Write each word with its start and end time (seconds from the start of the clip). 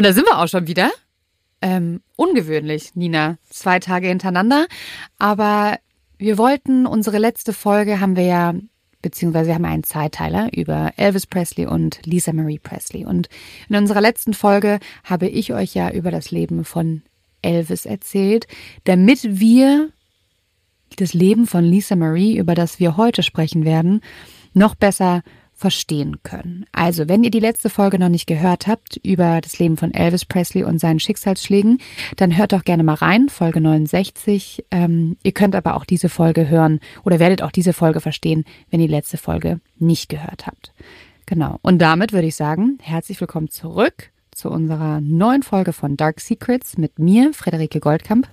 Und 0.00 0.04
da 0.04 0.14
sind 0.14 0.24
wir 0.24 0.38
auch 0.38 0.48
schon 0.48 0.66
wieder. 0.66 0.90
Ähm, 1.60 2.00
ungewöhnlich, 2.16 2.94
Nina. 2.94 3.36
Zwei 3.50 3.80
Tage 3.80 4.08
hintereinander. 4.08 4.66
Aber 5.18 5.78
wir 6.16 6.38
wollten, 6.38 6.86
unsere 6.86 7.18
letzte 7.18 7.52
Folge 7.52 8.00
haben 8.00 8.16
wir 8.16 8.24
ja, 8.24 8.54
beziehungsweise 9.02 9.48
wir 9.48 9.56
haben 9.56 9.66
einen 9.66 9.84
Zweiteiler 9.84 10.48
über 10.56 10.92
Elvis 10.96 11.26
Presley 11.26 11.66
und 11.66 12.00
Lisa 12.06 12.32
Marie 12.32 12.58
Presley. 12.58 13.04
Und 13.04 13.28
in 13.68 13.76
unserer 13.76 14.00
letzten 14.00 14.32
Folge 14.32 14.78
habe 15.04 15.28
ich 15.28 15.52
euch 15.52 15.74
ja 15.74 15.90
über 15.90 16.10
das 16.10 16.30
Leben 16.30 16.64
von 16.64 17.02
Elvis 17.42 17.84
erzählt, 17.84 18.46
damit 18.84 19.38
wir 19.38 19.90
das 20.96 21.12
Leben 21.12 21.46
von 21.46 21.62
Lisa 21.62 21.94
Marie, 21.94 22.38
über 22.38 22.54
das 22.54 22.80
wir 22.80 22.96
heute 22.96 23.22
sprechen 23.22 23.66
werden, 23.66 24.00
noch 24.54 24.76
besser 24.76 25.20
verstehen 25.60 26.22
können. 26.22 26.64
Also, 26.72 27.06
wenn 27.06 27.22
ihr 27.22 27.30
die 27.30 27.38
letzte 27.38 27.68
Folge 27.68 27.98
noch 27.98 28.08
nicht 28.08 28.26
gehört 28.26 28.66
habt 28.66 28.96
über 29.04 29.42
das 29.42 29.58
Leben 29.58 29.76
von 29.76 29.92
Elvis 29.92 30.24
Presley 30.24 30.64
und 30.64 30.78
seinen 30.78 31.00
Schicksalsschlägen, 31.00 31.78
dann 32.16 32.36
hört 32.36 32.52
doch 32.52 32.64
gerne 32.64 32.82
mal 32.82 32.94
rein, 32.94 33.28
Folge 33.28 33.60
69. 33.60 34.64
Ähm, 34.70 35.18
ihr 35.22 35.32
könnt 35.32 35.54
aber 35.54 35.76
auch 35.76 35.84
diese 35.84 36.08
Folge 36.08 36.48
hören 36.48 36.80
oder 37.04 37.18
werdet 37.18 37.42
auch 37.42 37.52
diese 37.52 37.74
Folge 37.74 38.00
verstehen, 38.00 38.44
wenn 38.70 38.80
ihr 38.80 38.88
die 38.88 38.94
letzte 38.94 39.18
Folge 39.18 39.60
nicht 39.78 40.08
gehört 40.08 40.46
habt. 40.46 40.72
Genau. 41.26 41.58
Und 41.60 41.78
damit 41.78 42.14
würde 42.14 42.28
ich 42.28 42.36
sagen, 42.36 42.78
herzlich 42.80 43.20
willkommen 43.20 43.50
zurück 43.50 44.10
zu 44.30 44.48
unserer 44.48 45.02
neuen 45.02 45.42
Folge 45.42 45.74
von 45.74 45.98
Dark 45.98 46.20
Secrets 46.20 46.78
mit 46.78 46.98
mir, 46.98 47.34
Frederike 47.34 47.80
Goldkamp. 47.80 48.28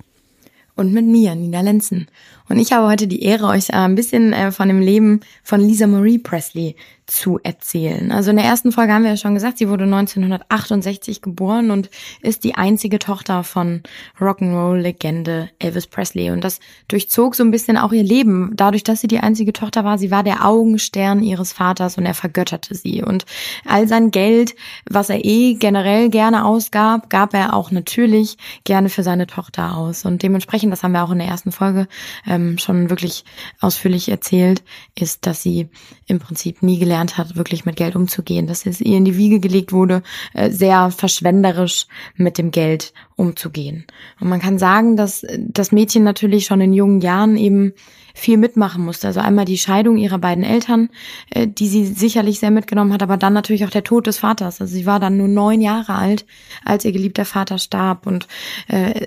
Und 0.78 0.94
mit 0.94 1.06
mir, 1.06 1.34
Nina 1.34 1.62
Lenzen. 1.62 2.08
Und 2.48 2.60
ich 2.60 2.72
habe 2.72 2.88
heute 2.88 3.08
die 3.08 3.24
Ehre, 3.24 3.48
euch 3.48 3.74
ein 3.74 3.96
bisschen 3.96 4.32
äh, 4.32 4.52
von 4.52 4.68
dem 4.68 4.80
Leben 4.80 5.22
von 5.44 5.60
Lisa 5.60 5.88
Marie 5.88 6.20
Presley 6.20 6.76
zu 7.08 7.40
erzählen. 7.42 8.12
Also 8.12 8.32
in 8.32 8.36
der 8.36 8.46
ersten 8.46 8.74
Folge 8.74 8.94
haben 8.94 9.04
wir 9.04 9.12
ja 9.12 9.18
schon 9.18 9.34
gesagt, 9.34 9.58
sie 9.58 9.70
wurde 9.70 9.86
1968 9.86 11.22
geboren 11.22 11.72
und 11.72 11.90
ist 12.22 12.44
die 12.44 12.56
einzige 12.56 13.00
Tochter 13.00 13.46
von 13.46 13.82
Rock'n'Roll-Legende 14.20 15.50
Elvis 15.58 15.88
Presley. 15.88 16.32
Und 16.32 16.44
das 16.44 16.60
durchzog 16.90 17.36
so 17.36 17.44
ein 17.44 17.52
bisschen 17.52 17.78
auch 17.78 17.94
ihr 17.94 18.04
Leben. 18.04 18.52
Dadurch, 18.56 18.84
dass 18.84 19.00
sie 19.00 19.08
die 19.08 19.22
einzige 19.22 19.54
Tochter 19.54 19.86
war, 19.86 19.98
sie 19.98 20.12
war 20.12 20.22
der 20.22 20.46
Augenstern 20.46 21.24
ihres 21.24 21.54
Vaters 21.54 21.98
und 21.98 22.06
er 22.06 22.14
vergötterte 22.14 22.76
sie. 22.76 23.02
Und 23.02 23.26
all 23.66 23.88
sein 23.88 24.12
Geld, 24.12 24.56
was 24.90 25.10
er 25.10 25.24
eh 25.24 25.54
generell 25.54 26.10
gerne 26.10 26.44
ausgab, 26.44 27.10
gab 27.10 27.34
er 27.34 27.54
auch 27.54 27.72
natürlich 27.72 28.38
gerne 28.66 28.90
für 28.90 29.04
seine 29.04 29.28
Tochter 29.28 29.78
aus. 29.78 30.04
Und 30.04 30.24
dementsprechend, 30.24 30.74
das 30.74 30.84
haben 30.84 30.92
wir 30.92 31.06
auch 31.06 31.12
in 31.12 31.20
der 31.20 31.28
ersten 31.28 31.54
Folge 31.54 31.88
ähm, 32.28 32.58
schon 32.58 32.90
wirklich 32.90 33.24
ausführlich 33.62 34.10
erzählt, 34.10 34.62
ist, 34.94 35.26
dass 35.26 35.42
sie 35.42 35.70
im 36.06 36.20
Prinzip 36.20 36.64
nie 36.64 36.78
gelernt 36.78 36.97
gelernt 36.98 37.18
hat, 37.18 37.36
wirklich 37.36 37.66
mit 37.66 37.76
Geld 37.76 37.96
umzugehen, 37.96 38.48
dass 38.48 38.66
es 38.66 38.82
ihr 38.82 38.98
in 38.98 39.06
die 39.06 39.18
Wiege 39.18 39.40
gelegt 39.40 39.72
wurde, 39.72 40.02
äh, 40.34 40.50
sehr 40.50 40.90
verschwenderisch 40.90 41.86
mit 42.16 42.38
dem 42.38 42.50
Geld 42.50 42.92
umzugehen. 43.16 43.86
Und 44.20 44.30
man 44.30 44.40
kann 44.40 44.58
sagen, 44.58 44.98
dass 44.98 45.26
das 45.38 45.72
Mädchen 45.72 46.04
natürlich 46.04 46.46
schon 46.46 46.62
in 46.62 46.74
jungen 46.74 47.02
Jahren 47.02 47.38
eben 47.38 47.74
viel 48.16 48.38
mitmachen 48.38 48.84
musste. 48.84 49.08
Also 49.08 49.20
einmal 49.20 49.46
die 49.46 49.60
Scheidung 49.60 49.98
ihrer 49.98 50.18
beiden 50.18 50.44
Eltern, 50.44 50.90
äh, 51.30 51.48
die 51.48 51.68
sie 51.68 51.86
sicherlich 51.86 52.40
sehr 52.40 52.52
mitgenommen 52.52 52.94
hat, 52.94 53.04
aber 53.04 53.18
dann 53.18 53.34
natürlich 53.34 53.64
auch 53.66 53.70
der 53.70 53.84
Tod 53.84 54.08
des 54.08 54.18
Vaters. 54.18 54.60
Also 54.60 54.74
sie 54.74 54.88
war 54.88 55.00
dann 55.00 55.18
nur 55.18 55.28
neun 55.28 55.62
Jahre 55.62 55.94
alt, 55.94 56.26
als 56.66 56.84
ihr 56.84 56.94
geliebter 56.94 57.26
Vater 57.26 57.60
starb. 57.60 58.08
Und 58.08 58.28
äh, 58.70 59.06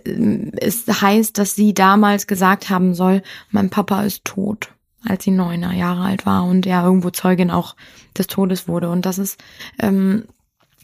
es 0.60 0.86
heißt, 0.86 1.38
dass 1.38 1.56
sie 1.56 1.74
damals 1.74 2.28
gesagt 2.28 2.70
haben 2.70 2.94
soll, 2.94 3.22
mein 3.50 3.70
Papa 3.70 4.02
ist 4.02 4.24
tot 4.24 4.70
als 5.06 5.24
sie 5.24 5.30
neun 5.30 5.62
Jahre 5.62 6.02
alt 6.02 6.26
war 6.26 6.44
und 6.44 6.66
ja 6.66 6.84
irgendwo 6.84 7.10
Zeugin 7.10 7.50
auch 7.50 7.76
des 8.16 8.26
Todes 8.26 8.68
wurde. 8.68 8.90
Und 8.90 9.06
das 9.06 9.18
ist 9.18 9.42
ähm, 9.80 10.24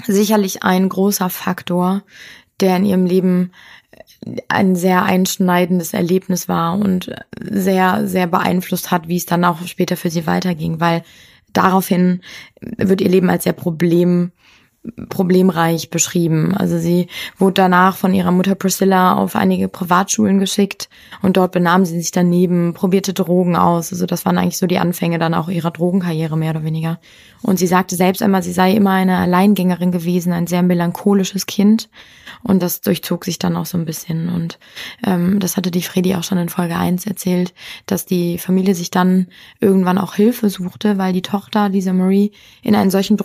sicherlich 0.05 0.63
ein 0.63 0.89
großer 0.89 1.31
Faktor, 1.31 2.03
der 2.61 2.77
in 2.77 2.87
ihrem 2.87 3.07
Leben 3.07 3.53
ein 4.49 4.77
sehr 4.77 5.05
einschneidendes 5.05 5.93
Erlebnis 5.93 6.49
war 6.49 6.79
und 6.79 7.15
sehr, 7.39 8.07
sehr 8.07 8.27
beeinflusst 8.27 8.91
hat, 8.91 9.09
wie 9.09 9.17
es 9.17 9.27
dann 9.27 9.45
auch 9.45 9.65
später 9.67 9.97
für 9.97 10.11
sie 10.11 10.27
weiterging, 10.27 10.81
weil 10.81 11.03
daraufhin 11.53 12.21
wird 12.61 13.01
ihr 13.01 13.09
Leben 13.09 13.31
als 13.31 13.45
sehr 13.45 13.53
problem 13.53 14.33
problemreich 15.09 15.91
beschrieben. 15.91 16.55
Also 16.55 16.79
sie 16.79 17.09
wurde 17.39 17.55
danach 17.55 17.97
von 17.97 18.15
ihrer 18.15 18.31
Mutter 18.31 18.55
Priscilla 18.55 19.15
auf 19.15 19.37
einige 19.37 19.69
Privatschulen 19.69 20.39
geschickt 20.39 20.89
und 21.23 21.37
dort 21.37 21.53
benahm 21.53 21.85
sie 21.85 22.01
sich 22.01 22.11
daneben, 22.11 22.75
probierte 22.75 23.13
Drogen 23.13 23.57
aus. 23.57 23.93
Also 23.93 24.07
das 24.07 24.25
waren 24.25 24.39
eigentlich 24.39 24.59
so 24.59 24.67
die 24.67 24.79
Anfänge 24.79 25.19
dann 25.19 25.35
auch 25.35 25.49
ihrer 25.49 25.71
Drogenkarriere 25.71 26.37
mehr 26.37 26.51
oder 26.51 26.65
weniger. 26.65 26.99
Und 27.43 27.59
sie 27.59 27.67
sagte 27.67 27.97
selbst 27.97 28.23
einmal, 28.23 28.43
sie 28.43 28.53
sei 28.53 28.73
immer 28.73 28.91
eine 28.91 29.19
Alleingängerin 29.19 29.93
gewesen, 29.93 30.33
ein 30.33 30.47
sehr 30.47 30.63
melancholisches 30.63 31.47
Kind. 31.47 31.89
Und 32.43 32.63
das 32.63 32.81
durchzog 32.81 33.25
sich 33.25 33.39
dann 33.39 33.57
auch 33.57 33.67
so 33.67 33.79
ein 33.79 33.85
bisschen. 33.85 34.29
Und 34.29 34.59
ähm, 35.05 35.41
das 35.41 35.57
hatte 35.57 35.71
die 35.71 35.83
Fredi 35.83 36.15
auch 36.15 36.25
schon 36.25 36.39
in 36.39 36.49
Folge 36.49 36.77
1 36.77 37.07
erzählt, 37.07 37.55
dass 37.87 38.07
die 38.07 38.39
Familie 38.39 38.75
sich 38.75 38.91
dann 38.91 39.29
irgendwann 39.61 39.99
auch 39.99 40.15
Hilfe 40.15 40.51
suchte, 40.51 40.99
weil 40.99 41.13
die 41.13 41.23
Tochter, 41.23 41.69
Lisa 41.69 41.93
Marie, 41.93 42.33
in 42.63 42.75
einen 42.75 42.91
solchen 42.91 43.17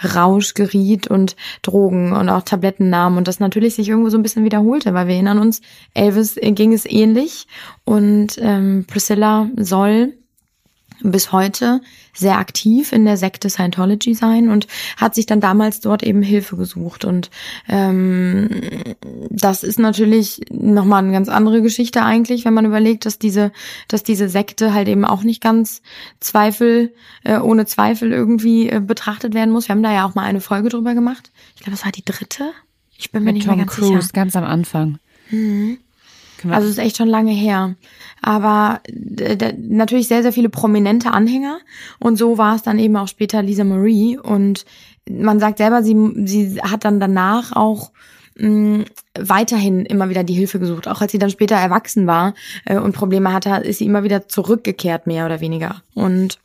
Drogenrausch 0.00 0.54
geriet 0.54 1.06
und 1.08 1.36
Drogen 1.62 2.12
und 2.12 2.28
auch 2.28 2.42
Tabletten 2.42 2.90
nahm. 2.90 3.16
Und 3.16 3.28
das 3.28 3.40
natürlich 3.40 3.74
sich 3.74 3.88
irgendwo 3.88 4.10
so 4.10 4.18
ein 4.18 4.22
bisschen 4.22 4.44
wiederholte, 4.44 4.94
weil 4.94 5.06
wir 5.06 5.14
erinnern 5.14 5.38
uns, 5.38 5.60
Elvis 5.94 6.36
ging 6.40 6.72
es 6.72 6.86
ähnlich. 6.86 7.46
Und 7.84 8.38
ähm, 8.40 8.84
Priscilla 8.88 9.48
soll 9.56 10.14
bis 11.02 11.32
heute 11.32 11.80
sehr 12.12 12.38
aktiv 12.38 12.92
in 12.92 13.04
der 13.04 13.16
Sekte 13.16 13.50
Scientology 13.50 14.14
sein 14.14 14.48
und 14.48 14.66
hat 14.96 15.14
sich 15.14 15.26
dann 15.26 15.40
damals 15.40 15.80
dort 15.80 16.02
eben 16.02 16.22
Hilfe 16.22 16.56
gesucht. 16.56 17.04
Und 17.04 17.30
ähm, 17.68 18.48
das 19.30 19.62
ist 19.64 19.78
natürlich 19.78 20.40
nochmal 20.50 21.02
eine 21.02 21.12
ganz 21.12 21.28
andere 21.28 21.62
Geschichte 21.62 22.02
eigentlich, 22.02 22.44
wenn 22.44 22.54
man 22.54 22.64
überlegt, 22.64 23.06
dass 23.06 23.18
diese, 23.18 23.52
dass 23.88 24.02
diese 24.02 24.28
Sekte 24.28 24.72
halt 24.72 24.88
eben 24.88 25.04
auch 25.04 25.22
nicht 25.24 25.42
ganz 25.42 25.82
Zweifel, 26.20 26.94
äh, 27.24 27.38
ohne 27.38 27.66
Zweifel 27.66 28.12
irgendwie 28.12 28.68
äh, 28.68 28.80
betrachtet 28.80 29.34
werden 29.34 29.50
muss. 29.50 29.68
Wir 29.68 29.74
haben 29.74 29.82
da 29.82 29.92
ja 29.92 30.06
auch 30.06 30.14
mal 30.14 30.22
eine 30.24 30.40
Folge 30.40 30.68
drüber 30.68 30.94
gemacht. 30.94 31.32
Ich 31.56 31.62
glaube, 31.62 31.72
das 31.72 31.84
war 31.84 31.92
die 31.92 32.04
dritte. 32.04 32.52
Ich 32.96 33.10
bin 33.10 33.22
mir 33.24 33.26
Mit 33.26 33.34
nicht 33.36 33.46
Tom 33.46 33.56
mehr 33.56 33.66
ganz 33.66 33.76
Cruise, 33.76 34.00
sicher. 34.02 34.12
ganz 34.12 34.36
am 34.36 34.44
Anfang. 34.44 34.98
Mhm. 35.30 35.78
Also 36.52 36.68
ist 36.68 36.78
echt 36.78 36.96
schon 36.96 37.08
lange 37.08 37.32
her. 37.32 37.76
Aber 38.22 38.80
natürlich 39.56 40.08
sehr, 40.08 40.22
sehr 40.22 40.32
viele 40.32 40.48
prominente 40.48 41.10
Anhänger. 41.10 41.58
Und 42.00 42.16
so 42.16 42.38
war 42.38 42.56
es 42.56 42.62
dann 42.62 42.78
eben 42.78 42.96
auch 42.96 43.08
später 43.08 43.42
Lisa 43.42 43.64
Marie. 43.64 44.18
Und 44.18 44.64
man 45.08 45.40
sagt 45.40 45.58
selber, 45.58 45.82
sie, 45.82 45.96
sie 46.24 46.60
hat 46.60 46.84
dann 46.84 47.00
danach 47.00 47.52
auch 47.52 47.92
mh, 48.36 48.84
weiterhin 49.18 49.86
immer 49.86 50.08
wieder 50.08 50.24
die 50.24 50.34
Hilfe 50.34 50.58
gesucht. 50.58 50.88
Auch 50.88 51.00
als 51.00 51.12
sie 51.12 51.18
dann 51.18 51.30
später 51.30 51.56
erwachsen 51.56 52.06
war 52.06 52.34
äh, 52.64 52.78
und 52.78 52.94
Probleme 52.94 53.32
hatte, 53.32 53.50
ist 53.66 53.78
sie 53.78 53.86
immer 53.86 54.02
wieder 54.02 54.28
zurückgekehrt, 54.28 55.06
mehr 55.06 55.26
oder 55.26 55.40
weniger. 55.40 55.82
Und 55.94 56.38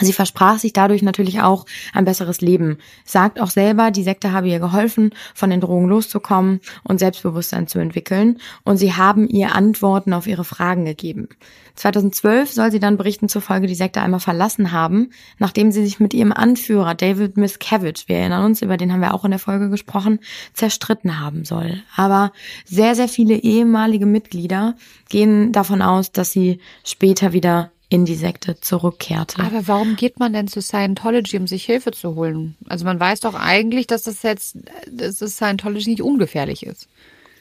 Sie 0.00 0.12
versprach 0.12 0.58
sich 0.58 0.72
dadurch 0.72 1.02
natürlich 1.02 1.40
auch 1.40 1.64
ein 1.94 2.04
besseres 2.04 2.40
Leben. 2.40 2.78
Sagt 3.04 3.40
auch 3.40 3.50
selber, 3.50 3.90
die 3.90 4.02
Sekte 4.02 4.32
habe 4.32 4.48
ihr 4.48 4.58
geholfen, 4.58 5.10
von 5.34 5.50
den 5.50 5.60
Drogen 5.60 5.88
loszukommen 5.88 6.60
und 6.84 6.98
Selbstbewusstsein 6.98 7.66
zu 7.66 7.78
entwickeln. 7.78 8.38
Und 8.64 8.76
sie 8.76 8.92
haben 8.92 9.28
ihr 9.28 9.54
Antworten 9.54 10.12
auf 10.12 10.26
ihre 10.26 10.44
Fragen 10.44 10.84
gegeben. 10.84 11.28
2012 11.76 12.52
soll 12.52 12.72
sie 12.72 12.80
dann 12.80 12.96
berichten 12.96 13.28
zufolge 13.28 13.66
die 13.66 13.74
Sekte 13.74 14.00
einmal 14.00 14.20
verlassen 14.20 14.72
haben, 14.72 15.10
nachdem 15.38 15.70
sie 15.70 15.84
sich 15.84 16.00
mit 16.00 16.14
ihrem 16.14 16.32
Anführer 16.32 16.94
David 16.94 17.36
Miscavige, 17.36 18.00
wir 18.06 18.16
erinnern 18.16 18.44
uns, 18.44 18.62
über 18.62 18.76
den 18.76 18.92
haben 18.92 19.00
wir 19.00 19.14
auch 19.14 19.24
in 19.24 19.30
der 19.30 19.40
Folge 19.40 19.68
gesprochen, 19.68 20.20
zerstritten 20.54 21.20
haben 21.20 21.44
soll. 21.44 21.82
Aber 21.94 22.32
sehr, 22.64 22.94
sehr 22.94 23.08
viele 23.08 23.34
ehemalige 23.34 24.06
Mitglieder 24.06 24.74
gehen 25.08 25.52
davon 25.52 25.82
aus, 25.82 26.12
dass 26.12 26.32
sie 26.32 26.60
später 26.82 27.32
wieder 27.32 27.70
in 27.88 28.04
die 28.04 28.16
Sekte 28.16 28.58
zurückkehrte. 28.60 29.40
Aber 29.40 29.68
warum 29.68 29.96
geht 29.96 30.18
man 30.18 30.32
denn 30.32 30.48
zu 30.48 30.60
Scientology, 30.60 31.38
um 31.38 31.46
sich 31.46 31.64
Hilfe 31.64 31.92
zu 31.92 32.16
holen? 32.16 32.56
Also 32.66 32.84
man 32.84 32.98
weiß 32.98 33.20
doch 33.20 33.34
eigentlich, 33.34 33.86
dass 33.86 34.02
das 34.02 34.22
jetzt, 34.22 34.56
dass 34.90 35.18
das 35.18 35.36
Scientology 35.36 35.90
nicht 35.90 36.02
ungefährlich 36.02 36.66
ist. 36.66 36.88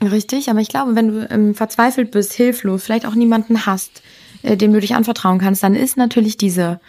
Richtig, 0.01 0.49
aber 0.49 0.59
ich 0.59 0.67
glaube, 0.67 0.95
wenn 0.95 1.07
du 1.07 1.27
ähm, 1.31 1.55
verzweifelt 1.55 2.11
bist, 2.11 2.33
hilflos, 2.33 2.83
vielleicht 2.83 3.05
auch 3.05 3.15
niemanden 3.15 3.65
hast, 3.65 4.03
äh, 4.43 4.57
dem 4.57 4.73
du 4.73 4.79
dich 4.79 4.93
anvertrauen 4.93 5.39
kannst, 5.39 5.63
dann 5.63 5.75
ist 5.75 5.97
natürlich 5.97 6.37
diese 6.37 6.79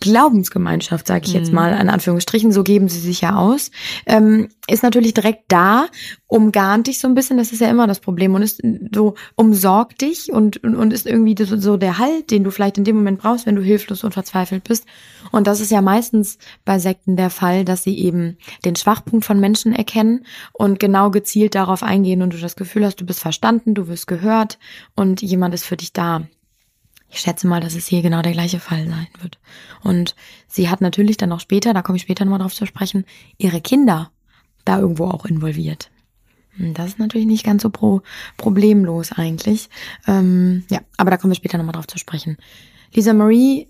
Glaubensgemeinschaft, 0.00 1.06
sage 1.06 1.26
ich 1.26 1.34
jetzt 1.34 1.48
mhm. 1.48 1.54
mal, 1.56 1.78
in 1.78 1.90
Anführungsstrichen, 1.90 2.52
so 2.52 2.64
geben 2.64 2.88
sie 2.88 2.98
sich 2.98 3.20
ja 3.20 3.36
aus, 3.36 3.70
ähm, 4.06 4.48
ist 4.66 4.82
natürlich 4.82 5.12
direkt 5.12 5.44
da, 5.48 5.86
umgarnt 6.26 6.86
dich 6.86 6.98
so 6.98 7.06
ein 7.06 7.14
bisschen, 7.14 7.36
das 7.36 7.52
ist 7.52 7.60
ja 7.60 7.68
immer 7.68 7.86
das 7.86 8.00
Problem 8.00 8.34
und 8.34 8.40
ist 8.40 8.62
so 8.94 9.14
umsorgt 9.36 10.00
dich 10.00 10.32
und, 10.32 10.64
und, 10.64 10.74
und 10.74 10.92
ist 10.92 11.06
irgendwie 11.06 11.36
so 11.38 11.76
der 11.76 11.98
Halt, 11.98 12.30
den 12.30 12.44
du 12.44 12.50
vielleicht 12.50 12.78
in 12.78 12.84
dem 12.84 12.96
Moment 12.96 13.20
brauchst, 13.20 13.44
wenn 13.44 13.56
du 13.56 13.62
hilflos 13.62 14.02
und 14.02 14.14
verzweifelt 14.14 14.64
bist. 14.64 14.86
Und 15.32 15.46
das 15.46 15.60
ist 15.60 15.70
ja 15.70 15.82
meistens 15.82 16.38
bei 16.64 16.78
Sekten 16.78 17.16
der 17.16 17.30
Fall, 17.30 17.66
dass 17.66 17.84
sie 17.84 17.98
eben 17.98 18.38
den 18.64 18.76
Schwachpunkt 18.76 19.26
von 19.26 19.38
Menschen 19.38 19.74
erkennen 19.74 20.24
und 20.52 20.80
genau 20.80 21.10
gezielt 21.10 21.54
darauf 21.54 21.82
eingehen 21.82 22.22
und 22.22 22.32
du 22.32 22.38
das 22.38 22.56
Gefühl 22.56 22.86
hast, 22.86 23.00
du 23.00 23.06
bist 23.06 23.20
verstanden, 23.20 23.74
du 23.74 23.86
wirst 23.86 24.06
gehört 24.06 24.58
und 24.96 25.20
jemand 25.20 25.54
ist 25.54 25.64
für 25.64 25.76
dich 25.76 25.92
da. 25.92 26.22
Ich 27.10 27.20
schätze 27.20 27.46
mal, 27.46 27.60
dass 27.60 27.74
es 27.74 27.86
hier 27.86 28.02
genau 28.02 28.22
der 28.22 28.32
gleiche 28.32 28.60
Fall 28.60 28.86
sein 28.86 29.08
wird. 29.20 29.38
Und 29.82 30.14
sie 30.46 30.68
hat 30.68 30.80
natürlich 30.80 31.16
dann 31.16 31.32
auch 31.32 31.40
später, 31.40 31.74
da 31.74 31.82
komme 31.82 31.96
ich 31.96 32.02
später 32.02 32.24
nochmal 32.24 32.40
drauf 32.40 32.54
zu 32.54 32.66
sprechen, 32.66 33.04
ihre 33.36 33.60
Kinder 33.60 34.10
da 34.64 34.78
irgendwo 34.78 35.06
auch 35.06 35.26
involviert. 35.26 35.90
Hm, 36.56 36.74
das 36.74 36.88
ist 36.88 36.98
natürlich 36.98 37.26
nicht 37.26 37.44
ganz 37.44 37.62
so 37.62 37.70
pro 37.70 38.02
problemlos 38.36 39.12
eigentlich. 39.12 39.68
Ähm, 40.06 40.64
ja, 40.70 40.80
aber 40.96 41.10
da 41.10 41.16
kommen 41.16 41.32
wir 41.32 41.36
später 41.36 41.58
nochmal 41.58 41.74
drauf 41.74 41.88
zu 41.88 41.98
sprechen. 41.98 42.36
Lisa 42.92 43.12
Marie 43.12 43.68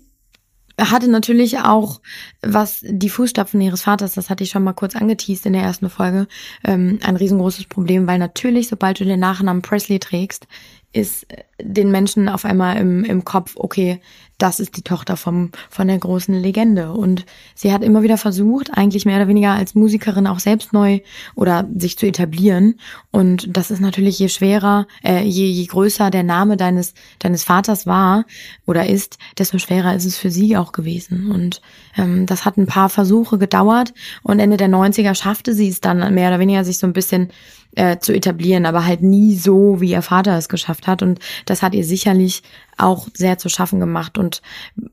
hatte 0.77 1.09
natürlich 1.09 1.59
auch, 1.59 2.01
was 2.41 2.83
die 2.83 3.09
Fußstapfen 3.09 3.61
ihres 3.61 3.83
Vaters, 3.83 4.13
das 4.13 4.29
hatte 4.29 4.43
ich 4.43 4.49
schon 4.49 4.63
mal 4.63 4.73
kurz 4.73 4.95
angeteased 4.95 5.45
in 5.45 5.53
der 5.53 5.61
ersten 5.61 5.89
Folge, 5.89 6.27
ähm, 6.63 6.99
ein 7.03 7.15
riesengroßes 7.15 7.65
Problem, 7.65 8.07
weil 8.07 8.19
natürlich, 8.19 8.67
sobald 8.67 8.99
du 8.99 9.05
den 9.05 9.19
Nachnamen 9.19 9.61
Presley 9.61 9.99
trägst, 9.99 10.47
ist 10.93 11.25
den 11.61 11.91
Menschen 11.91 12.29
auf 12.29 12.45
einmal 12.45 12.77
im, 12.77 13.03
im 13.03 13.23
Kopf, 13.23 13.53
okay, 13.55 13.99
das 14.41 14.59
ist 14.59 14.75
die 14.75 14.81
Tochter 14.81 15.17
vom, 15.17 15.51
von 15.69 15.87
der 15.87 15.99
großen 15.99 16.33
Legende. 16.33 16.91
Und 16.93 17.25
sie 17.53 17.71
hat 17.71 17.83
immer 17.83 18.01
wieder 18.01 18.17
versucht, 18.17 18.71
eigentlich 18.75 19.05
mehr 19.05 19.17
oder 19.17 19.27
weniger 19.27 19.51
als 19.51 19.75
Musikerin 19.75 20.25
auch 20.25 20.39
selbst 20.39 20.73
neu 20.73 20.99
oder 21.35 21.67
sich 21.75 21.97
zu 21.97 22.07
etablieren. 22.07 22.79
Und 23.11 23.55
das 23.55 23.69
ist 23.69 23.81
natürlich 23.81 24.17
je 24.17 24.29
schwerer, 24.29 24.87
äh, 25.03 25.23
je, 25.23 25.45
je 25.45 25.65
größer 25.65 26.09
der 26.09 26.23
Name 26.23 26.57
deines, 26.57 26.93
deines 27.19 27.43
Vaters 27.43 27.85
war 27.85 28.25
oder 28.65 28.87
ist, 28.87 29.17
desto 29.37 29.59
schwerer 29.59 29.95
ist 29.95 30.05
es 30.05 30.17
für 30.17 30.31
sie 30.31 30.57
auch 30.57 30.71
gewesen. 30.71 31.31
Und 31.31 31.61
ähm, 31.95 32.25
das 32.25 32.43
hat 32.43 32.57
ein 32.57 32.67
paar 32.67 32.89
Versuche 32.89 33.37
gedauert 33.37 33.93
und 34.23 34.39
Ende 34.39 34.57
der 34.57 34.69
90er 34.69 35.13
schaffte 35.13 35.53
sie 35.53 35.69
es 35.69 35.81
dann 35.81 36.13
mehr 36.13 36.29
oder 36.29 36.39
weniger 36.39 36.63
sich 36.63 36.79
so 36.79 36.87
ein 36.87 36.93
bisschen 36.93 37.29
äh, 37.75 37.99
zu 37.99 38.13
etablieren, 38.13 38.65
aber 38.65 38.85
halt 38.85 39.01
nie 39.01 39.35
so, 39.35 39.79
wie 39.79 39.91
ihr 39.91 40.01
Vater 40.01 40.37
es 40.37 40.49
geschafft 40.49 40.87
hat. 40.87 41.01
Und 41.01 41.19
das 41.45 41.61
hat 41.61 41.73
ihr 41.73 41.85
sicherlich 41.85 42.43
auch 42.81 43.07
sehr 43.13 43.37
zu 43.37 43.49
schaffen 43.49 43.79
gemacht. 43.79 44.17
Und 44.17 44.41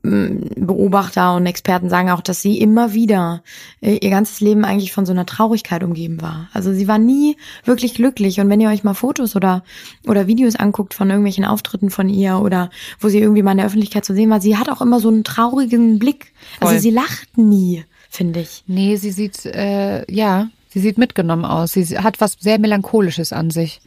mm, 0.03 0.65
Beobachter 0.65 1.35
und 1.35 1.45
Experten 1.45 1.89
sagen 1.89 2.09
auch, 2.09 2.21
dass 2.21 2.41
sie 2.41 2.59
immer 2.59 2.93
wieder 2.93 3.43
äh, 3.81 3.97
ihr 3.97 4.09
ganzes 4.09 4.39
Leben 4.41 4.65
eigentlich 4.65 4.91
von 4.91 5.05
so 5.05 5.11
einer 5.11 5.25
Traurigkeit 5.25 5.83
umgeben 5.83 6.21
war. 6.21 6.49
Also 6.53 6.73
sie 6.73 6.87
war 6.87 6.97
nie 6.97 7.37
wirklich 7.65 7.93
glücklich. 7.93 8.39
Und 8.39 8.49
wenn 8.49 8.61
ihr 8.61 8.69
euch 8.69 8.83
mal 8.83 8.93
Fotos 8.93 9.35
oder, 9.35 9.63
oder 10.07 10.27
Videos 10.27 10.55
anguckt 10.55 10.93
von 10.93 11.09
irgendwelchen 11.09 11.45
Auftritten 11.45 11.89
von 11.89 12.09
ihr 12.09 12.39
oder 12.39 12.69
wo 12.99 13.09
sie 13.09 13.19
irgendwie 13.19 13.43
mal 13.43 13.51
in 13.51 13.57
der 13.57 13.67
Öffentlichkeit 13.67 14.05
zu 14.05 14.13
sehen 14.13 14.29
war, 14.29 14.41
sie 14.41 14.57
hat 14.57 14.69
auch 14.69 14.81
immer 14.81 14.99
so 14.99 15.09
einen 15.09 15.23
traurigen 15.23 15.99
Blick. 15.99 16.33
Also 16.59 16.77
sie 16.79 16.91
lacht 16.91 17.37
nie, 17.37 17.85
finde 18.09 18.41
ich. 18.41 18.63
Nee, 18.67 18.95
sie 18.97 19.11
sieht, 19.11 19.45
äh, 19.45 20.09
ja, 20.11 20.49
sie 20.69 20.79
sieht 20.79 20.97
mitgenommen 20.97 21.45
aus. 21.45 21.73
Sie 21.73 21.97
hat 21.97 22.21
was 22.21 22.37
sehr 22.39 22.59
Melancholisches 22.59 23.33
an 23.33 23.49
sich. 23.49 23.81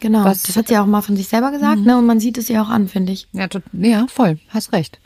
Genau, 0.00 0.24
Was, 0.24 0.42
das 0.42 0.56
hat 0.56 0.68
sie 0.68 0.78
auch 0.78 0.86
mal 0.86 1.02
von 1.02 1.16
sich 1.16 1.28
selber 1.28 1.50
gesagt, 1.50 1.80
mhm. 1.80 1.86
ne? 1.86 1.98
Und 1.98 2.06
man 2.06 2.20
sieht 2.20 2.38
es 2.38 2.50
ihr 2.50 2.62
auch 2.62 2.68
an, 2.68 2.88
finde 2.88 3.12
ich. 3.12 3.28
Ja, 3.32 3.48
ja, 3.72 4.06
voll, 4.08 4.38
hast 4.48 4.72
recht. 4.72 5.00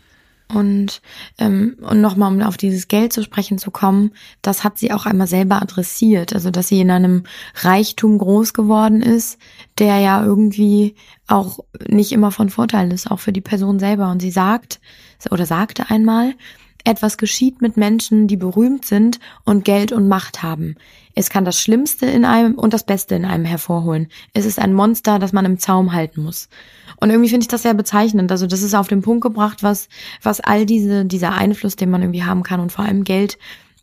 Und, 0.53 1.01
ähm, 1.39 1.77
und 1.81 2.01
nochmal, 2.01 2.31
um 2.31 2.43
auf 2.43 2.59
dieses 2.59 2.89
Geld 2.89 3.13
zu 3.13 3.23
sprechen 3.23 3.57
zu 3.57 3.71
kommen, 3.71 4.13
das 4.43 4.65
hat 4.65 4.77
sie 4.77 4.93
auch 4.93 5.07
einmal 5.07 5.27
selber 5.27 5.63
adressiert. 5.63 6.35
Also, 6.35 6.51
dass 6.51 6.69
sie 6.69 6.81
in 6.81 6.91
einem 6.91 7.25
Reichtum 7.63 8.19
groß 8.19 8.53
geworden 8.53 9.01
ist, 9.01 9.39
der 9.79 9.99
ja 10.01 10.23
irgendwie 10.23 10.95
auch 11.27 11.61
nicht 11.89 12.13
immer 12.13 12.31
von 12.33 12.51
Vorteil 12.51 12.93
ist, 12.93 13.11
auch 13.11 13.19
für 13.19 13.33
die 13.33 13.41
Person 13.41 13.79
selber. 13.79 14.11
Und 14.11 14.21
sie 14.21 14.31
sagt, 14.31 14.81
oder 15.31 15.47
sagte 15.47 15.89
einmal, 15.89 16.35
etwas 16.85 17.17
geschieht 17.17 17.63
mit 17.63 17.77
Menschen, 17.77 18.27
die 18.27 18.37
berühmt 18.37 18.85
sind 18.85 19.21
und 19.45 19.65
Geld 19.65 19.93
und 19.93 20.09
Macht 20.09 20.43
haben. 20.43 20.77
Es 21.15 21.31
kann 21.31 21.45
das 21.45 21.61
Schlimmste 21.61 22.07
in 22.07 22.25
einem 22.25 22.55
und 22.55 22.73
das 22.73 22.85
Beste 22.85 23.15
in 23.15 23.25
einem 23.25 23.45
hervorholen. 23.45 24.09
Es 24.33 24.47
ist 24.47 24.59
ein 24.59 24.73
Monster, 24.73 25.19
das 25.19 25.33
man 25.33 25.45
im 25.45 25.59
Zaum 25.59 25.93
halten 25.93 26.23
muss. 26.23 26.49
Und 26.97 27.11
irgendwie 27.11 27.29
finde 27.29 27.45
ich 27.45 27.49
das 27.49 27.63
sehr 27.63 27.75
bezeichnend. 27.75 28.31
Also 28.31 28.47
das 28.47 28.63
ist 28.63 28.75
auf 28.75 28.89
den 28.89 29.03
Punkt 29.03 29.23
gebracht, 29.23 29.63
was, 29.63 29.89
was 30.23 30.41
all 30.41 30.67
diese, 30.67 31.05
dieser 31.05 31.33
Einfluss, 31.33 31.77
den 31.77 31.91
man 31.91 32.03
irgendwie 32.03 32.25
haben 32.25 32.43
kann 32.43 32.61
und 32.61 32.73
vor 32.73 32.85
allem 32.85 33.05
Geld 33.05 33.39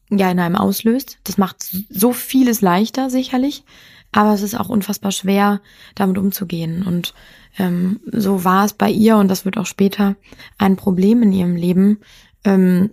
ja 0.10 0.31
in 0.31 0.40
einem 0.40 0.56
auslöst. 0.56 1.19
Das 1.24 1.38
macht 1.38 1.57
so 1.90 2.13
vieles 2.13 2.62
leichter, 2.62 3.10
sicherlich. 3.10 3.63
Aber 4.12 4.34
es 4.34 4.42
ist 4.42 4.60
auch 4.60 4.69
unfassbar 4.69 5.12
schwer, 5.12 5.62
damit 5.94 6.18
umzugehen. 6.18 6.84
Und 6.84 7.13
ähm, 7.60 8.00
so 8.12 8.44
war 8.44 8.66
es 8.66 8.74
bei 8.74 8.90
ihr 8.90 9.18
und 9.18 9.28
das 9.28 9.45
wird 9.45 9.57
auch 9.57 9.68
später 9.68 10.16
ein 10.57 10.78
Problem 10.78 11.22
in 11.22 11.31
ihrem 11.31 11.56
Leben, 11.56 12.00
ähm, 12.44 12.92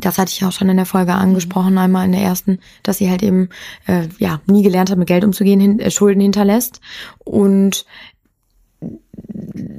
das 0.00 0.18
hatte 0.18 0.32
ich 0.32 0.44
auch 0.44 0.52
schon 0.52 0.68
in 0.68 0.76
der 0.76 0.86
Folge 0.86 1.14
angesprochen, 1.14 1.78
einmal 1.78 2.04
in 2.04 2.12
der 2.12 2.20
ersten, 2.20 2.58
dass 2.82 2.98
sie 2.98 3.10
halt 3.10 3.22
eben 3.22 3.48
äh, 3.86 4.08
ja 4.18 4.40
nie 4.46 4.62
gelernt 4.62 4.90
hat, 4.90 4.98
mit 4.98 5.08
Geld 5.08 5.24
umzugehen, 5.24 5.60
hin, 5.60 5.78
äh, 5.80 5.90
Schulden 5.90 6.20
hinterlässt. 6.20 6.80
Und 7.24 7.86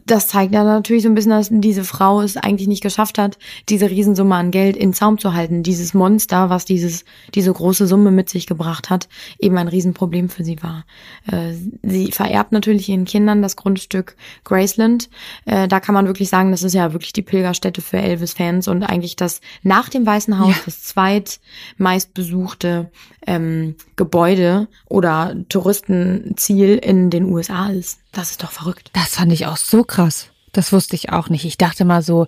das 0.10 0.28
zeigt 0.28 0.54
ja 0.54 0.64
natürlich 0.64 1.04
so 1.04 1.10
ein 1.10 1.16
bisschen, 1.16 1.32
dass 1.32 1.50
diese 1.52 1.84
Frau 1.84 2.22
es 2.22 2.38
eigentlich 2.38 2.68
nicht 2.68 2.82
geschafft 2.82 3.18
hat, 3.18 3.38
diese 3.70 3.90
Riesensumme 3.90 4.36
an 4.36 4.52
Geld 4.52 4.76
in 4.76 4.94
Zaum 4.94 5.20
zu 5.20 5.34
halten. 5.34 5.64
Dieses 5.64 5.94
Monster, 5.94 6.50
was 6.50 6.66
dieses, 6.66 7.06
diese 7.36 7.54
große 7.54 7.88
Summe 7.88 8.12
mit 8.12 8.30
sich 8.30 8.48
gebracht 8.48 8.90
hat, 8.90 9.08
eben 9.40 9.58
ein 9.58 9.68
Riesenproblem 9.68 10.30
für 10.30 10.44
sie 10.44 10.62
war. 10.64 10.86
Äh, 11.32 11.54
sie 11.84 12.12
vererbt 12.12 12.52
natürlich 12.52 12.90
ihren 12.90 13.06
Kindern 13.06 13.42
das 13.42 13.56
Grundstück 13.56 14.16
Graceland. 14.44 15.10
Äh, 15.46 15.68
da 15.68 15.80
kann 15.80 15.94
man 15.94 16.08
wirklich 16.08 16.30
sagen, 16.30 16.52
das 16.52 16.64
ist 16.64 16.74
ja 16.74 16.94
wirklich 16.94 17.14
die 17.14 17.22
Pilgerstätte 17.22 17.82
für 17.82 17.98
Elvis-Fans 17.98 18.68
und 18.68 18.84
eigentlich 18.84 19.16
das 19.16 19.42
nach 19.62 19.90
dem 19.90 20.06
Weißen 20.06 20.40
Haus 20.40 20.56
ja. 20.56 20.62
das 20.66 20.84
zweitmeistbesuchte 20.84 22.92
ähm, 23.28 23.76
Gebäude 23.96 24.68
oder 24.88 25.36
Touristenziel 25.50 26.78
in 26.78 27.12
den 27.12 27.26
USA 27.26 27.70
ist. 27.70 28.00
Das 28.12 28.32
ist 28.32 28.44
doch 28.44 28.52
verrückt. 28.52 28.90
Das 28.94 29.16
fand 29.16 29.32
ich 29.32 29.46
auch 29.46 29.58
so 29.58 29.84
krass. 29.84 30.30
Das 30.52 30.74
wusste 30.74 30.96
ich 30.96 31.12
auch 31.12 31.30
nicht. 31.30 31.46
Ich 31.46 31.58
dachte 31.58 31.86
mal 31.86 32.02
so, 32.02 32.28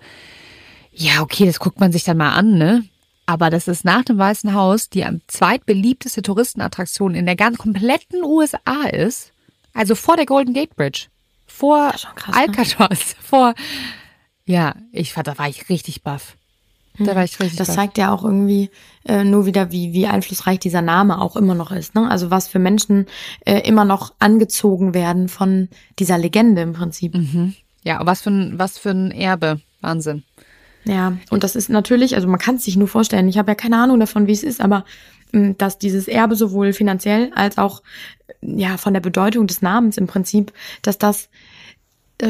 ja, 0.91 1.21
okay, 1.21 1.45
das 1.45 1.59
guckt 1.59 1.79
man 1.79 1.91
sich 1.91 2.03
dann 2.03 2.17
mal 2.17 2.33
an, 2.33 2.57
ne? 2.57 2.85
Aber 3.25 3.49
das 3.49 3.67
ist 3.67 3.85
nach 3.85 4.03
dem 4.03 4.17
Weißen 4.17 4.53
Haus 4.53 4.89
die 4.89 5.05
am 5.05 5.21
zweitbeliebteste 5.27 6.21
Touristenattraktion 6.21 7.15
in 7.15 7.25
der 7.25 7.35
ganz 7.35 7.57
kompletten 7.57 8.23
USA 8.23 8.83
ist. 8.91 9.31
Also 9.73 9.95
vor 9.95 10.17
der 10.17 10.25
Golden 10.25 10.53
Gate 10.53 10.75
Bridge. 10.75 11.07
Vor 11.47 11.91
krass, 11.91 12.35
ne? 12.35 12.41
Alcatraz. 12.41 12.89
Ne? 12.89 13.15
Vor, 13.21 13.53
ja, 14.45 14.75
ich 14.91 15.13
fand, 15.13 15.27
da 15.27 15.37
war 15.37 15.47
ich 15.47 15.69
richtig 15.69 16.03
baff. 16.03 16.35
Da 16.99 17.15
war 17.15 17.23
ich 17.23 17.39
richtig 17.39 17.57
das 17.57 17.73
zeigt 17.73 17.97
ja 17.97 18.13
auch 18.13 18.23
irgendwie 18.23 18.69
äh, 19.05 19.23
nur 19.23 19.45
wieder, 19.45 19.71
wie, 19.71 19.93
wie 19.93 20.07
einflussreich 20.07 20.59
dieser 20.59 20.81
Name 20.81 21.21
auch 21.21 21.35
immer 21.35 21.55
noch 21.55 21.71
ist. 21.71 21.95
Ne? 21.95 22.09
Also 22.09 22.29
was 22.29 22.47
für 22.47 22.59
Menschen 22.59 23.05
äh, 23.45 23.59
immer 23.59 23.85
noch 23.85 24.13
angezogen 24.19 24.93
werden 24.93 25.29
von 25.29 25.69
dieser 25.99 26.17
Legende 26.17 26.61
im 26.61 26.73
Prinzip. 26.73 27.15
Mhm. 27.15 27.53
Ja, 27.83 28.05
was 28.05 28.21
für 28.21 28.29
ein, 28.29 28.59
was 28.59 28.77
für 28.77 28.91
ein 28.91 29.11
Erbe. 29.11 29.61
Wahnsinn. 29.81 30.23
Ja, 30.83 31.17
und 31.29 31.43
das 31.43 31.55
ist 31.55 31.69
natürlich, 31.69 32.15
also 32.15 32.27
man 32.27 32.39
kann 32.39 32.55
es 32.55 32.65
sich 32.65 32.75
nur 32.75 32.87
vorstellen, 32.87 33.27
ich 33.27 33.37
habe 33.37 33.51
ja 33.51 33.55
keine 33.55 33.77
Ahnung 33.77 33.99
davon, 33.99 34.27
wie 34.27 34.31
es 34.31 34.43
ist, 34.43 34.61
aber 34.61 34.85
mh, 35.31 35.55
dass 35.57 35.77
dieses 35.77 36.07
Erbe 36.07 36.35
sowohl 36.35 36.73
finanziell 36.73 37.31
als 37.35 37.57
auch 37.57 37.81
ja 38.41 38.77
von 38.77 38.93
der 38.93 39.01
Bedeutung 39.01 39.47
des 39.47 39.61
Namens 39.61 39.97
im 39.97 40.07
Prinzip, 40.07 40.51
dass 40.81 40.97
das 40.97 41.29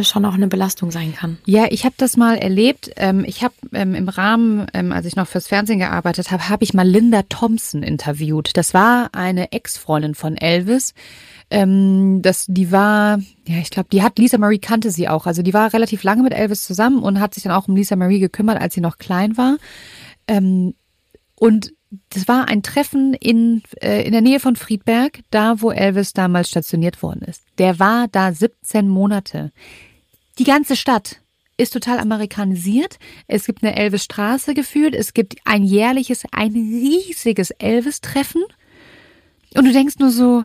schon 0.03 0.25
auch 0.25 0.33
eine 0.33 0.47
Belastung 0.47 0.91
sein 0.91 1.13
kann. 1.13 1.37
Ja, 1.45 1.65
ich 1.69 1.85
habe 1.85 1.95
das 1.97 2.17
mal 2.17 2.37
erlebt. 2.37 2.91
Ähm, 2.95 3.23
ich 3.25 3.43
habe 3.43 3.53
ähm, 3.73 3.93
im 3.95 4.09
Rahmen, 4.09 4.67
ähm, 4.73 4.91
als 4.91 5.05
ich 5.05 5.15
noch 5.15 5.27
fürs 5.27 5.47
Fernsehen 5.47 5.79
gearbeitet 5.79 6.31
habe, 6.31 6.49
habe 6.49 6.63
ich 6.63 6.73
mal 6.73 6.87
Linda 6.87 7.23
Thompson 7.23 7.83
interviewt. 7.83 8.51
Das 8.55 8.73
war 8.73 9.09
eine 9.13 9.51
Ex-Freundin 9.51 10.15
von 10.15 10.37
Elvis. 10.37 10.93
Das, 11.49 12.45
die 12.47 12.71
war, 12.71 13.19
ja, 13.45 13.57
ich 13.57 13.71
glaube, 13.71 13.89
die 13.91 14.01
hat 14.01 14.17
Lisa 14.17 14.37
Marie 14.37 14.59
kannte 14.59 14.89
sie 14.89 15.09
auch. 15.09 15.25
Also 15.25 15.41
die 15.41 15.53
war 15.53 15.73
relativ 15.73 16.01
lange 16.03 16.23
mit 16.23 16.33
Elvis 16.33 16.63
zusammen 16.63 17.03
und 17.03 17.19
hat 17.19 17.33
sich 17.33 17.43
dann 17.43 17.51
auch 17.51 17.67
um 17.67 17.75
Lisa 17.75 17.97
Marie 17.97 18.19
gekümmert, 18.19 18.61
als 18.61 18.73
sie 18.73 18.79
noch 18.79 18.99
klein 18.99 19.35
war. 19.35 19.57
Und 21.35 21.73
das 22.09 22.27
war 22.27 22.47
ein 22.47 22.63
Treffen 22.63 23.13
in, 23.13 23.63
äh, 23.81 24.05
in 24.05 24.13
der 24.13 24.21
Nähe 24.21 24.39
von 24.39 24.55
Friedberg, 24.55 25.19
da 25.29 25.61
wo 25.61 25.71
Elvis 25.71 26.13
damals 26.13 26.49
stationiert 26.49 27.03
worden 27.03 27.21
ist. 27.23 27.43
Der 27.57 27.79
war 27.79 28.07
da 28.07 28.31
17 28.31 28.87
Monate. 28.87 29.51
Die 30.39 30.45
ganze 30.45 30.77
Stadt 30.77 31.21
ist 31.57 31.73
total 31.73 31.99
amerikanisiert. 31.99 32.97
Es 33.27 33.45
gibt 33.45 33.61
eine 33.63 33.75
Elvis-Straße 33.75 34.53
geführt. 34.53 34.95
Es 34.95 35.13
gibt 35.13 35.35
ein 35.43 35.63
jährliches, 35.63 36.23
ein 36.31 36.53
riesiges 36.53 37.51
Elvis-Treffen. 37.51 38.43
Und 39.55 39.65
du 39.65 39.73
denkst 39.73 39.99
nur 39.99 40.11
so, 40.11 40.43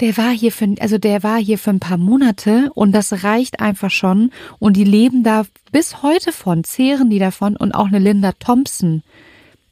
der 0.00 0.16
war 0.18 0.30
hier 0.30 0.52
für, 0.52 0.74
also 0.80 0.98
der 0.98 1.22
war 1.22 1.38
hier 1.38 1.58
für 1.58 1.70
ein 1.70 1.80
paar 1.80 1.96
Monate 1.96 2.70
und 2.74 2.92
das 2.92 3.24
reicht 3.24 3.60
einfach 3.60 3.90
schon. 3.90 4.30
Und 4.58 4.76
die 4.76 4.84
leben 4.84 5.22
da 5.22 5.46
bis 5.70 6.02
heute 6.02 6.32
von, 6.32 6.64
zehren 6.64 7.08
die 7.08 7.18
davon 7.18 7.56
und 7.56 7.72
auch 7.72 7.86
eine 7.86 7.98
Linda 7.98 8.32
Thompson 8.32 9.02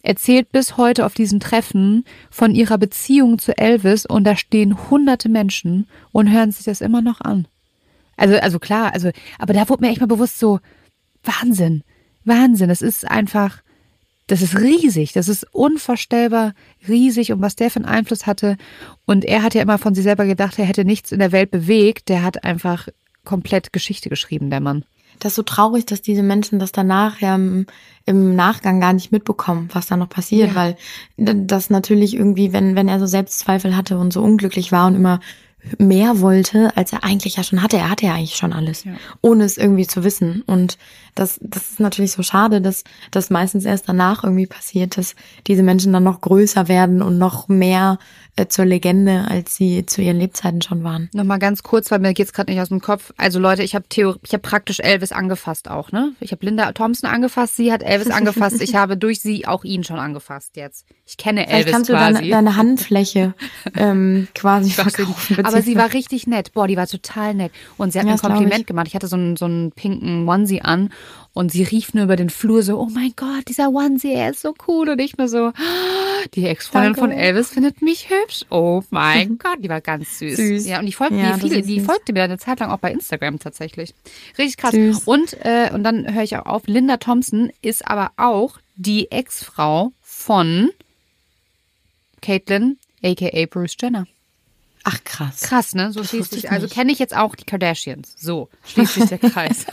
erzählt 0.03 0.53
bis 0.53 0.77
heute 0.77 1.05
auf 1.07 1.15
diesen 1.15 1.41
Treffen 1.41 2.05
von 2.31 2.55
ihrer 2.55 2.79
Beziehung 2.79 3.39
zu 3.39 3.57
Elvis 3.57 4.07
und 4.07 4.25
da 4.25 4.37
stehen 4.37 4.91
hunderte 4.91 5.29
Menschen 5.29 5.87
und 6.13 6.31
hören 6.31 6.53
sich 6.53 6.65
das 6.65 6.81
immer 6.81 7.03
noch 7.03 7.21
an. 7.21 7.47
Also, 8.17 8.37
also 8.37 8.59
klar, 8.59 8.93
also, 8.93 9.11
aber 9.39 9.53
da 9.53 9.69
wurde 9.69 9.85
mir 9.85 9.91
echt 9.91 10.01
mal 10.01 10.07
bewusst 10.07 10.39
so, 10.39 10.61
Wahnsinn, 11.23 11.83
Wahnsinn, 12.25 12.69
das 12.69 12.83
ist 12.83 13.11
einfach, 13.11 13.63
das 14.27 14.43
ist 14.43 14.59
riesig, 14.59 15.13
das 15.13 15.29
ist 15.29 15.47
unvorstellbar 15.53 16.55
riesig 16.87 17.33
und 17.33 17.41
was 17.41 17.57
der 17.57 17.71
für 17.71 17.81
einen 17.81 17.87
Einfluss 17.87 18.27
hatte. 18.27 18.57
Und 19.07 19.25
er 19.25 19.43
hat 19.43 19.55
ja 19.55 19.63
immer 19.63 19.79
von 19.79 19.95
sich 19.95 20.05
selber 20.05 20.27
gedacht, 20.27 20.59
er 20.59 20.67
hätte 20.67 20.85
nichts 20.85 21.13
in 21.13 21.19
der 21.19 21.33
Welt 21.33 21.51
bewegt, 21.51 22.09
der 22.09 22.23
hat 22.23 22.45
einfach 22.45 22.89
komplett 23.25 23.73
Geschichte 23.73 24.09
geschrieben, 24.09 24.51
der 24.51 24.61
Mann. 24.61 24.85
Das 25.21 25.33
ist 25.33 25.37
so 25.37 25.43
traurig, 25.43 25.87
dass 25.87 26.03
diese 26.03 26.23
Menschen 26.23 26.59
das 26.59 26.73
danach 26.73 27.21
ja 27.21 27.37
im, 27.37 27.67
im 28.07 28.35
Nachgang 28.35 28.81
gar 28.81 28.93
nicht 28.93 29.13
mitbekommen, 29.13 29.69
was 29.73 29.87
da 29.87 29.97
noch 29.97 30.09
passiert, 30.09 30.51
ja. 30.51 30.55
weil 30.55 30.77
das 31.17 31.71
natürlich 31.71 32.15
irgendwie, 32.15 32.53
wenn, 32.53 32.75
wenn 32.75 32.89
er 32.89 32.99
so 32.99 33.07
Selbstzweifel 33.07 33.77
hatte 33.77 33.99
und 33.99 34.13
so 34.13 34.23
unglücklich 34.23 34.73
war 34.73 34.87
und 34.87 34.97
immer 34.97 35.21
mehr 35.79 36.21
wollte, 36.21 36.77
als 36.77 36.93
er 36.93 37.05
eigentlich 37.05 37.37
ja 37.37 37.45
schon 37.45 37.63
hatte. 37.63 37.77
Er 37.77 37.91
hatte 37.91 38.07
ja 38.07 38.15
eigentlich 38.15 38.37
schon 38.37 38.53
alles, 38.53 38.85
ja. 38.85 38.93
ohne 39.21 39.45
es 39.45 39.59
irgendwie 39.59 39.87
zu 39.87 40.05
wissen. 40.05 40.43
Und 40.47 40.79
das, 41.15 41.39
das 41.43 41.73
ist 41.73 41.81
natürlich 41.81 42.13
so 42.13 42.23
schade, 42.23 42.61
dass 42.61 42.85
das 43.11 43.31
meistens 43.31 43.65
erst 43.65 43.89
danach 43.89 44.25
irgendwie 44.25 44.47
passiert, 44.47 44.97
dass 44.97 45.15
diese 45.47 45.63
Menschen 45.63 45.93
dann 45.93 46.05
noch 46.05 46.21
größer 46.21 46.69
werden 46.69 47.03
und 47.03 47.19
noch 47.19 47.49
mehr 47.49 47.99
zur 48.49 48.65
Legende, 48.65 49.27
als 49.29 49.57
sie 49.57 49.87
zu 49.87 50.03
ihren 50.03 50.19
Lebzeiten 50.19 50.63
schon 50.63 50.85
waren. 50.85 51.09
Nochmal 51.13 51.39
ganz 51.39 51.63
kurz, 51.63 51.91
weil 51.91 51.99
mir 51.99 52.15
geht's 52.15 52.33
gerade 52.33 52.51
nicht 52.51 52.61
aus 52.61 52.69
dem 52.69 52.81
Kopf. 52.81 53.13
Also 53.17 53.39
Leute, 53.39 53.63
ich 53.63 53.75
habe 53.75 53.85
ich 53.91 54.33
habe 54.33 54.39
praktisch 54.39 54.81
Elvis 54.81 55.13
angefasst 55.13 55.69
auch, 55.69 55.93
ne? 55.93 56.13
Ich 56.21 56.33
habe 56.33 56.45
Linda 56.45 56.73
Thompson 56.73 57.11
angefasst, 57.11 57.57
sie 57.57 57.73
hat 57.73 57.83
Elvis 57.83 58.11
angefasst, 58.11 58.61
ich 58.61 58.75
habe 58.75 58.97
durch 58.97 59.21
sie 59.21 59.47
auch 59.47 59.65
ihn 59.65 59.85
schon 59.85 59.99
angefasst 59.99 60.57
jetzt. 60.57 60.87
Ich 61.07 61.17
kenne 61.17 61.47
Elvis 61.49 61.51
Vielleicht 61.51 61.73
kannst 61.73 61.91
quasi. 61.91 62.13
du 62.13 62.19
deine, 62.21 62.31
deine 62.31 62.57
Handfläche 62.57 63.35
ähm, 63.77 64.29
quasi 64.35 64.71
verkaufen. 64.71 65.45
Aber 65.45 65.63
sie 65.63 65.77
war 65.77 65.93
richtig 65.93 66.27
nett. 66.27 66.53
Boah, 66.53 66.69
die 66.69 66.77
war 66.77 66.87
total 66.87 67.35
nett. 67.35 67.53
Und 67.77 67.93
sie 67.93 67.99
hat 67.99 68.07
ja, 68.07 68.13
mir 68.13 68.19
ein 68.19 68.23
Kompliment 68.23 68.67
gemacht. 68.67 68.87
Ich 68.89 68.95
hatte 68.95 69.09
so 69.09 69.17
einen, 69.17 69.37
so 69.37 69.45
einen 69.45 69.73
pinken 69.73 70.29
Onesie 70.29 70.63
an 70.63 70.91
und 71.33 71.53
sie 71.53 71.63
rief 71.63 71.95
nur 71.95 72.05
über 72.05 72.17
den 72.17 72.29
Flur 72.29 72.63
so, 72.63 72.79
oh 72.79 72.89
mein 72.91 73.13
Gott, 73.15 73.49
dieser 73.49 73.71
Onesie, 73.71 74.13
er 74.13 74.31
ist 74.31 74.43
so 74.43 74.55
cool. 74.67 74.89
Und 74.89 75.01
ich 75.01 75.17
mir 75.17 75.29
so, 75.29 75.53
die 76.35 76.45
Ex-Freundin 76.47 76.97
von 76.97 77.13
Elvis 77.13 77.51
findet 77.51 77.83
mich 77.83 78.11
hübsch. 78.11 78.45
Oh 78.51 78.83
mein 78.91 79.39
Gott, 79.43 79.59
die 79.61 79.69
war 79.69 79.81
ganz 79.81 80.19
süß. 80.19 80.37
süß. 80.37 80.67
Ja, 80.67 80.81
und 80.81 80.87
die 80.87 80.93
folgte 80.93 81.17
ja, 81.17 81.37
mir 81.37 81.39
viele, 81.39 81.63
die 81.63 81.81
folgte 81.81 82.13
mir 82.13 82.25
eine 82.25 82.39
Zeit 82.39 82.59
lang 82.59 82.71
auch 82.71 82.79
bei 82.79 82.91
Instagram 82.91 83.39
tatsächlich. 83.39 83.95
Richtig 84.39 84.57
krass. 84.57 84.73
Süß. 84.73 85.05
Und, 85.05 85.35
äh, 85.45 85.71
und 85.73 85.85
dann 85.85 86.13
höre 86.13 86.25
ich 86.25 86.37
auch 86.37 86.47
auf, 86.47 86.67
Linda 86.67 86.97
Thompson 86.97 87.53
ist 87.63 87.87
aber 87.87 88.11
auch 88.17 88.59
die 88.75 89.11
Ex-Frau 89.13 89.93
von 90.01 90.71
Caitlyn, 92.23 92.77
aka 93.05 93.47
Bruce 93.47 93.77
Jenner. 93.81 94.07
Ach 94.85 94.99
krass. 95.05 95.43
Krass, 95.43 95.75
ne? 95.75 95.93
So 95.93 96.03
schließt 96.03 96.33
sich. 96.33 96.51
Also 96.51 96.67
kenne 96.67 96.91
ich 96.91 96.99
jetzt 96.99 97.15
auch 97.15 97.35
die 97.35 97.45
Kardashians. 97.45 98.15
So 98.17 98.49
schließt 98.65 98.95
sich 98.95 99.05
der 99.07 99.19
Kreis. 99.31 99.67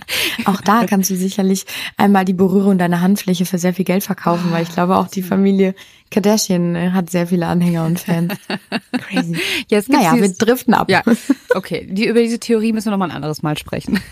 auch 0.44 0.60
da 0.60 0.86
kannst 0.86 1.10
du 1.10 1.16
sicherlich 1.16 1.66
einmal 1.96 2.24
die 2.24 2.32
Berührung 2.32 2.78
deiner 2.78 3.00
Handfläche 3.00 3.46
für 3.46 3.58
sehr 3.58 3.74
viel 3.74 3.84
Geld 3.84 4.04
verkaufen, 4.04 4.50
weil 4.50 4.62
ich 4.62 4.72
glaube 4.72 4.96
auch 4.96 5.08
die 5.08 5.22
Familie 5.22 5.74
Kardashian 6.10 6.76
äh, 6.76 6.90
hat 6.90 7.10
sehr 7.10 7.26
viele 7.26 7.46
Anhänger 7.46 7.84
und 7.84 8.00
Fans. 8.00 8.34
Crazy. 8.92 9.36
Jetzt 9.68 9.88
naja, 9.88 10.14
wir 10.14 10.28
driften 10.28 10.74
ab. 10.74 10.90
Ja, 10.90 11.02
okay. 11.54 11.86
Die, 11.90 12.06
über 12.06 12.20
diese 12.20 12.38
Theorie 12.38 12.72
müssen 12.72 12.86
wir 12.86 12.92
noch 12.92 12.98
mal 12.98 13.10
ein 13.10 13.16
anderes 13.16 13.42
Mal 13.42 13.58
sprechen. 13.58 14.00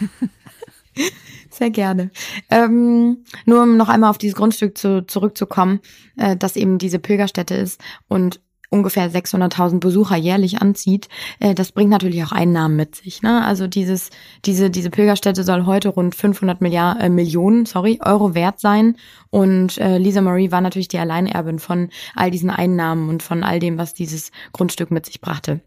Sehr 1.50 1.70
gerne. 1.70 2.10
Ähm, 2.50 3.18
nur 3.46 3.62
um 3.62 3.76
noch 3.76 3.88
einmal 3.88 4.10
auf 4.10 4.18
dieses 4.18 4.34
Grundstück 4.34 4.76
zu, 4.76 5.06
zurückzukommen, 5.06 5.80
äh, 6.16 6.36
dass 6.36 6.56
eben 6.56 6.78
diese 6.78 6.98
Pilgerstätte 6.98 7.54
ist 7.54 7.80
und 8.08 8.40
ungefähr 8.70 9.10
600.000 9.10 9.80
Besucher 9.80 10.16
jährlich 10.16 10.60
anzieht, 10.60 11.08
äh, 11.40 11.54
das 11.54 11.72
bringt 11.72 11.90
natürlich 11.90 12.22
auch 12.24 12.32
Einnahmen 12.32 12.76
mit 12.76 12.96
sich. 12.96 13.22
Ne? 13.22 13.44
Also 13.44 13.66
dieses, 13.66 14.10
diese, 14.44 14.70
diese 14.70 14.90
Pilgerstätte 14.90 15.44
soll 15.44 15.66
heute 15.66 15.88
rund 15.90 16.14
500 16.14 16.60
Milliard, 16.60 17.00
äh, 17.02 17.08
Millionen 17.08 17.66
sorry, 17.66 17.98
Euro 18.04 18.34
wert 18.34 18.60
sein. 18.60 18.96
Und 19.30 19.78
äh, 19.78 19.98
Lisa 19.98 20.20
Marie 20.20 20.50
war 20.50 20.60
natürlich 20.60 20.88
die 20.88 20.98
Alleinerbin 20.98 21.58
von 21.58 21.90
all 22.14 22.30
diesen 22.30 22.50
Einnahmen 22.50 23.08
und 23.08 23.22
von 23.22 23.42
all 23.42 23.58
dem, 23.58 23.78
was 23.78 23.94
dieses 23.94 24.30
Grundstück 24.52 24.90
mit 24.90 25.06
sich 25.06 25.20
brachte. 25.20 25.60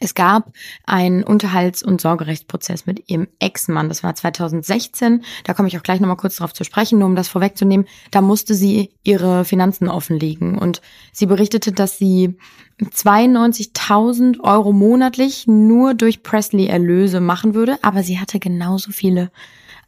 Es 0.00 0.14
gab 0.14 0.52
einen 0.84 1.22
Unterhalts- 1.22 1.82
und 1.82 2.00
Sorgerechtsprozess 2.00 2.86
mit 2.86 3.08
ihrem 3.08 3.28
Ex-Mann. 3.38 3.88
Das 3.88 4.02
war 4.02 4.14
2016. 4.14 5.22
Da 5.44 5.54
komme 5.54 5.68
ich 5.68 5.78
auch 5.78 5.82
gleich 5.82 6.00
nochmal 6.00 6.16
kurz 6.16 6.36
darauf 6.36 6.52
zu 6.52 6.64
sprechen, 6.64 6.98
nur 6.98 7.08
um 7.08 7.16
das 7.16 7.28
vorwegzunehmen. 7.28 7.86
Da 8.10 8.20
musste 8.20 8.54
sie 8.54 8.90
ihre 9.02 9.44
Finanzen 9.44 9.88
offenlegen. 9.88 10.58
Und 10.58 10.80
sie 11.12 11.26
berichtete, 11.26 11.72
dass 11.72 11.98
sie 11.98 12.36
92.000 12.80 14.40
Euro 14.40 14.72
monatlich 14.72 15.46
nur 15.46 15.94
durch 15.94 16.22
Presley-Erlöse 16.22 17.20
machen 17.20 17.54
würde. 17.54 17.78
Aber 17.82 18.02
sie 18.02 18.18
hatte 18.18 18.38
genauso 18.38 18.92
viele 18.92 19.30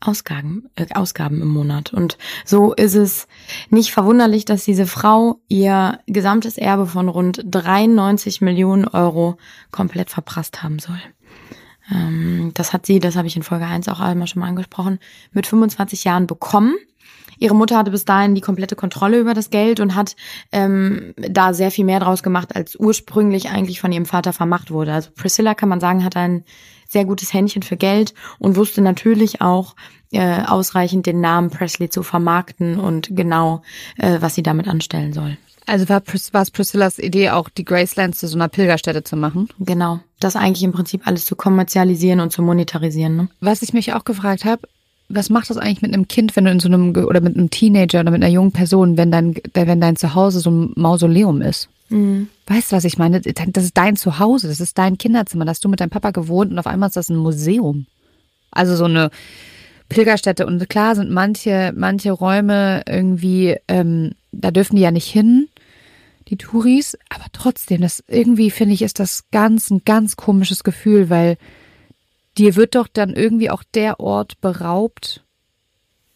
Ausgaben, 0.07 0.69
äh, 0.77 0.87
Ausgaben 0.95 1.41
im 1.41 1.49
Monat. 1.49 1.93
Und 1.93 2.19
so 2.45 2.73
ist 2.75 2.95
es 2.95 3.27
nicht 3.71 3.93
verwunderlich, 3.93 4.45
dass 4.45 4.65
diese 4.65 4.87
Frau 4.87 5.41
ihr 5.49 5.99
gesamtes 6.07 6.59
Erbe 6.59 6.87
von 6.87 7.09
rund 7.09 7.43
93 7.45 8.41
Millionen 8.41 8.87
Euro 8.87 9.37
komplett 9.71 10.11
verprasst 10.11 10.63
haben 10.63 10.79
soll. 10.79 11.01
Ähm, 11.91 12.53
das 12.55 12.73
hat 12.73 12.87
sie, 12.87 13.01
das 13.01 13.17
habe 13.17 13.27
ich 13.27 13.37
in 13.37 13.43
Folge 13.43 13.67
1 13.67 13.89
auch 13.89 14.01
einmal 14.01 14.27
schon 14.27 14.41
mal 14.41 14.49
angesprochen, 14.49 14.99
mit 15.33 15.47
25 15.47 16.05
Jahren 16.05 16.27
bekommen. 16.27 16.75
Ihre 17.39 17.55
Mutter 17.55 17.77
hatte 17.77 17.91
bis 17.91 18.05
dahin 18.05 18.35
die 18.35 18.41
komplette 18.41 18.77
Kontrolle 18.77 19.19
über 19.19 19.35
das 19.35 19.51
Geld 19.51 19.81
und 19.81 19.95
hat 19.95 20.15
ähm, 20.53 21.15
da 21.17 21.53
sehr 21.53 21.71
viel 21.71 21.85
mehr 21.85 22.01
draus 22.01 22.23
gemacht, 22.23 22.55
als 22.55 22.77
ursprünglich 22.77 23.51
eigentlich 23.51 23.81
von 23.81 23.93
ihrem 23.93 24.07
Vater 24.07 24.33
vermacht 24.33 24.71
wurde. 24.71 24.93
Also 24.93 25.11
Priscilla, 25.15 25.55
kann 25.55 25.69
man 25.69 25.81
sagen, 25.81 26.05
hat 26.05 26.17
ein 26.17 26.45
sehr 26.95 27.05
gutes 27.05 27.35
Händchen 27.35 27.63
für 27.63 27.77
Geld 27.77 28.15
und 28.39 28.57
wusste 28.57 28.81
natürlich 28.81 29.43
auch 29.43 29.77
äh, 30.13 30.43
ausreichend 30.47 31.05
den 31.05 31.21
Namen 31.21 31.51
Presley 31.51 31.91
zu 31.91 32.03
vermarkten 32.03 32.81
und 32.81 33.15
genau, 33.15 33.63
äh, 33.99 34.19
was 34.21 34.35
sie 34.35 34.43
damit 34.43 34.67
anstellen 34.67 35.13
soll. 35.13 35.37
Also 35.67 35.89
war, 35.89 36.03
war 36.33 36.43
es 36.43 36.51
Priscillas 36.51 36.99
Idee 36.99 37.31
auch, 37.31 37.49
die 37.49 37.65
Gracelands 37.65 38.19
zu 38.19 38.29
so 38.29 38.37
einer 38.37 38.49
Pilgerstätte 38.49 39.03
zu 39.03 39.17
machen? 39.17 39.49
Genau. 39.59 40.01
Das 40.21 40.37
eigentlich 40.37 40.63
im 40.63 40.73
Prinzip 40.73 41.07
alles 41.07 41.25
zu 41.27 41.37
kommerzialisieren 41.37 42.21
und 42.21 42.31
zu 42.31 42.43
monetarisieren. 42.43 43.17
Ne? 43.17 43.29
Was 43.41 43.63
ich 43.63 43.73
mich 43.73 43.93
auch 43.93 44.05
gefragt 44.05 44.45
habe, 44.45 44.69
was 45.09 45.31
macht 45.31 45.51
das 45.51 45.59
eigentlich 45.59 45.83
mit 45.83 45.93
einem 45.93 46.09
Kind, 46.09 46.35
wenn 46.37 46.45
du 46.45 46.51
in 46.51 46.61
so 46.61 46.69
einem 46.69 46.95
oder 46.97 47.21
mit 47.21 47.37
einem 47.37 47.51
Teenager 47.51 48.01
oder 48.01 48.11
mit 48.11 48.23
einer 48.23 48.33
jungen 48.33 48.53
Person, 48.53 48.97
wenn 48.97 49.11
dein, 49.11 49.35
wenn 49.53 49.81
dein 49.81 49.97
Zuhause 49.97 50.41
so 50.41 50.51
ein 50.51 50.73
Mausoleum 50.77 51.43
ist? 51.43 51.69
Mhm. 51.89 52.29
Weißt 52.47 52.73
du, 52.73 52.77
was 52.77 52.85
ich 52.85 52.99
meine? 52.99 53.21
Das 53.21 53.65
ist 53.65 53.77
dein 53.77 53.97
Zuhause, 53.97 54.49
das 54.49 54.61
ist 54.61 54.79
dein 54.79 54.99
Kinderzimmer, 54.99 55.45
da 55.45 55.51
hast 55.51 55.65
du 55.65 55.69
mit 55.69 55.81
deinem 55.81 55.91
Papa 55.91 56.11
gewohnt 56.11 56.51
und 56.51 56.59
auf 56.59 56.67
einmal 56.67 56.89
ist 56.89 56.97
das 56.97 57.09
ein 57.09 57.17
Museum. 57.17 57.87
Also 58.51 58.77
so 58.77 58.85
eine 58.85 59.11
Pilgerstätte. 59.89 60.47
Und 60.47 60.69
klar 60.69 60.95
sind 60.95 61.11
manche, 61.11 61.73
manche 61.77 62.13
Räume 62.13 62.83
irgendwie, 62.87 63.57
ähm, 63.69 64.13
da 64.33 64.51
dürfen 64.51 64.77
die 64.77 64.83
ja 64.83 64.91
nicht 64.91 65.11
hin, 65.11 65.49
die 66.29 66.37
Touris, 66.37 66.97
aber 67.11 67.27
trotzdem, 67.33 67.83
das 67.83 68.03
irgendwie 68.09 68.51
finde 68.51 68.75
ich, 68.75 68.83
ist 68.83 68.99
das 68.99 69.25
ganz 69.31 69.71
ein 69.71 69.83
ganz 69.85 70.17
komisches 70.17 70.65
Gefühl, 70.65 71.11
weil 71.11 71.37
dir 72.39 72.57
wird 72.57 72.75
doch 72.75 72.89
dann 72.89 73.13
irgendwie 73.13 73.51
auch 73.51 73.63
der 73.75 74.01
Ort 74.01 74.41
beraubt. 74.41 75.23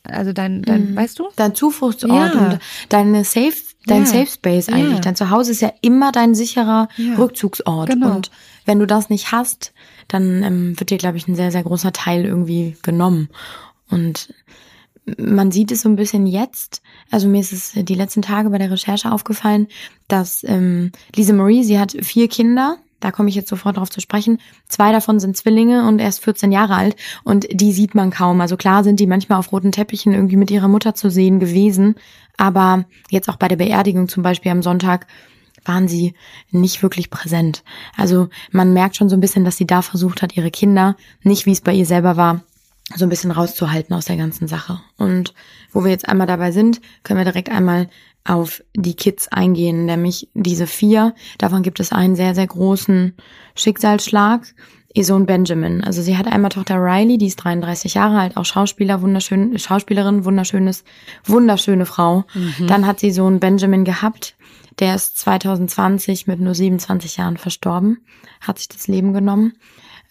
Also 0.03 0.33
dein, 0.33 0.63
dein, 0.63 0.93
mhm. 0.93 0.97
weißt 0.97 1.19
du? 1.19 1.29
Dein 1.37 1.55
Zufluchtsort 1.55 2.35
ja. 2.35 2.41
und 2.41 2.59
deine 2.89 3.25
Safe 3.25 3.53
dein 3.91 4.05
ja. 4.05 4.07
Safe 4.07 4.27
Space 4.27 4.69
eigentlich. 4.69 4.95
Ja. 4.95 5.01
Dein 5.01 5.17
Zuhause 5.17 5.53
ist 5.53 5.61
ja 5.61 5.73
immer 5.81 6.13
dein 6.13 6.35
sicherer 6.35 6.89
ja. 6.97 7.17
Rückzugsort. 7.17 7.91
Genau. 7.91 8.15
Und 8.17 8.31
wenn 8.65 8.79
du 8.79 8.87
das 8.87 9.11
nicht 9.11 9.33
hast, 9.33 9.73
dann 10.09 10.43
ähm, 10.43 10.81
wird 10.81 10.91
dir, 10.91 10.99
glaube 10.99 11.17
ich, 11.17 11.29
ein 11.29 11.35
sehr, 11.35 11.51
sehr 11.51 11.63
großer 11.63 11.93
Teil 11.93 12.25
irgendwie 12.25 12.77
genommen. 12.83 13.29
Und 13.91 14.33
man 15.17 15.51
sieht 15.51 15.73
es 15.73 15.83
so 15.83 15.89
ein 15.89 15.97
bisschen 15.97 16.27
jetzt. 16.27 16.83
Also 17.11 17.29
mir 17.29 17.41
ist 17.41 17.53
es 17.53 17.73
die 17.75 17.95
letzten 17.95 18.23
Tage 18.23 18.51
bei 18.51 18.59
der 18.59 18.71
Recherche 18.71 19.11
aufgefallen, 19.11 19.69
dass 20.07 20.45
ähm, 20.45 20.93
Lisa 21.15 21.33
Marie, 21.33 21.65
sie 21.65 21.79
hat 21.79 21.97
vier 22.03 22.29
Kinder. 22.29 22.77
Da 23.01 23.13
komme 23.13 23.29
ich 23.29 23.37
jetzt 23.37 23.49
sofort 23.49 23.77
drauf 23.77 23.91
zu 23.91 24.01
sprechen. 24.01 24.39
Zwei 24.67 24.91
davon 24.91 25.21
sind 25.21 25.37
Zwillinge 25.37 25.87
und 25.87 26.01
er 26.01 26.09
ist 26.09 26.19
14 26.19 26.51
Jahre 26.51 26.75
alt 26.75 26.97
und 27.23 27.47
die 27.51 27.73
sieht 27.73 27.95
man 27.95 28.11
kaum. 28.11 28.41
Also 28.41 28.57
klar 28.57 28.83
sind 28.83 28.99
die 28.99 29.07
manchmal 29.07 29.39
auf 29.39 29.53
roten 29.53 29.71
Teppichen 29.71 30.13
irgendwie 30.13 30.37
mit 30.37 30.51
ihrer 30.51 30.67
Mutter 30.67 30.95
zu 30.95 31.09
sehen 31.09 31.39
gewesen, 31.39 31.95
aber 32.39 32.87
jetzt 33.11 33.29
auch 33.29 33.37
bei 33.37 33.49
der 33.49 33.57
Beerdigung 33.57 34.09
zum 34.09 34.23
Beispiel 34.23 34.51
am 34.51 34.63
Sonntag 34.63 35.07
waren 35.65 35.87
sie 35.87 36.15
nicht 36.51 36.83
wirklich 36.83 37.11
präsent. 37.11 37.63
Also 37.97 38.29
man 38.51 38.73
merkt 38.73 38.97
schon 38.97 39.11
so 39.11 39.17
ein 39.17 39.21
bisschen, 39.21 39.45
dass 39.45 39.59
sie 39.59 39.67
da 39.67 39.83
versucht 39.83 40.23
hat, 40.23 40.37
ihre 40.37 40.51
Kinder, 40.51 40.97
nicht 41.23 41.45
wie 41.45 41.53
es 41.53 41.61
bei 41.61 41.75
ihr 41.75 41.85
selber 41.85 42.17
war, 42.17 42.43
so 42.95 43.05
ein 43.05 43.11
bisschen 43.11 43.31
rauszuhalten 43.31 43.95
aus 43.95 44.07
der 44.07 44.17
ganzen 44.17 44.49
Sache. 44.49 44.81
Und 44.97 45.35
wo 45.73 45.85
wir 45.85 45.91
jetzt 45.91 46.09
einmal 46.09 46.27
dabei 46.27 46.53
sind, 46.53 46.81
können 47.03 47.19
wir 47.19 47.25
direkt 47.25 47.51
einmal 47.51 47.91
auf 48.25 48.63
die 48.75 48.95
Kids 48.95 49.29
eingehen, 49.29 49.85
nämlich 49.85 50.29
diese 50.35 50.67
vier. 50.67 51.15
Davon 51.39 51.63
gibt 51.63 51.81
es 51.81 51.93
einen 51.93 52.17
sehr, 52.17 52.35
sehr 52.35 52.47
großen 52.47 53.15
Schicksalsschlag. 53.55 54.55
Ihr 54.95 55.05
Sohn 55.05 55.27
Benjamin. 55.27 55.85
Also 55.85 56.01
sie 56.01 56.17
hat 56.17 56.27
einmal 56.27 56.51
Tochter 56.51 56.77
Riley, 56.77 57.19
die 57.19 57.27
ist 57.27 57.37
33 57.37 57.95
Jahre 57.95 58.19
alt, 58.19 58.37
auch 58.37 58.47
Schauspieler, 58.47 59.03
wunderschön, 59.03 59.59
Schauspielerin, 59.59 60.25
wunderschönes, 60.25 60.83
wunderschöne 61.25 61.85
Frau. 61.85 62.25
Mhm. 62.35 62.67
Dann 62.67 62.87
hat 62.87 62.99
sie 62.99 63.11
Sohn 63.11 63.39
Benjamin 63.39 63.85
gehabt. 63.85 64.35
Der 64.79 64.95
ist 64.95 65.19
2020 65.19 66.27
mit 66.27 66.41
nur 66.41 66.55
27 66.55 67.17
Jahren 67.17 67.37
verstorben, 67.37 67.99
hat 68.41 68.59
sich 68.59 68.69
das 68.69 68.89
Leben 68.89 69.13
genommen. 69.13 69.55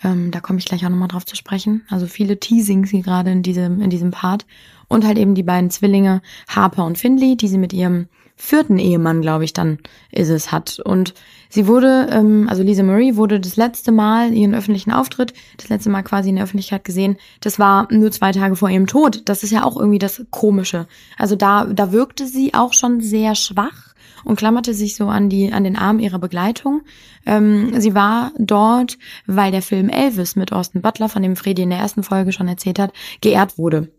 Ähm, 0.03 0.29
da 0.29 0.41
komme 0.41 0.59
ich 0.59 0.65
gleich 0.65 0.85
auch 0.85 0.89
nochmal 0.89 1.07
drauf 1.07 1.25
zu 1.25 1.35
sprechen. 1.35 1.83
Also 1.89 2.05
viele 2.05 2.39
Teasings 2.39 2.91
hier 2.91 3.01
gerade 3.01 3.31
in 3.31 3.41
diesem, 3.41 3.81
in 3.81 3.89
diesem 3.89 4.11
Part. 4.11 4.45
Und 4.87 5.05
halt 5.05 5.17
eben 5.17 5.35
die 5.35 5.43
beiden 5.43 5.69
Zwillinge 5.69 6.21
Harper 6.47 6.85
und 6.85 6.97
Findlay, 6.97 7.35
die 7.35 7.47
sie 7.47 7.57
mit 7.57 7.73
ihrem 7.73 8.07
vierten 8.35 8.77
Ehemann, 8.77 9.21
glaube 9.21 9.43
ich, 9.43 9.53
dann 9.53 9.79
ist 10.11 10.29
es, 10.29 10.51
hat. 10.51 10.79
Und 10.79 11.13
sie 11.49 11.67
wurde, 11.67 12.07
ähm, 12.11 12.47
also 12.49 12.63
Lisa 12.63 12.83
Marie 12.83 13.15
wurde 13.15 13.39
das 13.39 13.55
letzte 13.55 13.91
Mal 13.91 14.33
ihren 14.33 14.55
öffentlichen 14.55 14.91
Auftritt, 14.91 15.33
das 15.57 15.69
letzte 15.69 15.89
Mal 15.89 16.03
quasi 16.03 16.29
in 16.29 16.35
der 16.35 16.43
Öffentlichkeit 16.43 16.83
gesehen, 16.83 17.17
das 17.41 17.59
war 17.59 17.87
nur 17.91 18.11
zwei 18.11 18.31
Tage 18.31 18.55
vor 18.55 18.69
ihrem 18.69 18.87
Tod. 18.87 19.23
Das 19.25 19.43
ist 19.43 19.51
ja 19.51 19.63
auch 19.63 19.77
irgendwie 19.77 19.99
das 19.99 20.25
Komische. 20.31 20.87
Also 21.17 21.35
da, 21.35 21.65
da 21.65 21.91
wirkte 21.91 22.25
sie 22.25 22.53
auch 22.53 22.73
schon 22.73 23.01
sehr 23.01 23.35
schwach 23.35 23.93
und 24.23 24.37
klammerte 24.37 24.73
sich 24.73 24.95
so 24.95 25.07
an 25.07 25.29
die 25.29 25.51
an 25.53 25.63
den 25.63 25.77
Arm 25.77 25.99
ihrer 25.99 26.19
Begleitung. 26.19 26.81
Ähm, 27.25 27.79
sie 27.79 27.95
war 27.95 28.31
dort, 28.37 28.97
weil 29.25 29.51
der 29.51 29.61
Film 29.61 29.89
Elvis 29.89 30.35
mit 30.35 30.51
Austin 30.51 30.81
Butler, 30.81 31.09
von 31.09 31.23
dem 31.23 31.35
Freddy 31.35 31.63
in 31.63 31.69
der 31.69 31.79
ersten 31.79 32.03
Folge 32.03 32.31
schon 32.31 32.47
erzählt 32.47 32.79
hat, 32.79 32.93
geehrt 33.21 33.57
wurde. 33.57 33.89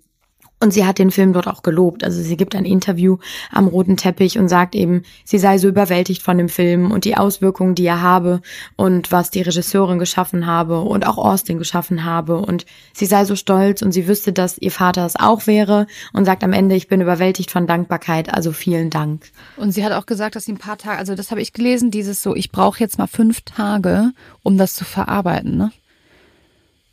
Und 0.60 0.72
sie 0.72 0.84
hat 0.84 0.98
den 0.98 1.12
Film 1.12 1.32
dort 1.32 1.46
auch 1.46 1.62
gelobt. 1.62 2.02
Also 2.02 2.20
sie 2.20 2.36
gibt 2.36 2.56
ein 2.56 2.64
Interview 2.64 3.18
am 3.52 3.68
roten 3.68 3.96
Teppich 3.96 4.38
und 4.38 4.48
sagt 4.48 4.74
eben, 4.74 5.02
sie 5.24 5.38
sei 5.38 5.56
so 5.58 5.68
überwältigt 5.68 6.22
von 6.22 6.36
dem 6.36 6.48
Film 6.48 6.90
und 6.90 7.04
die 7.04 7.16
Auswirkungen, 7.16 7.76
die 7.76 7.86
er 7.86 8.02
habe 8.02 8.40
und 8.74 9.12
was 9.12 9.30
die 9.30 9.42
Regisseurin 9.42 10.00
geschaffen 10.00 10.46
habe 10.46 10.80
und 10.80 11.06
auch 11.06 11.16
Austin 11.16 11.58
geschaffen 11.58 12.04
habe. 12.04 12.38
Und 12.38 12.66
sie 12.92 13.06
sei 13.06 13.24
so 13.24 13.36
stolz 13.36 13.82
und 13.82 13.92
sie 13.92 14.08
wüsste, 14.08 14.32
dass 14.32 14.58
ihr 14.58 14.72
Vater 14.72 15.06
es 15.06 15.14
auch 15.14 15.46
wäre 15.46 15.86
und 16.12 16.24
sagt 16.24 16.42
am 16.42 16.52
Ende, 16.52 16.74
ich 16.74 16.88
bin 16.88 17.00
überwältigt 17.00 17.52
von 17.52 17.68
Dankbarkeit. 17.68 18.34
Also 18.34 18.50
vielen 18.50 18.90
Dank. 18.90 19.30
Und 19.56 19.70
sie 19.70 19.84
hat 19.84 19.92
auch 19.92 20.06
gesagt, 20.06 20.34
dass 20.34 20.44
sie 20.44 20.52
ein 20.52 20.58
paar 20.58 20.78
Tage, 20.78 20.98
also 20.98 21.14
das 21.14 21.30
habe 21.30 21.40
ich 21.40 21.52
gelesen, 21.52 21.92
dieses 21.92 22.20
so, 22.20 22.34
ich 22.34 22.50
brauche 22.50 22.80
jetzt 22.80 22.98
mal 22.98 23.06
fünf 23.06 23.42
Tage, 23.42 24.10
um 24.42 24.58
das 24.58 24.74
zu 24.74 24.84
verarbeiten. 24.84 25.56
Ne? 25.56 25.70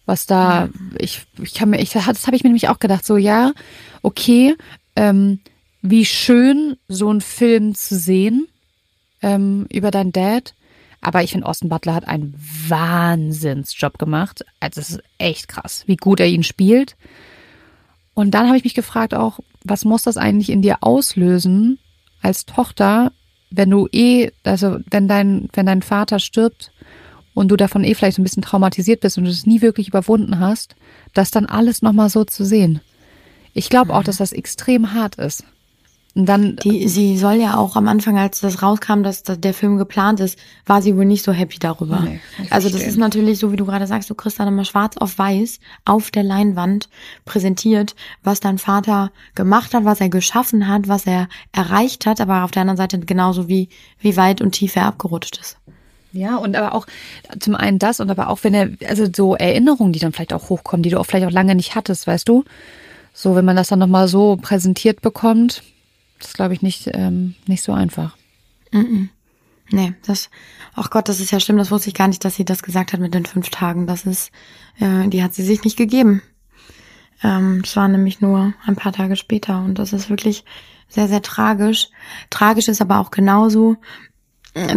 Was 0.06 0.26
da, 0.26 0.70
ich, 0.98 1.22
ich 1.42 1.54
kann 1.54 1.70
mir, 1.70 1.80
ich, 1.80 1.92
das 1.92 2.28
habe 2.28 2.36
ich 2.36 2.44
mir 2.44 2.50
nämlich 2.50 2.70
auch 2.70 2.80
gedacht, 2.80 3.06
so 3.06 3.18
ja, 3.18 3.54
okay, 4.02 4.56
ähm, 4.96 5.40
wie 5.82 6.06
schön 6.06 6.78
so 6.88 7.12
ein 7.12 7.22
Film 7.22 7.76
zu 7.76 7.96
sehen 7.96 8.48
ähm, 9.22 9.68
über 9.72 9.92
dein 9.92 10.12
Dad. 10.12 10.54
Aber 11.02 11.22
ich 11.22 11.32
finde, 11.32 11.46
Austin 11.46 11.70
Butler 11.70 11.94
hat 11.94 12.08
einen 12.08 12.34
Wahnsinnsjob 12.68 14.00
gemacht. 14.00 14.44
Also 14.60 14.82
es 14.82 14.90
ist 14.92 15.04
echt 15.20 15.48
krass, 15.48 15.84
wie 15.86 15.98
gut 15.98 16.20
er 16.20 16.28
ihn 16.28 16.44
spielt. 16.44 16.96
Und 18.16 18.32
dann 18.32 18.48
habe 18.48 18.58
ich 18.58 18.64
mich 18.64 18.74
gefragt 18.74 19.14
auch, 19.14 19.40
was 19.64 19.86
muss 19.86 20.04
das 20.04 20.18
eigentlich 20.18 20.50
in 20.50 20.62
dir 20.62 20.78
auslösen 20.82 21.78
als 22.22 22.46
Tochter, 22.46 23.12
wenn 23.52 23.70
du 23.70 23.88
eh, 23.92 24.32
also 24.44 24.80
wenn 24.90 25.08
dein, 25.08 25.50
wenn 25.54 25.68
dein 25.68 25.84
Vater 25.84 26.20
stirbt 26.20 26.72
und 27.36 27.50
du 27.50 27.56
davon 27.56 27.84
eh 27.84 27.94
vielleicht 27.94 28.16
so 28.16 28.22
ein 28.22 28.24
bisschen 28.24 28.42
traumatisiert 28.42 29.02
bist 29.02 29.20
und 29.20 29.26
du 29.26 29.30
es 29.30 29.46
nie 29.46 29.62
wirklich 29.62 29.90
überwunden 29.90 30.40
hast, 30.40 30.76
das 31.14 31.30
dann 31.30 31.46
alles 31.46 31.84
nochmal 31.84 32.10
so 32.10 32.24
zu 32.24 32.44
sehen. 32.44 32.80
Ich 33.54 33.70
glaube 33.70 33.94
auch, 33.94 34.04
dass 34.04 34.18
das 34.18 34.32
extrem 34.32 34.94
hart 34.94 35.16
ist. 35.16 35.44
Und 36.16 36.28
dann. 36.28 36.56
Die, 36.64 36.88
sie 36.88 37.18
soll 37.18 37.36
ja 37.36 37.58
auch 37.58 37.76
am 37.76 37.90
Anfang, 37.90 38.18
als 38.18 38.40
das 38.40 38.62
rauskam, 38.62 39.04
dass 39.04 39.24
der 39.24 39.54
Film 39.54 39.78
geplant 39.78 40.22
ist, 40.22 40.40
war 40.66 40.82
sie 40.82 40.96
wohl 40.96 41.04
nicht 41.04 41.26
so 41.26 41.34
happy 41.34 41.60
darüber. 41.60 42.00
Nee, 42.00 42.22
also 42.50 42.70
das 42.70 42.82
ist 42.84 42.98
natürlich 42.98 43.38
so, 43.38 43.52
wie 43.52 43.58
du 43.58 43.66
gerade 43.66 43.86
sagst, 43.86 44.10
du 44.10 44.16
kriegst 44.16 44.40
dann 44.40 44.48
immer 44.48 44.64
schwarz 44.64 44.96
auf 44.96 45.18
weiß 45.18 45.60
auf 45.84 46.12
der 46.12 46.24
Leinwand 46.24 46.88
präsentiert, 47.26 47.96
was 48.24 48.40
dein 48.40 48.60
Vater 48.60 49.12
gemacht 49.36 49.74
hat, 49.74 49.84
was 49.84 50.00
er 50.00 50.08
geschaffen 50.08 50.70
hat, 50.70 50.88
was 50.88 51.06
er 51.06 51.28
erreicht 51.52 52.06
hat, 52.06 52.22
aber 52.22 52.46
auf 52.46 52.52
der 52.52 52.62
anderen 52.62 52.78
Seite 52.78 52.98
genauso 53.00 53.50
wie, 53.50 53.68
wie 54.00 54.16
weit 54.16 54.40
und 54.40 54.54
tief 54.54 54.78
er 54.78 54.86
abgerutscht 54.86 55.38
ist. 55.42 55.58
Ja, 56.16 56.38
und 56.38 56.56
aber 56.56 56.74
auch 56.74 56.88
zum 57.40 57.56
einen 57.56 57.78
das 57.78 58.00
und 58.00 58.10
aber 58.10 58.30
auch 58.30 58.44
wenn 58.44 58.54
er, 58.54 58.70
also 58.88 59.06
so 59.14 59.36
Erinnerungen, 59.36 59.92
die 59.92 60.00
dann 60.00 60.14
vielleicht 60.14 60.34
auch 60.34 60.50
hochkommen, 60.50 60.82
die 60.82 60.90
du 60.90 61.00
auch 61.00 61.06
vielleicht 61.06 61.28
auch 61.28 61.32
lange 61.32 61.56
nicht 61.56 61.76
hattest, 61.76 62.08
weißt 62.08 62.28
du? 62.30 62.46
So, 63.14 63.36
wenn 63.36 63.46
man 63.46 63.56
das 63.56 63.68
dann 63.68 63.80
nochmal 63.80 64.08
so 64.08 64.38
präsentiert 64.38 65.02
bekommt, 65.02 65.64
das 66.20 66.34
glaube 66.34 66.54
ich 66.54 66.62
nicht, 66.62 66.90
ähm, 66.94 67.36
nicht 67.48 67.64
so 67.64 67.74
einfach. 67.74 68.16
Mm 68.72 68.80
-mm. 68.80 69.10
Nee, 69.72 69.94
das, 70.06 70.30
ach 70.76 70.90
Gott, 70.90 71.10
das 71.10 71.20
ist 71.20 71.32
ja 71.32 71.40
schlimm, 71.40 71.58
das 71.58 71.72
wusste 71.72 71.90
ich 71.90 71.96
gar 71.96 72.08
nicht, 72.08 72.24
dass 72.24 72.36
sie 72.36 72.46
das 72.46 72.62
gesagt 72.62 72.94
hat 72.94 73.00
mit 73.00 73.14
den 73.14 73.26
fünf 73.26 73.50
Tagen. 73.50 73.88
Das 73.88 74.06
ist, 74.06 74.32
äh, 74.80 75.08
die 75.08 75.24
hat 75.24 75.34
sie 75.34 75.44
sich 75.44 75.64
nicht 75.64 75.78
gegeben. 75.78 76.22
Ähm, 77.24 77.62
das 77.64 77.76
war 77.76 77.88
nämlich 77.88 78.22
nur 78.22 78.54
ein 78.66 78.76
paar 78.76 78.94
Tage 78.94 79.16
später 79.16 79.60
und 79.60 79.80
das 79.80 79.92
ist 79.92 80.10
wirklich 80.10 80.46
sehr, 80.88 81.08
sehr 81.08 81.22
tragisch. 81.22 81.90
Tragisch 82.30 82.68
ist 82.68 82.82
aber 82.82 83.00
auch 83.00 83.12
genauso, 83.12 83.78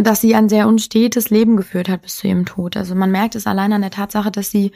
dass 0.01 0.21
sie 0.21 0.35
ein 0.35 0.49
sehr 0.49 0.67
unstetes 0.67 1.29
Leben 1.29 1.55
geführt 1.55 1.87
hat 1.87 2.01
bis 2.01 2.17
zu 2.17 2.27
ihrem 2.27 2.45
Tod. 2.45 2.75
Also 2.75 2.95
man 2.95 3.11
merkt 3.11 3.35
es 3.35 3.47
allein 3.47 3.71
an 3.71 3.81
der 3.81 3.91
Tatsache, 3.91 4.29
dass 4.29 4.51
sie 4.51 4.71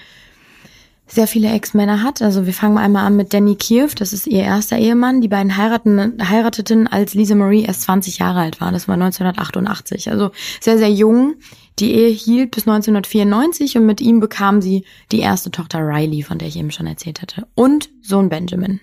sehr 1.06 1.28
viele 1.28 1.52
Ex-Männer 1.52 2.02
hat. 2.02 2.22
Also 2.22 2.46
wir 2.46 2.54
fangen 2.54 2.78
einmal 2.78 3.06
an 3.06 3.18
mit 3.18 3.34
Danny 3.34 3.56
Kiev, 3.56 3.96
das 3.96 4.14
ist 4.14 4.26
ihr 4.26 4.44
erster 4.44 4.78
Ehemann. 4.78 5.20
Die 5.20 5.28
beiden 5.28 5.58
heiraten, 5.58 6.18
heirateten, 6.30 6.88
als 6.88 7.14
Lisa 7.14 7.36
Marie 7.36 7.64
erst 7.64 7.82
20 7.82 8.20
Jahre 8.20 8.40
alt 8.40 8.62
war. 8.62 8.72
Das 8.72 8.88
war 8.88 8.96
1988. 8.96 10.10
Also 10.10 10.32
sehr, 10.62 10.78
sehr 10.78 10.92
jung. 10.92 11.36
Die 11.80 11.92
Ehe 11.94 12.10
hielt 12.10 12.52
bis 12.52 12.66
1994 12.68 13.78
und 13.78 13.86
mit 13.86 14.00
ihm 14.00 14.22
bekam 14.22 14.62
sie 14.62 14.86
die 15.12 15.20
erste 15.20 15.52
Tochter 15.52 15.80
Riley, 15.80 16.24
von 16.24 16.38
der 16.38 16.48
ich 16.48 16.56
eben 16.56 16.72
schon 16.72 16.88
erzählt 16.88 17.22
hatte. 17.22 17.48
Und 17.56 17.90
Sohn 18.02 18.30
Benjamin. 18.30 18.80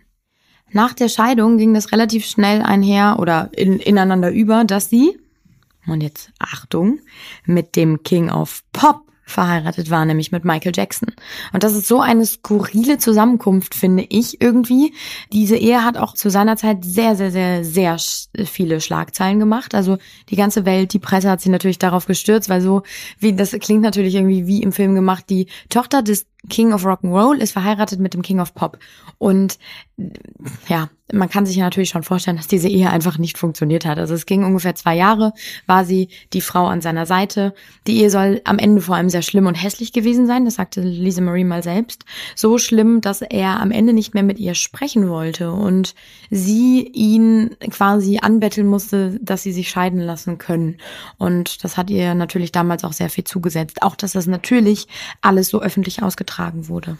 Nach 0.72 0.92
der 0.92 1.08
Scheidung 1.08 1.56
ging 1.56 1.72
das 1.72 1.92
relativ 1.92 2.26
schnell 2.26 2.62
einher 2.62 3.16
oder 3.18 3.50
in, 3.56 3.78
ineinander 3.78 4.30
über, 4.30 4.64
dass 4.64 4.90
sie 4.90 5.18
und 5.90 6.02
jetzt 6.02 6.30
Achtung, 6.38 7.00
mit 7.44 7.76
dem 7.76 8.02
King 8.02 8.30
of 8.30 8.62
Pop 8.72 9.02
verheiratet 9.30 9.90
war, 9.90 10.04
nämlich 10.04 10.32
mit 10.32 10.44
Michael 10.44 10.72
Jackson. 10.74 11.08
Und 11.52 11.62
das 11.62 11.74
ist 11.74 11.86
so 11.86 12.00
eine 12.00 12.26
skurrile 12.26 12.98
Zusammenkunft, 12.98 13.74
finde 13.74 14.04
ich 14.08 14.40
irgendwie. 14.40 14.92
Diese 15.32 15.56
Ehe 15.56 15.84
hat 15.84 15.96
auch 15.96 16.14
zu 16.14 16.30
seiner 16.30 16.56
Zeit 16.56 16.84
sehr, 16.84 17.16
sehr, 17.16 17.30
sehr, 17.30 17.64
sehr 17.64 17.96
viele 18.44 18.80
Schlagzeilen 18.80 19.38
gemacht. 19.38 19.74
Also 19.74 19.98
die 20.28 20.36
ganze 20.36 20.64
Welt, 20.66 20.92
die 20.92 20.98
Presse 20.98 21.30
hat 21.30 21.40
sich 21.40 21.52
natürlich 21.52 21.78
darauf 21.78 22.06
gestürzt, 22.06 22.48
weil 22.48 22.60
so, 22.60 22.82
wie, 23.18 23.32
das 23.32 23.52
klingt 23.52 23.82
natürlich 23.82 24.14
irgendwie 24.14 24.46
wie 24.46 24.62
im 24.62 24.72
Film 24.72 24.94
gemacht, 24.94 25.24
die 25.30 25.46
Tochter 25.68 26.02
des 26.02 26.26
King 26.48 26.72
of 26.72 26.86
Rock'n'Roll 26.86 27.36
ist 27.36 27.52
verheiratet 27.52 28.00
mit 28.00 28.14
dem 28.14 28.22
King 28.22 28.40
of 28.40 28.54
Pop. 28.54 28.78
Und 29.18 29.58
ja, 30.68 30.88
man 31.12 31.28
kann 31.28 31.44
sich 31.44 31.56
ja 31.56 31.64
natürlich 31.64 31.90
schon 31.90 32.04
vorstellen, 32.04 32.36
dass 32.36 32.46
diese 32.46 32.68
Ehe 32.68 32.88
einfach 32.88 33.18
nicht 33.18 33.36
funktioniert 33.36 33.84
hat. 33.84 33.98
Also 33.98 34.14
es 34.14 34.26
ging 34.26 34.44
ungefähr 34.44 34.74
zwei 34.74 34.96
Jahre, 34.96 35.32
war 35.66 35.84
sie 35.84 36.08
die 36.32 36.40
Frau 36.40 36.66
an 36.66 36.80
seiner 36.80 37.04
Seite. 37.04 37.52
Die 37.86 37.98
Ehe 38.00 38.10
soll 38.10 38.40
am 38.44 38.58
Ende 38.58 38.80
vor 38.80 38.94
allem 38.94 39.10
sehr 39.10 39.22
schlimm 39.22 39.46
und 39.46 39.56
hässlich 39.56 39.92
gewesen 39.92 40.26
sein, 40.26 40.44
das 40.44 40.54
sagte 40.54 40.80
Lisa 40.80 41.20
Marie 41.20 41.44
mal 41.44 41.62
selbst. 41.62 42.04
So 42.36 42.58
schlimm, 42.58 43.00
dass 43.00 43.22
er 43.22 43.60
am 43.60 43.72
Ende 43.72 43.92
nicht 43.92 44.14
mehr 44.14 44.22
mit 44.22 44.38
ihr 44.38 44.54
sprechen 44.54 45.08
wollte 45.08 45.52
und 45.52 45.94
sie 46.30 46.86
ihn 46.86 47.56
quasi 47.70 48.20
anbetteln 48.22 48.68
musste, 48.68 49.18
dass 49.20 49.42
sie 49.42 49.52
sich 49.52 49.68
scheiden 49.68 50.00
lassen 50.00 50.38
können. 50.38 50.76
Und 51.18 51.64
das 51.64 51.76
hat 51.76 51.90
ihr 51.90 52.14
natürlich 52.14 52.52
damals 52.52 52.84
auch 52.84 52.92
sehr 52.92 53.10
viel 53.10 53.24
zugesetzt. 53.24 53.82
Auch, 53.82 53.96
dass 53.96 54.12
das 54.12 54.26
natürlich 54.26 54.86
alles 55.20 55.48
so 55.48 55.60
öffentlich 55.60 56.02
ausgetragen 56.02 56.29
wurde. 56.68 56.96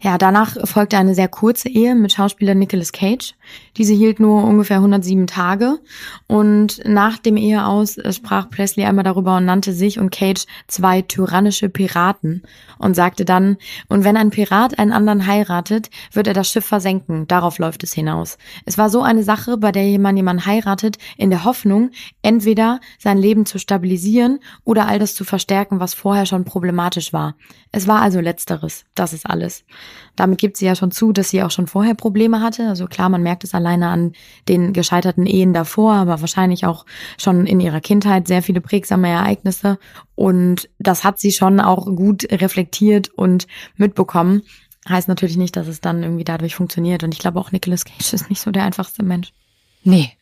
Ja, 0.00 0.18
danach 0.18 0.56
folgte 0.64 0.98
eine 0.98 1.14
sehr 1.14 1.28
kurze 1.28 1.68
Ehe 1.68 1.94
mit 1.94 2.12
Schauspieler 2.12 2.54
Nicolas 2.54 2.92
Cage. 2.92 3.34
Diese 3.76 3.94
hielt 3.94 4.20
nur 4.20 4.44
ungefähr 4.44 4.76
107 4.76 5.26
Tage. 5.26 5.78
Und 6.26 6.82
nach 6.86 7.18
dem 7.18 7.36
Eheaus 7.36 7.96
sprach 8.10 8.50
Presley 8.50 8.84
einmal 8.84 9.04
darüber 9.04 9.36
und 9.36 9.46
nannte 9.46 9.72
sich 9.72 9.98
und 9.98 10.10
Cage 10.10 10.44
zwei 10.66 11.02
tyrannische 11.02 11.68
Piraten 11.68 12.42
und 12.78 12.94
sagte 12.94 13.24
dann, 13.24 13.56
und 13.88 14.04
wenn 14.04 14.16
ein 14.16 14.30
Pirat 14.30 14.78
einen 14.78 14.92
anderen 14.92 15.26
heiratet, 15.26 15.88
wird 16.12 16.26
er 16.26 16.34
das 16.34 16.50
Schiff 16.50 16.66
versenken. 16.66 17.26
Darauf 17.26 17.58
läuft 17.58 17.82
es 17.82 17.94
hinaus. 17.94 18.36
Es 18.66 18.76
war 18.76 18.90
so 18.90 19.02
eine 19.02 19.22
Sache, 19.22 19.56
bei 19.56 19.72
der 19.72 19.88
jemand 19.88 20.18
jemanden 20.18 20.44
heiratet, 20.44 20.98
in 21.16 21.30
der 21.30 21.44
Hoffnung, 21.44 21.90
entweder 22.22 22.80
sein 22.98 23.18
Leben 23.18 23.46
zu 23.46 23.58
stabilisieren 23.58 24.40
oder 24.64 24.86
all 24.88 24.98
das 24.98 25.14
zu 25.14 25.24
verstärken, 25.24 25.80
was 25.80 25.94
vorher 25.94 26.26
schon 26.26 26.44
problematisch 26.44 27.12
war. 27.12 27.34
Es 27.72 27.86
war 27.86 28.02
also 28.02 28.20
letzteres. 28.20 28.84
Das 28.94 29.12
ist 29.12 29.26
alles. 29.26 29.64
Damit 30.14 30.38
gibt 30.38 30.56
sie 30.56 30.66
ja 30.66 30.74
schon 30.74 30.90
zu, 30.90 31.12
dass 31.12 31.30
sie 31.30 31.42
auch 31.42 31.50
schon 31.50 31.66
vorher 31.66 31.94
Probleme 31.94 32.40
hatte. 32.40 32.68
Also 32.68 32.86
klar, 32.86 33.08
man 33.08 33.22
merkt 33.22 33.44
es 33.44 33.54
alleine 33.54 33.88
an 33.88 34.12
den 34.48 34.72
gescheiterten 34.72 35.26
Ehen 35.26 35.52
davor, 35.52 35.94
aber 35.94 36.20
wahrscheinlich 36.20 36.64
auch 36.64 36.86
schon 37.18 37.46
in 37.46 37.60
ihrer 37.60 37.80
Kindheit 37.80 38.26
sehr 38.26 38.42
viele 38.42 38.60
prägsame 38.60 39.08
Ereignisse. 39.08 39.78
Und 40.14 40.68
das 40.78 41.04
hat 41.04 41.20
sie 41.20 41.32
schon 41.32 41.60
auch 41.60 41.86
gut 41.86 42.26
reflektiert 42.30 43.08
und 43.10 43.46
mitbekommen. 43.76 44.42
Heißt 44.88 45.08
natürlich 45.08 45.36
nicht, 45.36 45.56
dass 45.56 45.66
es 45.66 45.80
dann 45.80 46.02
irgendwie 46.02 46.24
dadurch 46.24 46.54
funktioniert. 46.54 47.02
Und 47.02 47.12
ich 47.12 47.20
glaube 47.20 47.38
auch 47.40 47.52
Nicolas 47.52 47.84
Cage 47.84 48.12
ist 48.12 48.30
nicht 48.30 48.40
so 48.40 48.50
der 48.50 48.64
einfachste 48.64 49.02
Mensch. 49.02 49.32
Nee. 49.82 50.12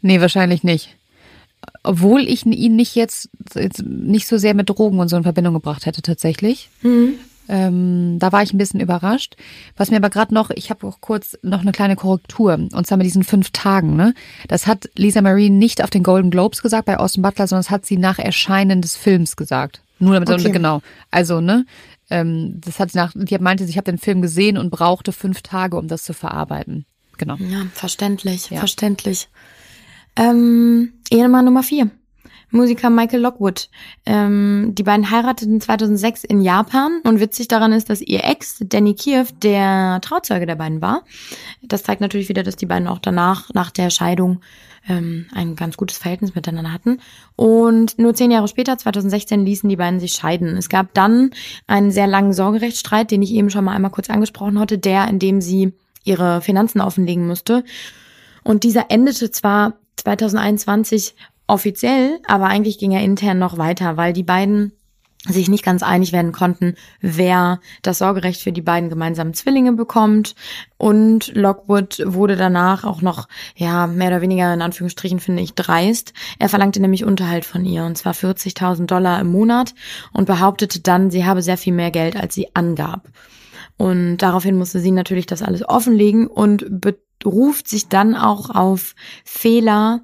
Nee, 0.00 0.20
wahrscheinlich 0.20 0.62
nicht 0.64 0.96
obwohl 1.82 2.28
ich 2.28 2.46
ihn 2.46 2.76
nicht 2.76 2.94
jetzt, 2.94 3.28
jetzt, 3.54 3.82
nicht 3.82 4.26
so 4.26 4.38
sehr 4.38 4.54
mit 4.54 4.68
Drogen 4.68 5.00
und 5.00 5.08
so 5.08 5.16
in 5.16 5.22
Verbindung 5.22 5.54
gebracht 5.54 5.86
hätte 5.86 6.02
tatsächlich. 6.02 6.70
Mhm. 6.82 7.14
Ähm, 7.48 8.18
da 8.18 8.30
war 8.32 8.42
ich 8.42 8.52
ein 8.52 8.58
bisschen 8.58 8.80
überrascht. 8.80 9.36
Was 9.76 9.90
mir 9.90 9.96
aber 9.96 10.10
gerade 10.10 10.32
noch, 10.32 10.50
ich 10.50 10.70
habe 10.70 10.86
auch 10.86 11.00
kurz 11.00 11.36
noch 11.42 11.62
eine 11.62 11.72
kleine 11.72 11.96
Korrektur, 11.96 12.54
und 12.54 12.86
zwar 12.86 12.98
mit 12.98 13.06
diesen 13.06 13.24
fünf 13.24 13.50
Tagen. 13.50 13.96
Ne? 13.96 14.14
Das 14.48 14.66
hat 14.66 14.88
Lisa 14.94 15.22
Marie 15.22 15.50
nicht 15.50 15.82
auf 15.82 15.90
den 15.90 16.02
Golden 16.02 16.30
Globes 16.30 16.62
gesagt 16.62 16.86
bei 16.86 16.98
Austin 16.98 17.22
Butler, 17.22 17.46
sondern 17.46 17.64
das 17.64 17.70
hat 17.70 17.84
sie 17.84 17.96
nach 17.96 18.18
Erscheinen 18.18 18.80
des 18.80 18.96
Films 18.96 19.36
gesagt. 19.36 19.82
Nur 19.98 20.14
damit, 20.14 20.28
okay. 20.28 20.50
genau. 20.50 20.82
Also, 21.10 21.40
ne, 21.40 21.64
ähm, 22.10 22.60
das 22.64 22.80
hat 22.80 22.90
sie 22.90 22.98
nach, 22.98 23.12
die 23.14 23.38
meinte, 23.38 23.64
ich 23.64 23.76
habe 23.76 23.90
den 23.90 23.98
Film 23.98 24.20
gesehen 24.20 24.58
und 24.58 24.70
brauchte 24.70 25.12
fünf 25.12 25.42
Tage, 25.42 25.76
um 25.76 25.88
das 25.88 26.02
zu 26.02 26.12
verarbeiten. 26.12 26.86
Genau. 27.18 27.36
Ja, 27.36 27.66
verständlich, 27.72 28.50
ja. 28.50 28.58
verständlich. 28.58 29.28
Ähm, 30.16 30.92
Ehemann 31.10 31.44
Nummer 31.44 31.62
vier. 31.62 31.90
Musiker 32.52 32.90
Michael 32.90 33.20
Lockwood. 33.20 33.68
Ähm, 34.06 34.72
die 34.74 34.82
beiden 34.82 35.10
heirateten 35.10 35.60
2006 35.60 36.24
in 36.24 36.40
Japan 36.40 37.00
und 37.04 37.18
witzig 37.18 37.48
daran 37.48 37.72
ist, 37.72 37.90
dass 37.90 38.00
ihr 38.00 38.24
Ex, 38.24 38.58
Danny 38.60 38.94
Kiev, 38.94 39.32
der 39.42 40.00
Trauzeuge 40.02 40.46
der 40.46 40.56
beiden 40.56 40.80
war. 40.80 41.02
Das 41.62 41.82
zeigt 41.82 42.00
natürlich 42.00 42.28
wieder, 42.28 42.42
dass 42.42 42.56
die 42.56 42.66
beiden 42.66 42.86
auch 42.86 42.98
danach, 42.98 43.52
nach 43.54 43.70
der 43.70 43.90
Scheidung, 43.90 44.40
ähm, 44.88 45.26
ein 45.34 45.56
ganz 45.56 45.76
gutes 45.76 45.98
Verhältnis 45.98 46.34
miteinander 46.34 46.72
hatten. 46.72 47.00
Und 47.36 47.98
nur 47.98 48.14
zehn 48.14 48.30
Jahre 48.30 48.48
später, 48.48 48.76
2016, 48.76 49.44
ließen 49.44 49.68
die 49.68 49.76
beiden 49.76 50.00
sich 50.00 50.12
scheiden. 50.12 50.56
Es 50.56 50.68
gab 50.68 50.92
dann 50.94 51.30
einen 51.66 51.90
sehr 51.90 52.06
langen 52.06 52.32
Sorgerechtsstreit, 52.32 53.10
den 53.10 53.22
ich 53.22 53.32
eben 53.32 53.50
schon 53.50 53.64
mal 53.64 53.74
einmal 53.74 53.90
kurz 53.90 54.10
angesprochen 54.10 54.58
hatte, 54.58 54.78
der, 54.78 55.08
in 55.08 55.18
dem 55.18 55.40
sie 55.40 55.72
ihre 56.04 56.40
Finanzen 56.40 56.80
offenlegen 56.80 57.26
musste. 57.26 57.64
Und 58.42 58.64
dieser 58.64 58.90
endete 58.90 59.30
zwar 59.30 59.74
2021 59.96 61.14
offiziell, 61.52 62.18
aber 62.26 62.46
eigentlich 62.46 62.78
ging 62.78 62.92
er 62.92 63.02
intern 63.02 63.38
noch 63.38 63.58
weiter, 63.58 63.96
weil 63.96 64.12
die 64.12 64.22
beiden 64.22 64.72
sich 65.28 65.48
nicht 65.48 65.64
ganz 65.64 65.84
einig 65.84 66.12
werden 66.12 66.32
konnten, 66.32 66.74
wer 67.00 67.60
das 67.82 67.98
Sorgerecht 67.98 68.40
für 68.40 68.50
die 68.50 68.62
beiden 68.62 68.88
gemeinsamen 68.88 69.34
Zwillinge 69.34 69.72
bekommt. 69.72 70.34
Und 70.78 71.32
Lockwood 71.36 72.02
wurde 72.04 72.34
danach 72.36 72.82
auch 72.82 73.02
noch, 73.02 73.28
ja, 73.54 73.86
mehr 73.86 74.08
oder 74.08 74.20
weniger 74.20 74.52
in 74.52 74.62
Anführungsstrichen 74.62 75.20
finde 75.20 75.42
ich 75.42 75.54
dreist. 75.54 76.12
Er 76.40 76.48
verlangte 76.48 76.80
nämlich 76.80 77.04
Unterhalt 77.04 77.44
von 77.44 77.64
ihr, 77.64 77.84
und 77.84 77.96
zwar 77.96 78.14
40.000 78.14 78.86
Dollar 78.86 79.20
im 79.20 79.30
Monat 79.30 79.74
und 80.12 80.24
behauptete 80.24 80.80
dann, 80.80 81.10
sie 81.10 81.24
habe 81.24 81.42
sehr 81.42 81.58
viel 81.58 81.72
mehr 81.72 81.92
Geld, 81.92 82.16
als 82.16 82.34
sie 82.34 82.48
angab. 82.54 83.08
Und 83.76 84.18
daraufhin 84.18 84.58
musste 84.58 84.80
sie 84.80 84.90
natürlich 84.90 85.26
das 85.26 85.42
alles 85.42 85.68
offenlegen 85.68 86.26
und 86.26 86.66
beruft 87.20 87.68
sich 87.68 87.88
dann 87.88 88.16
auch 88.16 88.50
auf 88.50 88.94
Fehler, 89.24 90.00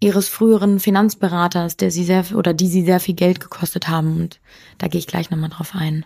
ihres 0.00 0.28
früheren 0.28 0.80
Finanzberaters, 0.80 1.76
der 1.76 1.90
sie 1.90 2.04
sehr 2.04 2.24
oder 2.34 2.54
die 2.54 2.68
sie 2.68 2.84
sehr 2.84 3.00
viel 3.00 3.14
Geld 3.14 3.38
gekostet 3.38 3.88
haben. 3.88 4.16
Und 4.16 4.40
da 4.78 4.88
gehe 4.88 4.98
ich 4.98 5.06
gleich 5.06 5.30
nochmal 5.30 5.50
drauf 5.50 5.72
ein. 5.74 6.04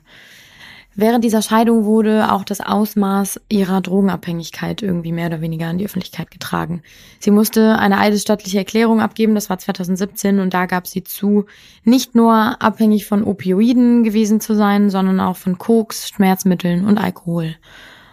Während 0.96 1.24
dieser 1.24 1.42
Scheidung 1.42 1.84
wurde 1.86 2.30
auch 2.30 2.44
das 2.44 2.60
Ausmaß 2.60 3.40
ihrer 3.48 3.80
Drogenabhängigkeit 3.80 4.80
irgendwie 4.80 5.10
mehr 5.10 5.26
oder 5.26 5.40
weniger 5.40 5.68
in 5.68 5.78
die 5.78 5.84
Öffentlichkeit 5.86 6.30
getragen. 6.30 6.82
Sie 7.18 7.32
musste 7.32 7.78
eine 7.78 7.98
eidesstattliche 7.98 8.58
Erklärung 8.58 9.00
abgeben, 9.00 9.34
das 9.34 9.50
war 9.50 9.58
2017, 9.58 10.38
und 10.38 10.54
da 10.54 10.66
gab 10.66 10.86
sie 10.86 11.02
zu, 11.02 11.46
nicht 11.82 12.14
nur 12.14 12.62
abhängig 12.62 13.06
von 13.06 13.24
Opioiden 13.24 14.04
gewesen 14.04 14.40
zu 14.40 14.54
sein, 14.54 14.88
sondern 14.88 15.18
auch 15.18 15.36
von 15.36 15.58
Koks, 15.58 16.10
Schmerzmitteln 16.10 16.84
und 16.84 16.98
Alkohol. 16.98 17.56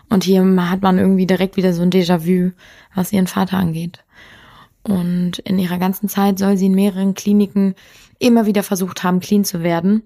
Und 0.10 0.24
hier 0.24 0.44
hat 0.70 0.82
man 0.82 0.98
irgendwie 0.98 1.28
direkt 1.28 1.58
wieder 1.58 1.74
so 1.74 1.84
ein 1.84 1.92
Déjà-vu, 1.92 2.52
was 2.96 3.14
ihren 3.14 3.28
Vater 3.28 3.58
angeht. 3.58 4.04
Und 4.84 5.40
in 5.40 5.60
ihrer 5.60 5.78
ganzen 5.78 6.10
Zeit 6.10 6.40
soll 6.40 6.58
sie 6.58 6.66
in 6.66 6.76
mehreren 6.76 7.14
Kliniken 7.14 7.76
immer 8.20 8.46
wieder 8.46 8.64
versucht 8.64 9.04
haben, 9.04 9.20
clean 9.20 9.44
zu 9.44 9.64
werden. 9.64 10.04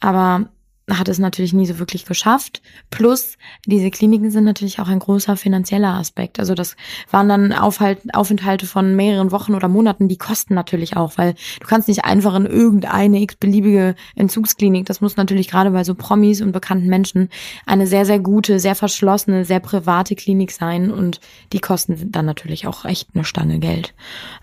Aber 0.00 0.48
hat 0.90 1.08
es 1.08 1.18
natürlich 1.18 1.52
nie 1.52 1.66
so 1.66 1.78
wirklich 1.78 2.04
geschafft. 2.04 2.62
Plus, 2.90 3.36
diese 3.66 3.90
Kliniken 3.90 4.30
sind 4.30 4.44
natürlich 4.44 4.78
auch 4.78 4.88
ein 4.88 5.00
großer 5.00 5.36
finanzieller 5.36 5.94
Aspekt. 5.94 6.38
Also 6.38 6.54
das 6.54 6.76
waren 7.10 7.28
dann 7.28 7.52
Aufhalt, 7.52 7.98
Aufenthalte 8.14 8.66
von 8.66 8.94
mehreren 8.94 9.32
Wochen 9.32 9.54
oder 9.54 9.66
Monaten, 9.66 10.06
die 10.06 10.16
kosten 10.16 10.54
natürlich 10.54 10.96
auch, 10.96 11.14
weil 11.16 11.34
du 11.60 11.66
kannst 11.66 11.88
nicht 11.88 12.04
einfach 12.04 12.36
in 12.36 12.46
irgendeine 12.46 13.20
x-beliebige 13.20 13.96
Entzugsklinik, 14.14 14.86
das 14.86 15.00
muss 15.00 15.16
natürlich 15.16 15.48
gerade 15.48 15.72
bei 15.72 15.82
so 15.82 15.94
Promis 15.94 16.40
und 16.40 16.52
bekannten 16.52 16.86
Menschen 16.86 17.30
eine 17.66 17.86
sehr, 17.86 18.06
sehr 18.06 18.20
gute, 18.20 18.60
sehr 18.60 18.76
verschlossene, 18.76 19.44
sehr 19.44 19.60
private 19.60 20.14
Klinik 20.14 20.52
sein 20.52 20.92
und 20.92 21.20
die 21.52 21.60
kosten 21.60 22.12
dann 22.12 22.26
natürlich 22.26 22.66
auch 22.66 22.84
echt 22.84 23.08
eine 23.14 23.24
Stange 23.24 23.58
Geld. 23.58 23.92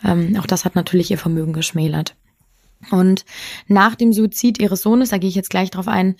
Ähm, 0.04 0.38
auch 0.40 0.46
das 0.46 0.66
hat 0.66 0.76
natürlich 0.76 1.10
ihr 1.10 1.18
Vermögen 1.18 1.54
geschmälert. 1.54 2.16
Und 2.92 3.26
nach 3.68 3.96
dem 3.96 4.14
Suizid 4.14 4.60
ihres 4.60 4.82
Sohnes, 4.82 5.10
da 5.10 5.18
gehe 5.18 5.30
ich 5.30 5.36
jetzt 5.36 5.50
gleich 5.50 5.72
drauf 5.72 5.88
ein, 5.88 6.16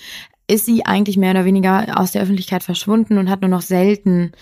ist 0.54 0.68
sie 0.68 0.86
eigentlich 0.86 1.18
mehr 1.18 1.32
oder 1.32 1.46
weniger 1.46 2.00
aus 2.00 2.12
der 2.12 2.22
Öffentlichkeit 2.22 2.62
verschwunden 2.62 3.18
und 3.18 3.28
hat 3.28 3.42
nur 3.42 3.50
noch 3.50 3.64
selten 3.64 4.34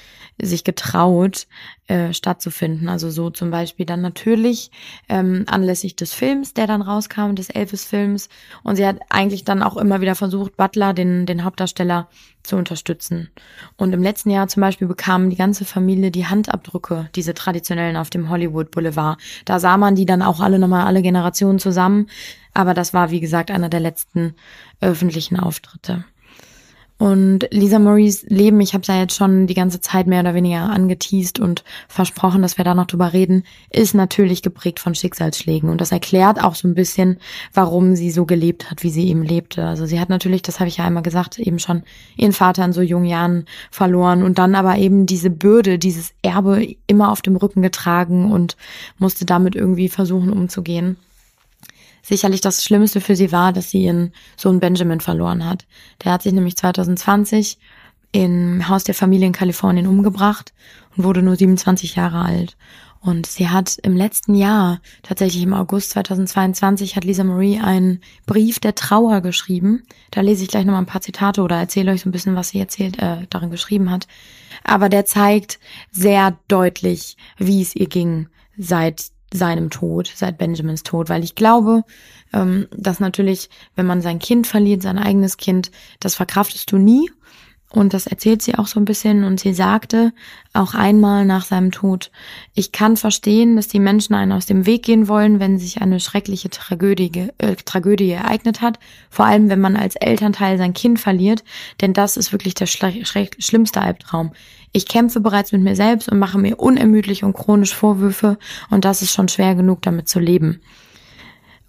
sich 0.41 0.65
getraut, 0.65 1.47
äh, 1.87 2.11
stattzufinden. 2.13 2.89
Also 2.89 3.09
so 3.09 3.29
zum 3.29 3.49
Beispiel 3.49 3.85
dann 3.85 4.01
natürlich 4.01 4.71
ähm, 5.07 5.45
anlässlich 5.47 5.95
des 5.95 6.13
Films, 6.13 6.53
der 6.53 6.67
dann 6.67 6.81
rauskam, 6.81 7.35
des 7.35 7.49
Elvis-Films. 7.49 8.27
Und 8.63 8.75
sie 8.75 8.85
hat 8.85 8.99
eigentlich 9.09 9.45
dann 9.45 9.63
auch 9.63 9.77
immer 9.77 10.01
wieder 10.01 10.15
versucht, 10.15 10.57
Butler, 10.57 10.93
den, 10.93 11.25
den 11.25 11.45
Hauptdarsteller, 11.45 12.09
zu 12.43 12.55
unterstützen. 12.55 13.29
Und 13.77 13.93
im 13.93 14.01
letzten 14.01 14.31
Jahr 14.31 14.47
zum 14.47 14.61
Beispiel 14.61 14.87
bekam 14.87 15.29
die 15.29 15.35
ganze 15.35 15.65
Familie 15.65 16.11
die 16.11 16.25
Handabdrücke, 16.25 17.09
diese 17.15 17.33
traditionellen 17.33 17.97
auf 17.97 18.09
dem 18.09 18.29
Hollywood 18.29 18.71
Boulevard. 18.71 19.19
Da 19.45 19.59
sah 19.59 19.77
man 19.77 19.95
die 19.95 20.05
dann 20.05 20.21
auch 20.21 20.39
alle 20.39 20.59
nochmal, 20.59 20.85
alle 20.85 21.01
Generationen 21.01 21.59
zusammen. 21.59 22.07
Aber 22.53 22.73
das 22.73 22.93
war, 22.93 23.11
wie 23.11 23.19
gesagt, 23.19 23.51
einer 23.51 23.69
der 23.69 23.79
letzten 23.79 24.35
öffentlichen 24.81 25.39
Auftritte. 25.39 26.05
Und 27.01 27.47
Lisa 27.49 27.79
Maries 27.79 28.25
Leben, 28.27 28.61
ich 28.61 28.75
habe 28.75 28.83
es 28.83 28.87
ja 28.87 28.99
jetzt 28.99 29.15
schon 29.15 29.47
die 29.47 29.55
ganze 29.55 29.81
Zeit 29.81 30.05
mehr 30.05 30.19
oder 30.19 30.35
weniger 30.35 30.69
angeteased 30.69 31.39
und 31.39 31.63
versprochen, 31.87 32.43
dass 32.43 32.59
wir 32.59 32.63
da 32.63 32.75
noch 32.75 32.85
drüber 32.85 33.11
reden, 33.11 33.43
ist 33.71 33.95
natürlich 33.95 34.43
geprägt 34.43 34.79
von 34.79 34.93
Schicksalsschlägen. 34.93 35.71
Und 35.71 35.81
das 35.81 35.91
erklärt 35.91 36.43
auch 36.43 36.53
so 36.53 36.67
ein 36.67 36.75
bisschen, 36.75 37.17
warum 37.55 37.95
sie 37.95 38.11
so 38.11 38.27
gelebt 38.27 38.69
hat, 38.69 38.83
wie 38.83 38.91
sie 38.91 39.07
eben 39.07 39.23
lebte. 39.23 39.65
Also 39.65 39.87
sie 39.87 39.99
hat 39.99 40.09
natürlich, 40.09 40.43
das 40.43 40.59
habe 40.59 40.67
ich 40.67 40.77
ja 40.77 40.85
einmal 40.85 41.01
gesagt, 41.01 41.39
eben 41.39 41.57
schon 41.57 41.81
ihren 42.17 42.33
Vater 42.33 42.63
in 42.63 42.71
so 42.71 42.83
jungen 42.83 43.05
Jahren 43.05 43.45
verloren 43.71 44.21
und 44.21 44.37
dann 44.37 44.53
aber 44.53 44.77
eben 44.77 45.07
diese 45.07 45.31
Bürde, 45.31 45.79
dieses 45.79 46.13
Erbe 46.21 46.67
immer 46.85 47.11
auf 47.11 47.23
dem 47.23 47.35
Rücken 47.35 47.63
getragen 47.63 48.31
und 48.31 48.57
musste 48.99 49.25
damit 49.25 49.55
irgendwie 49.55 49.89
versuchen 49.89 50.31
umzugehen 50.31 50.97
sicherlich 52.01 52.41
das 52.41 52.63
Schlimmste 52.63 53.01
für 53.01 53.15
sie 53.15 53.31
war, 53.31 53.53
dass 53.53 53.69
sie 53.69 53.83
ihren 53.83 54.13
Sohn 54.37 54.59
Benjamin 54.59 54.99
verloren 54.99 55.45
hat. 55.45 55.65
Der 56.03 56.11
hat 56.13 56.23
sich 56.23 56.33
nämlich 56.33 56.57
2020 56.57 57.57
im 58.11 58.67
Haus 58.67 58.83
der 58.83 58.95
Familie 58.95 59.27
in 59.27 59.33
Kalifornien 59.33 59.87
umgebracht 59.87 60.53
und 60.95 61.03
wurde 61.03 61.21
nur 61.21 61.35
27 61.35 61.95
Jahre 61.95 62.23
alt. 62.23 62.57
Und 63.03 63.25
sie 63.25 63.49
hat 63.49 63.79
im 63.81 63.97
letzten 63.97 64.35
Jahr, 64.35 64.79
tatsächlich 65.01 65.41
im 65.41 65.55
August 65.55 65.89
2022, 65.91 66.95
hat 66.95 67.03
Lisa 67.03 67.23
Marie 67.23 67.59
einen 67.59 67.99
Brief 68.27 68.59
der 68.59 68.75
Trauer 68.75 69.21
geschrieben. 69.21 69.81
Da 70.11 70.21
lese 70.21 70.43
ich 70.43 70.49
gleich 70.49 70.65
nochmal 70.65 70.83
ein 70.83 70.87
paar 70.87 71.01
Zitate 71.01 71.41
oder 71.41 71.57
erzähle 71.57 71.91
euch 71.91 72.01
so 72.01 72.09
ein 72.09 72.11
bisschen, 72.11 72.35
was 72.35 72.49
sie 72.49 72.59
erzählt, 72.59 72.99
äh, 72.99 73.25
darin 73.31 73.49
geschrieben 73.49 73.89
hat. 73.89 74.07
Aber 74.63 74.87
der 74.87 75.05
zeigt 75.05 75.59
sehr 75.89 76.37
deutlich, 76.47 77.17
wie 77.39 77.63
es 77.63 77.75
ihr 77.75 77.87
ging 77.87 78.27
seit 78.55 79.07
seinem 79.33 79.69
Tod, 79.69 80.11
seit 80.13 80.37
Benjamins 80.37 80.83
Tod, 80.83 81.09
weil 81.09 81.23
ich 81.23 81.35
glaube, 81.35 81.83
ähm, 82.33 82.67
dass 82.75 82.99
natürlich, 82.99 83.49
wenn 83.75 83.85
man 83.85 84.01
sein 84.01 84.19
Kind 84.19 84.47
verliert, 84.47 84.81
sein 84.81 84.97
eigenes 84.97 85.37
Kind, 85.37 85.71
das 85.99 86.15
verkraftest 86.15 86.71
du 86.71 86.77
nie. 86.77 87.09
Und 87.73 87.93
das 87.93 88.05
erzählt 88.05 88.41
sie 88.41 88.55
auch 88.55 88.67
so 88.67 88.79
ein 88.79 88.85
bisschen. 88.85 89.23
Und 89.23 89.39
sie 89.39 89.53
sagte 89.53 90.13
auch 90.53 90.73
einmal 90.73 91.25
nach 91.25 91.45
seinem 91.45 91.71
Tod, 91.71 92.11
ich 92.53 92.73
kann 92.73 92.97
verstehen, 92.97 93.55
dass 93.55 93.69
die 93.69 93.79
Menschen 93.79 94.13
einen 94.13 94.33
aus 94.33 94.45
dem 94.45 94.65
Weg 94.65 94.83
gehen 94.83 95.07
wollen, 95.07 95.39
wenn 95.39 95.57
sich 95.57 95.81
eine 95.81 96.01
schreckliche 96.01 96.49
Tragödie, 96.49 97.29
äh, 97.37 97.55
Tragödie 97.55 98.11
ereignet 98.11 98.61
hat. 98.61 98.77
Vor 99.09 99.25
allem, 99.25 99.49
wenn 99.49 99.61
man 99.61 99.77
als 99.77 99.95
Elternteil 99.95 100.57
sein 100.57 100.73
Kind 100.73 100.99
verliert. 100.99 101.45
Denn 101.79 101.93
das 101.93 102.17
ist 102.17 102.33
wirklich 102.33 102.55
der 102.55 102.65
schlimmste 102.67 103.81
Albtraum. 103.81 104.33
Ich 104.73 104.87
kämpfe 104.87 105.19
bereits 105.19 105.51
mit 105.51 105.61
mir 105.61 105.75
selbst 105.75 106.09
und 106.09 106.19
mache 106.19 106.37
mir 106.37 106.57
unermüdlich 106.57 107.23
und 107.23 107.33
chronisch 107.33 107.75
Vorwürfe 107.75 108.37
und 108.69 108.85
das 108.85 109.01
ist 109.01 109.11
schon 109.11 109.27
schwer 109.27 109.55
genug, 109.55 109.81
damit 109.81 110.07
zu 110.07 110.19
leben. 110.19 110.61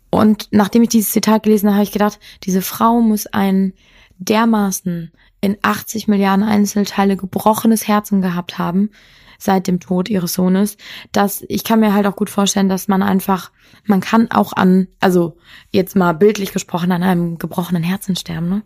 Und 0.08 0.48
nachdem 0.52 0.82
ich 0.82 0.90
dieses 0.90 1.10
Zitat 1.10 1.42
gelesen 1.42 1.68
habe, 1.68 1.76
habe 1.76 1.84
ich 1.84 1.92
gedacht, 1.92 2.20
diese 2.44 2.62
Frau 2.62 3.00
muss 3.00 3.26
ein 3.26 3.72
dermaßen 4.18 5.10
in 5.42 5.58
80 5.60 6.08
Milliarden 6.08 6.44
Einzelteile 6.44 7.18
gebrochenes 7.18 7.86
Herzen 7.86 8.22
gehabt 8.22 8.56
haben 8.56 8.90
seit 9.38 9.66
dem 9.66 9.80
Tod 9.80 10.08
ihres 10.08 10.34
Sohnes, 10.34 10.76
dass 11.10 11.44
ich 11.48 11.64
kann 11.64 11.80
mir 11.80 11.92
halt 11.92 12.06
auch 12.06 12.14
gut 12.14 12.30
vorstellen, 12.30 12.68
dass 12.68 12.86
man 12.86 13.02
einfach, 13.02 13.50
man 13.84 14.00
kann 14.00 14.30
auch 14.30 14.52
an, 14.52 14.86
also 15.00 15.36
jetzt 15.72 15.96
mal 15.96 16.12
bildlich 16.12 16.52
gesprochen, 16.52 16.92
an 16.92 17.02
einem 17.02 17.38
gebrochenen 17.38 17.82
Herzen 17.82 18.14
sterben, 18.14 18.48
ne? 18.48 18.62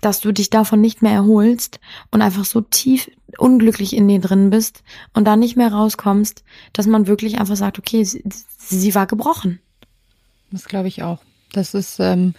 dass 0.00 0.20
du 0.20 0.32
dich 0.32 0.48
davon 0.48 0.80
nicht 0.80 1.02
mehr 1.02 1.12
erholst 1.12 1.80
und 2.10 2.22
einfach 2.22 2.46
so 2.46 2.62
tief 2.62 3.10
unglücklich 3.36 3.94
in 3.94 4.08
dir 4.08 4.20
drin 4.20 4.48
bist 4.48 4.82
und 5.12 5.26
da 5.26 5.36
nicht 5.36 5.56
mehr 5.56 5.70
rauskommst, 5.70 6.44
dass 6.72 6.86
man 6.86 7.06
wirklich 7.06 7.38
einfach 7.38 7.56
sagt, 7.56 7.78
okay, 7.78 8.02
sie, 8.04 8.24
sie 8.56 8.94
war 8.94 9.06
gebrochen. 9.06 9.60
Das 10.50 10.64
glaube 10.64 10.88
ich 10.88 11.02
auch. 11.02 11.18
Das 11.52 11.74
ist, 11.74 12.00
ähm, 12.00 12.34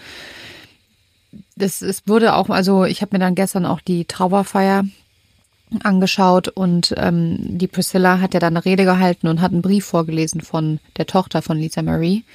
das 1.62 1.82
es 1.82 2.08
wurde 2.08 2.36
auch, 2.36 2.50
also 2.50 2.86
ich 2.86 3.02
habe 3.02 3.16
mir 3.16 3.20
dann 3.20 3.36
gestern 3.36 3.66
auch 3.66 3.82
die 3.82 4.06
Trauerfeier 4.06 4.84
angeschaut 5.84 6.50
und 6.50 6.94
ähm, 6.98 7.38
die 7.58 7.68
Priscilla 7.68 8.20
hat 8.20 8.34
ja 8.34 8.40
dann 8.40 8.58
eine 8.58 8.66
Rede 8.66 8.84
gehalten 8.84 9.28
und 9.28 9.42
hat 9.42 9.52
einen 9.52 9.62
Brief 9.62 9.86
vorgelesen 9.86 10.42
von 10.42 10.80
der 10.98 11.06
Tochter 11.06 11.42
von 11.42 11.58
Lisa 11.58 11.82
Marie. 11.82 12.26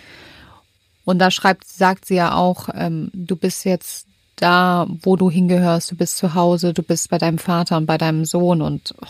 Und 1.05 1.19
da 1.19 1.31
schreibt, 1.31 1.67
sagt 1.67 2.07
sie 2.07 2.17
ja 2.17 2.35
auch, 2.35 2.69
ähm, 2.75 3.11
du 3.12 3.37
bist 3.37 3.65
jetzt 3.65 4.07
da, 4.37 4.87
wo 5.03 5.17
du 5.17 5.31
hingehörst. 5.31 5.91
Du 5.91 5.97
bist 5.97 6.19
zu 6.19 6.35
Hause, 6.35 6.73
du 6.73 6.83
bist 6.83 7.11
bei 7.11 7.19
deinem 7.19 7.39
Vater 7.39 7.77
und 7.77 7.87
bei 7.87 7.99
deinem 7.99 8.25
Sohn 8.25 8.62
und 8.62 8.95
oh, 9.01 9.07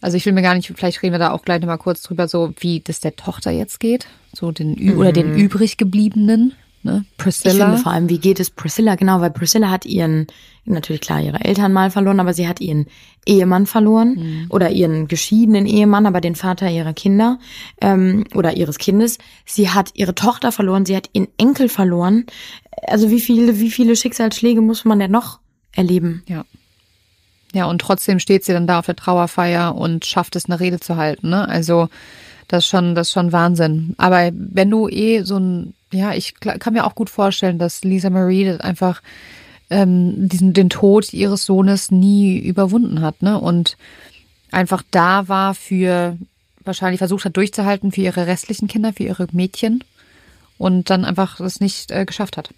Also 0.00 0.16
ich 0.16 0.26
will 0.26 0.32
mir 0.32 0.42
gar 0.42 0.54
nicht, 0.54 0.72
vielleicht 0.74 1.02
reden 1.02 1.14
wir 1.14 1.18
da 1.18 1.32
auch 1.32 1.42
gleich 1.42 1.60
nochmal 1.60 1.78
kurz 1.78 2.02
drüber, 2.02 2.28
so 2.28 2.54
wie 2.58 2.80
das 2.80 3.00
der 3.00 3.16
Tochter 3.16 3.50
jetzt 3.50 3.80
geht, 3.80 4.06
so 4.32 4.50
den 4.50 4.76
mhm. 4.78 4.98
oder 4.98 5.12
den 5.12 5.34
übrig 5.34 5.76
gebliebenen. 5.76 6.54
Ne? 6.82 7.04
Priscilla. 7.18 7.52
Ich 7.52 7.60
finde 7.60 7.78
vor 7.78 7.92
allem, 7.92 8.08
wie 8.08 8.18
geht 8.18 8.40
es 8.40 8.50
Priscilla? 8.50 8.94
Genau, 8.94 9.20
weil 9.20 9.30
Priscilla 9.30 9.70
hat 9.70 9.84
ihren, 9.84 10.26
natürlich 10.64 11.02
klar, 11.02 11.20
ihre 11.20 11.44
Eltern 11.44 11.72
mal 11.72 11.90
verloren, 11.90 12.20
aber 12.20 12.32
sie 12.32 12.48
hat 12.48 12.60
ihren 12.60 12.86
Ehemann 13.26 13.66
verloren 13.66 14.14
mhm. 14.14 14.46
oder 14.48 14.70
ihren 14.70 15.06
geschiedenen 15.06 15.66
Ehemann, 15.66 16.06
aber 16.06 16.22
den 16.22 16.34
Vater 16.34 16.70
ihrer 16.70 16.94
Kinder 16.94 17.38
ähm, 17.82 18.24
oder 18.34 18.56
ihres 18.56 18.78
Kindes. 18.78 19.18
Sie 19.44 19.68
hat 19.68 19.90
ihre 19.94 20.14
Tochter 20.14 20.52
verloren, 20.52 20.86
sie 20.86 20.96
hat 20.96 21.10
ihren 21.12 21.28
Enkel 21.36 21.68
verloren. 21.68 22.24
Also 22.86 23.10
wie 23.10 23.20
viele, 23.20 23.60
wie 23.60 23.70
viele 23.70 23.94
Schicksalsschläge 23.94 24.62
muss 24.62 24.86
man 24.86 24.98
denn 24.98 25.10
noch 25.10 25.40
erleben? 25.74 26.22
Ja. 26.28 26.44
Ja, 27.52 27.66
und 27.66 27.80
trotzdem 27.80 28.20
steht 28.20 28.44
sie 28.44 28.52
dann 28.52 28.66
da 28.66 28.78
auf 28.78 28.86
der 28.86 28.96
Trauerfeier 28.96 29.74
und 29.74 30.06
schafft 30.06 30.36
es, 30.36 30.46
eine 30.46 30.60
Rede 30.60 30.78
zu 30.80 30.96
halten. 30.96 31.30
Ne? 31.30 31.48
Also 31.48 31.88
das 32.48 32.64
ist 32.64 32.68
schon, 32.68 32.94
das 32.94 33.08
ist 33.08 33.12
schon 33.12 33.32
Wahnsinn. 33.32 33.94
Aber 33.98 34.30
wenn 34.32 34.70
du 34.70 34.88
eh 34.88 35.22
so 35.22 35.36
ein, 35.36 35.74
ja, 35.92 36.14
ich 36.14 36.34
kann 36.40 36.72
mir 36.72 36.84
auch 36.84 36.94
gut 36.94 37.10
vorstellen, 37.10 37.58
dass 37.58 37.82
Lisa 37.84 38.10
Marie 38.10 38.44
das 38.44 38.60
einfach 38.60 39.02
ähm, 39.70 40.28
diesen 40.28 40.52
den 40.52 40.70
Tod 40.70 41.12
ihres 41.12 41.44
Sohnes 41.44 41.90
nie 41.90 42.38
überwunden 42.38 43.00
hat, 43.02 43.22
ne? 43.22 43.38
Und 43.38 43.76
einfach 44.50 44.82
da 44.90 45.28
war 45.28 45.54
für 45.54 46.16
wahrscheinlich 46.64 46.98
versucht 46.98 47.24
hat 47.24 47.36
durchzuhalten 47.36 47.92
für 47.92 48.02
ihre 48.02 48.26
restlichen 48.26 48.68
Kinder, 48.68 48.92
für 48.92 49.04
ihre 49.04 49.26
Mädchen 49.32 49.82
und 50.58 50.90
dann 50.90 51.04
einfach 51.04 51.40
es 51.40 51.60
nicht 51.60 51.90
äh, 51.90 52.04
geschafft 52.04 52.36
hat. 52.36 52.50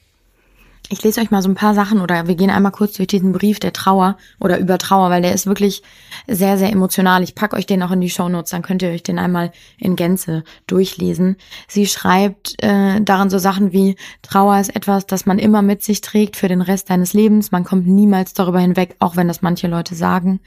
Ich 0.89 1.03
lese 1.03 1.21
euch 1.21 1.31
mal 1.31 1.43
so 1.43 1.49
ein 1.49 1.55
paar 1.55 1.75
Sachen 1.75 2.01
oder 2.01 2.27
wir 2.27 2.35
gehen 2.35 2.51
einmal 2.51 2.73
kurz 2.73 2.95
durch 2.95 3.07
diesen 3.07 3.33
Brief 3.33 3.59
der 3.61 3.73
Trauer 3.73 4.19
oder 4.41 4.59
über 4.59 4.79
Trauer, 4.79 5.11
weil 5.11 5.23
der 5.23 5.33
ist 5.33 5.47
wirklich 5.47 5.83
sehr, 6.27 6.59
sehr 6.59 6.71
emotional. 6.71 7.23
Ich 7.23 7.35
packe 7.35 7.57
euch 7.57 7.67
den 7.67 7.83
auch 7.83 7.93
in 7.93 8.01
die 8.01 8.11
Shownotes, 8.11 8.51
dann 8.51 8.63
könnt 8.63 8.83
ihr 8.83 8.91
euch 8.91 9.03
den 9.03 9.19
einmal 9.19 9.53
in 9.79 9.97
Gänze 9.97 10.45
durchlesen. 10.67 11.37
Sie 11.67 11.87
schreibt 11.87 12.63
äh, 12.63 13.01
darin 13.01 13.31
so 13.31 13.39
Sachen 13.39 13.73
wie 13.73 13.97
Trauer 14.21 14.61
ist 14.61 14.77
etwas, 14.77 15.07
das 15.07 15.25
man 15.25 15.39
immer 15.39 15.63
mit 15.63 15.83
sich 15.83 16.03
trägt 16.03 16.37
für 16.37 16.49
den 16.49 16.61
Rest 16.61 16.91
deines 16.91 17.15
Lebens. 17.15 17.53
Man 17.53 17.65
kommt 17.65 17.87
niemals 17.87 18.35
darüber 18.35 18.61
hinweg, 18.61 18.97
auch 18.99 19.17
wenn 19.17 19.29
das 19.29 19.41
manche 19.41 19.69
Leute 19.69 19.95
sagen. 19.95 20.41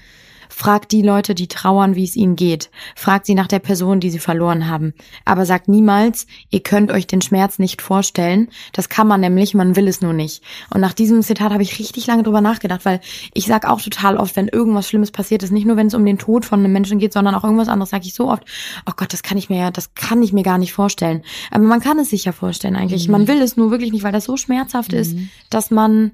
Fragt 0.50 0.92
die 0.92 1.02
Leute, 1.02 1.36
die 1.36 1.48
trauern, 1.48 1.96
wie 1.96 2.04
es 2.04 2.16
ihnen 2.16 2.36
geht. 2.36 2.70
Fragt 2.96 3.26
sie 3.26 3.36
nach 3.36 3.48
der 3.48 3.60
Person, 3.60 4.00
die 4.00 4.10
sie 4.10 4.20
verloren 4.20 4.68
haben. 4.68 4.94
Aber 5.26 5.46
sagt 5.46 5.68
niemals, 5.68 6.28
ihr 6.50 6.62
könnt 6.62 6.92
euch 6.92 7.08
den 7.08 7.22
Schmerz 7.22 7.60
nicht 7.60 7.82
vorstellen. 7.82 8.50
Das 8.74 8.90
kann 8.90 9.08
man 9.08 9.22
nämlich, 9.22 9.54
man 9.54 9.76
will 9.76 9.88
es 9.88 10.02
nur 10.02 10.14
nicht. 10.14 10.44
Und 10.74 10.82
nach 10.82 10.94
diesem 10.94 11.22
Zitat 11.22 11.52
habe 11.52 11.64
ich 11.64 11.80
richtig 11.80 12.08
lange 12.08 12.24
drüber 12.24 12.42
nachgedacht, 12.42 12.86
weil 12.86 13.02
ich 13.34 13.46
sag 13.46 13.68
auch 13.68 13.82
total 13.82 14.18
oft, 14.18 14.36
wenn 14.36 14.48
irgendwas 14.48 14.88
Schlimmes 14.88 15.12
passiert 15.12 15.44
ist, 15.44 15.52
nicht 15.52 15.66
nur 15.66 15.78
wenn 15.78 15.88
es 15.88 15.94
um 15.94 16.06
den 16.06 16.18
Tod 16.18 16.46
von 16.46 16.60
einem 16.60 16.74
Menschen 16.74 17.00
geht, 17.00 17.14
sondern 17.14 17.36
auch 17.36 17.44
irgendwas 17.44 17.70
anderes, 17.70 17.90
sage 17.90 18.06
ich 18.06 18.14
so 18.14 18.30
oft, 18.30 18.44
oh 18.86 18.94
Gott, 18.96 19.14
das 19.14 19.24
kann 19.24 19.38
ich 19.38 19.50
mir 19.50 19.58
ja, 19.58 19.72
das 19.72 19.94
kann 19.96 20.22
ich 20.22 20.34
mir 20.34 20.44
gar 20.44 20.58
nicht 20.58 20.74
vorstellen. 20.74 21.24
Aber 21.52 21.64
man 21.64 21.80
kann 21.80 22.00
es 22.00 22.10
sich 22.10 22.26
ja 22.26 22.32
vorstellen 22.32 22.76
eigentlich. 22.76 23.08
Mhm. 23.08 23.12
Man 23.12 23.28
will 23.28 23.42
es 23.42 23.58
nur 23.58 23.72
wirklich 23.72 23.92
nicht, 23.92 24.04
weil 24.04 24.12
das 24.12 24.26
so 24.26 24.38
schmerzhaft 24.38 24.92
mhm. 24.92 25.00
ist, 25.00 25.18
dass 25.50 25.72
man 25.72 26.12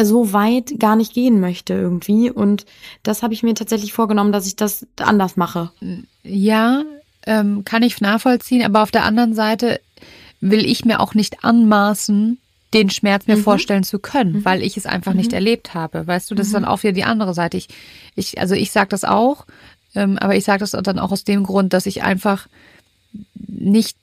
so 0.00 0.32
weit 0.32 0.78
gar 0.78 0.96
nicht 0.96 1.14
gehen 1.14 1.40
möchte 1.40 1.74
irgendwie. 1.74 2.30
Und 2.30 2.66
das 3.02 3.22
habe 3.22 3.34
ich 3.34 3.42
mir 3.42 3.54
tatsächlich 3.54 3.92
vorgenommen, 3.92 4.32
dass 4.32 4.46
ich 4.46 4.56
das 4.56 4.86
anders 4.98 5.36
mache. 5.36 5.70
Ja, 6.22 6.82
ähm, 7.26 7.64
kann 7.64 7.82
ich 7.82 8.00
nachvollziehen, 8.00 8.64
aber 8.64 8.82
auf 8.82 8.90
der 8.90 9.04
anderen 9.04 9.34
Seite 9.34 9.80
will 10.40 10.64
ich 10.64 10.84
mir 10.84 11.00
auch 11.00 11.14
nicht 11.14 11.44
anmaßen, 11.44 12.38
den 12.74 12.90
Schmerz 12.90 13.26
mir 13.26 13.36
mhm. 13.36 13.42
vorstellen 13.42 13.84
zu 13.84 13.98
können, 13.98 14.32
mhm. 14.32 14.44
weil 14.44 14.62
ich 14.62 14.76
es 14.76 14.86
einfach 14.86 15.12
mhm. 15.12 15.18
nicht 15.18 15.32
erlebt 15.32 15.74
habe. 15.74 16.06
Weißt 16.06 16.30
du, 16.30 16.34
das 16.34 16.48
ist 16.48 16.54
dann 16.54 16.62
mhm. 16.62 16.68
auch 16.68 16.82
wieder 16.82 16.92
die 16.92 17.04
andere 17.04 17.32
Seite. 17.32 17.56
Ich, 17.56 17.68
ich 18.14 18.38
also 18.38 18.54
ich 18.54 18.70
sage 18.70 18.88
das 18.88 19.04
auch, 19.04 19.46
ähm, 19.94 20.18
aber 20.18 20.36
ich 20.36 20.44
sage 20.44 20.60
das 20.60 20.72
dann 20.72 20.98
auch 20.98 21.12
aus 21.12 21.24
dem 21.24 21.42
Grund, 21.44 21.72
dass 21.72 21.86
ich 21.86 22.02
einfach 22.02 22.48
nicht 23.34 23.96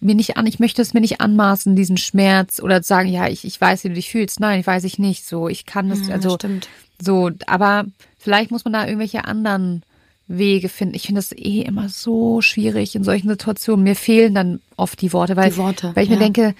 mir 0.00 0.14
nicht 0.14 0.36
an, 0.36 0.46
ich 0.46 0.58
möchte 0.58 0.82
es 0.82 0.94
mir 0.94 1.00
nicht 1.00 1.20
anmaßen, 1.20 1.76
diesen 1.76 1.96
Schmerz 1.96 2.60
oder 2.60 2.82
sagen, 2.82 3.08
ja, 3.08 3.28
ich, 3.28 3.44
ich 3.44 3.60
weiß, 3.60 3.84
wie 3.84 3.88
du 3.88 3.94
dich 3.94 4.10
fühlst. 4.10 4.40
Nein, 4.40 4.60
ich 4.60 4.66
weiß 4.66 4.84
ich 4.84 4.98
nicht. 4.98 5.26
So, 5.26 5.48
ich 5.48 5.66
kann 5.66 5.90
es, 5.90 6.08
ja, 6.08 6.14
also, 6.14 6.36
stimmt. 6.36 6.68
so, 7.00 7.30
aber 7.46 7.84
vielleicht 8.18 8.50
muss 8.50 8.64
man 8.64 8.72
da 8.72 8.86
irgendwelche 8.86 9.26
anderen 9.26 9.82
Wege 10.26 10.68
finden. 10.68 10.94
Ich 10.94 11.06
finde 11.06 11.18
das 11.18 11.32
eh 11.32 11.62
immer 11.62 11.88
so 11.88 12.40
schwierig 12.40 12.94
in 12.94 13.04
solchen 13.04 13.28
Situationen. 13.28 13.84
Mir 13.84 13.96
fehlen 13.96 14.34
dann 14.34 14.60
oft 14.76 15.00
die 15.02 15.12
Worte, 15.12 15.36
weil, 15.36 15.50
die 15.50 15.56
Worte, 15.56 15.92
weil 15.94 16.04
ich 16.04 16.10
ja. 16.10 16.16
mir 16.16 16.22
denke, 16.22 16.54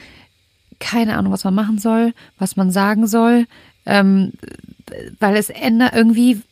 keine 0.81 1.16
Ahnung, 1.16 1.33
was 1.33 1.44
man 1.44 1.55
machen 1.55 1.79
soll, 1.79 2.12
was 2.38 2.57
man 2.57 2.70
sagen 2.70 3.07
soll, 3.07 3.46
ähm, 3.87 4.33
weil 5.20 5.37
es 5.37 5.50
ändert 5.50 5.94
irgendwie, 5.94 6.42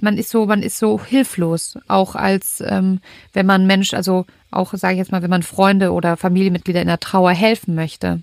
man 0.00 0.18
ist 0.18 0.30
so, 0.30 0.46
man 0.46 0.62
ist 0.62 0.78
so 0.78 1.02
hilflos, 1.02 1.78
auch 1.88 2.14
als 2.14 2.62
ähm, 2.64 3.00
wenn 3.32 3.46
man 3.46 3.66
Mensch, 3.66 3.92
also 3.94 4.26
auch 4.52 4.74
sage 4.74 4.94
ich 4.94 4.98
jetzt 4.98 5.12
mal, 5.12 5.22
wenn 5.22 5.30
man 5.30 5.42
Freunde 5.42 5.92
oder 5.92 6.16
Familienmitglieder 6.16 6.80
in 6.80 6.88
der 6.88 7.00
Trauer 7.00 7.32
helfen 7.32 7.74
möchte. 7.74 8.22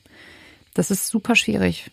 Das 0.73 0.91
ist 0.91 1.07
super 1.07 1.35
schwierig. 1.35 1.91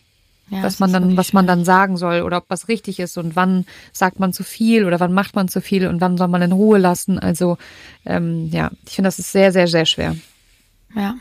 Ja, 0.49 0.63
was 0.63 0.79
man 0.79 0.93
dann, 0.93 1.17
was 1.17 1.33
man 1.33 1.45
dann 1.45 1.65
sagen 1.65 1.97
soll 1.97 2.21
oder 2.21 2.37
ob 2.37 2.45
was 2.47 2.69
richtig 2.69 3.01
ist 3.01 3.17
und 3.17 3.35
wann 3.35 3.65
sagt 3.91 4.19
man 4.19 4.31
zu 4.31 4.45
viel 4.45 4.85
oder 4.85 4.99
wann 5.01 5.11
macht 5.11 5.35
man 5.35 5.49
zu 5.49 5.59
viel 5.59 5.87
und 5.87 5.99
wann 5.99 6.17
soll 6.17 6.29
man 6.29 6.41
in 6.41 6.53
Ruhe 6.53 6.77
lassen. 6.77 7.19
Also 7.19 7.57
ähm, 8.05 8.49
ja, 8.51 8.71
ich 8.85 8.93
finde, 8.93 9.07
das 9.09 9.19
ist 9.19 9.33
sehr, 9.33 9.51
sehr, 9.51 9.67
sehr 9.67 9.85
schwer. 9.85 10.15
Ja. 10.95 11.15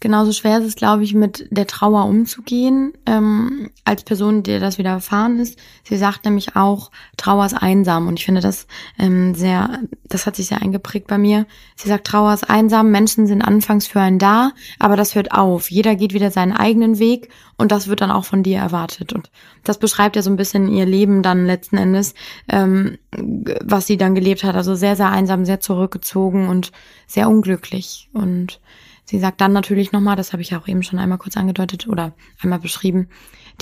Genauso 0.00 0.32
schwer 0.32 0.58
ist 0.58 0.64
es, 0.64 0.76
glaube 0.76 1.02
ich, 1.02 1.14
mit 1.14 1.48
der 1.50 1.66
Trauer 1.66 2.04
umzugehen, 2.04 2.92
ähm, 3.04 3.70
als 3.84 4.04
Person, 4.04 4.44
der 4.44 4.60
das 4.60 4.78
wieder 4.78 4.90
erfahren 4.90 5.40
ist. 5.40 5.58
Sie 5.82 5.96
sagt 5.96 6.24
nämlich 6.24 6.54
auch, 6.54 6.92
Trauer 7.16 7.46
ist 7.46 7.54
einsam. 7.54 8.06
Und 8.06 8.18
ich 8.18 8.24
finde 8.24 8.40
das 8.40 8.68
ähm, 8.98 9.34
sehr, 9.34 9.80
das 10.04 10.26
hat 10.26 10.36
sich 10.36 10.46
sehr 10.46 10.62
eingeprägt 10.62 11.08
bei 11.08 11.18
mir. 11.18 11.46
Sie 11.74 11.88
sagt, 11.88 12.06
Trauer 12.06 12.32
ist 12.32 12.48
einsam, 12.48 12.92
Menschen 12.92 13.26
sind 13.26 13.42
anfangs 13.42 13.88
für 13.88 14.00
einen 14.00 14.20
da, 14.20 14.52
aber 14.78 14.96
das 14.96 15.16
hört 15.16 15.32
auf. 15.32 15.68
Jeder 15.68 15.96
geht 15.96 16.14
wieder 16.14 16.30
seinen 16.30 16.52
eigenen 16.52 17.00
Weg 17.00 17.30
und 17.56 17.72
das 17.72 17.88
wird 17.88 18.00
dann 18.00 18.12
auch 18.12 18.24
von 18.24 18.44
dir 18.44 18.58
erwartet. 18.58 19.12
Und 19.12 19.32
das 19.64 19.78
beschreibt 19.78 20.14
ja 20.14 20.22
so 20.22 20.30
ein 20.30 20.36
bisschen 20.36 20.68
ihr 20.68 20.86
Leben 20.86 21.24
dann 21.24 21.44
letzten 21.44 21.76
Endes, 21.76 22.14
ähm, 22.48 22.98
was 23.10 23.88
sie 23.88 23.96
dann 23.96 24.14
gelebt 24.14 24.44
hat. 24.44 24.54
Also 24.54 24.76
sehr, 24.76 24.94
sehr 24.94 25.10
einsam, 25.10 25.44
sehr 25.44 25.58
zurückgezogen 25.58 26.48
und 26.48 26.70
sehr 27.08 27.28
unglücklich. 27.28 28.08
Und 28.12 28.60
Sie 29.08 29.18
sagt 29.18 29.40
dann 29.40 29.54
natürlich 29.54 29.90
nochmal, 29.90 30.16
das 30.16 30.34
habe 30.34 30.42
ich 30.42 30.50
ja 30.50 30.58
auch 30.60 30.68
eben 30.68 30.82
schon 30.82 30.98
einmal 30.98 31.16
kurz 31.16 31.38
angedeutet 31.38 31.88
oder 31.88 32.12
einmal 32.42 32.58
beschrieben, 32.58 33.08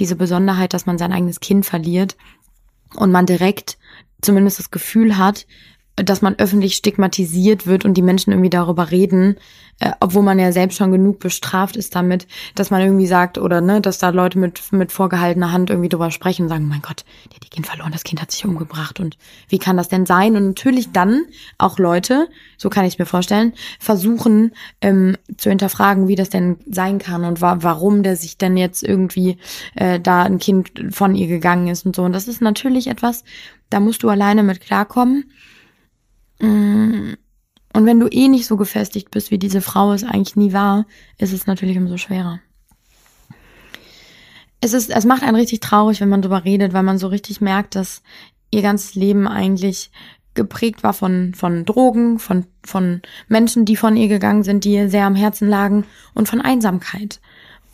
diese 0.01 0.17
Besonderheit, 0.17 0.75
dass 0.75 0.87
man 0.87 0.99
sein 0.99 1.13
eigenes 1.13 1.39
Kind 1.39 1.65
verliert 1.65 2.17
und 2.97 3.13
man 3.13 3.27
direkt 3.27 3.79
zumindest 4.21 4.59
das 4.59 4.73
Gefühl 4.73 5.19
hat, 5.19 5.47
dass 5.97 6.21
man 6.21 6.39
öffentlich 6.39 6.77
stigmatisiert 6.77 7.67
wird 7.67 7.85
und 7.85 7.95
die 7.95 8.03
Menschen 8.03 8.31
irgendwie 8.31 8.51
darüber 8.51 8.91
reden, 8.91 9.37
äh, 9.81 9.93
obwohl 10.01 10.23
man 10.23 10.39
ja 10.39 10.53
selbst 10.53 10.77
schon 10.77 10.93
genug 10.93 11.21
bestraft 11.21 11.77
ist 11.77 11.95
damit, 11.95 12.27
dass 12.55 12.71
man 12.71 12.83
irgendwie 12.83 13.07
sagt 13.07 13.39
oder 13.39 13.61
ne, 13.61 13.81
dass 13.81 13.99
da 13.99 14.11
Leute 14.11 14.39
mit 14.39 14.61
mit 14.73 14.93
vorgehaltener 14.93 15.53
Hand 15.53 15.71
irgendwie 15.71 15.89
drüber 15.89 16.11
sprechen 16.11 16.43
und 16.43 16.49
sagen, 16.49 16.69
mein 16.69 16.83
Gott, 16.83 17.05
der 17.27 17.37
hat 17.37 17.45
die 17.45 17.51
Kind 17.51 17.67
verloren, 17.67 17.93
das 17.93 18.05
Kind 18.05 18.21
hat 18.21 18.31
sich 18.31 18.45
umgebracht 18.45 19.01
und 19.01 19.17
wie 19.49 19.59
kann 19.59 19.77
das 19.77 19.89
denn 19.89 20.07
sein? 20.07 20.37
Und 20.37 20.47
natürlich 20.47 20.93
dann 20.93 21.25
auch 21.59 21.79
Leute, 21.79 22.29
so 22.59 22.69
kann 22.69 22.85
ich 22.85 22.95
es 22.95 22.99
mir 22.99 23.07
vorstellen, 23.07 23.55
versuchen 23.79 24.53
ähm, 24.83 25.17
zu 25.37 25.49
hinterfragen, 25.49 26.09
wie 26.09 26.15
das 26.15 26.29
denn 26.29 26.57
sein 26.71 26.99
kann 26.99 27.25
und 27.25 27.41
wa 27.41 27.59
warum 27.61 28.03
der 28.03 28.17
sich 28.17 28.37
denn 28.37 28.57
jetzt 28.57 28.83
irgendwie 28.83 29.39
äh, 29.75 29.99
da 29.99 30.23
ein 30.25 30.39
Kind 30.39 30.73
von 30.91 31.15
ihr 31.15 31.27
gegangen 31.27 31.69
ist 31.69 31.87
und 31.87 31.97
so. 31.97 32.03
Und 32.03 32.13
das 32.13 32.29
ist 32.29 32.43
natürlich 32.43 32.87
etwas, 32.87 33.25
da 33.71 33.81
musst 33.81 34.03
du 34.03 34.09
alleine 34.09 34.43
mit 34.43 34.61
klarkommen. 34.61 35.25
Und 36.41 37.85
wenn 37.85 38.01
du 38.01 38.09
eh 38.09 38.29
nicht 38.29 38.47
so 38.47 38.57
gefestigt 38.57 39.11
bist, 39.11 39.31
wie 39.31 39.39
diese 39.39 39.61
Frau 39.61 39.93
es 39.93 40.05
eigentlich 40.05 40.37
nie 40.37 40.53
war, 40.53 40.87
ist 41.19 41.33
es 41.33 41.47
natürlich 41.47 41.77
umso 41.77 41.97
schwerer. 41.97 42.41
Es 44.61 44.73
ist, 44.73 44.91
es 44.91 45.05
macht 45.05 45.23
einen 45.23 45.37
richtig 45.37 45.61
traurig, 45.61 46.01
wenn 46.01 46.09
man 46.09 46.23
darüber 46.23 46.45
redet, 46.45 46.73
weil 46.73 46.83
man 46.83 46.99
so 46.99 47.09
richtig 47.09 47.41
merkt, 47.41 47.75
dass 47.75 48.03
ihr 48.51 48.63
ganzes 48.63 48.95
Leben 48.95 49.29
eigentlich 49.29 49.91
geprägt 50.33 50.83
war 50.83 50.93
von, 50.93 51.35
von 51.35 51.65
Drogen, 51.65 52.19
von, 52.19 52.47
von 52.65 53.03
Menschen, 53.29 53.65
die 53.65 53.77
von 53.77 53.97
ihr 53.97 54.09
gegangen 54.09 54.43
sind, 54.43 54.65
die 54.65 54.73
ihr 54.73 54.89
sehr 54.89 55.05
am 55.05 55.15
Herzen 55.15 55.49
lagen 55.49 55.85
und 56.15 56.29
von 56.29 56.41
Einsamkeit. 56.41 57.21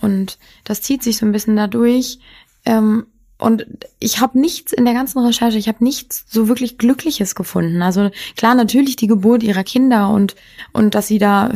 Und 0.01 0.39
das 0.65 0.83
zieht 0.83 1.03
sich 1.03 1.19
so 1.19 1.27
ein 1.27 1.33
bisschen 1.33 1.57
dadurch. 1.57 2.19
Ähm, 2.65 3.07
und 3.43 3.67
ich 3.99 4.21
habe 4.21 4.39
nichts 4.39 4.73
in 4.73 4.85
der 4.85 4.95
ganzen 4.95 5.19
Recherche, 5.19 5.59
ich 5.59 5.67
habe 5.67 5.83
nichts 5.83 6.25
so 6.29 6.47
wirklich 6.47 6.79
Glückliches 6.79 7.35
gefunden. 7.35 7.83
Also 7.83 8.11
klar, 8.37 8.55
natürlich 8.55 8.95
die 8.95 9.09
Geburt 9.09 9.43
ihrer 9.43 9.65
Kinder 9.65 10.11
und, 10.11 10.37
und 10.73 10.95
dass 10.95 11.09
sie 11.09 11.19
da 11.19 11.51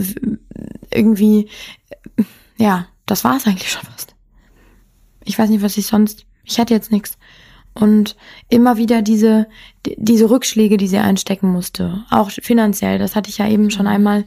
irgendwie, 0.90 1.48
ja, 2.56 2.88
das 3.06 3.22
war 3.22 3.36
es 3.36 3.46
eigentlich 3.46 3.70
schon 3.70 3.84
fast. 3.84 4.16
Ich 5.24 5.38
weiß 5.38 5.48
nicht, 5.48 5.62
was 5.62 5.76
ich 5.76 5.86
sonst, 5.86 6.26
ich 6.42 6.58
hatte 6.58 6.74
jetzt 6.74 6.90
nichts. 6.90 7.18
Und 7.72 8.16
immer 8.48 8.78
wieder 8.78 9.00
diese, 9.00 9.46
diese 9.84 10.28
Rückschläge, 10.28 10.78
die 10.78 10.88
sie 10.88 10.98
einstecken 10.98 11.52
musste. 11.52 12.04
Auch 12.10 12.32
finanziell, 12.32 12.98
das 12.98 13.14
hatte 13.14 13.30
ich 13.30 13.38
ja 13.38 13.48
eben 13.48 13.70
schon 13.70 13.86
einmal 13.86 14.24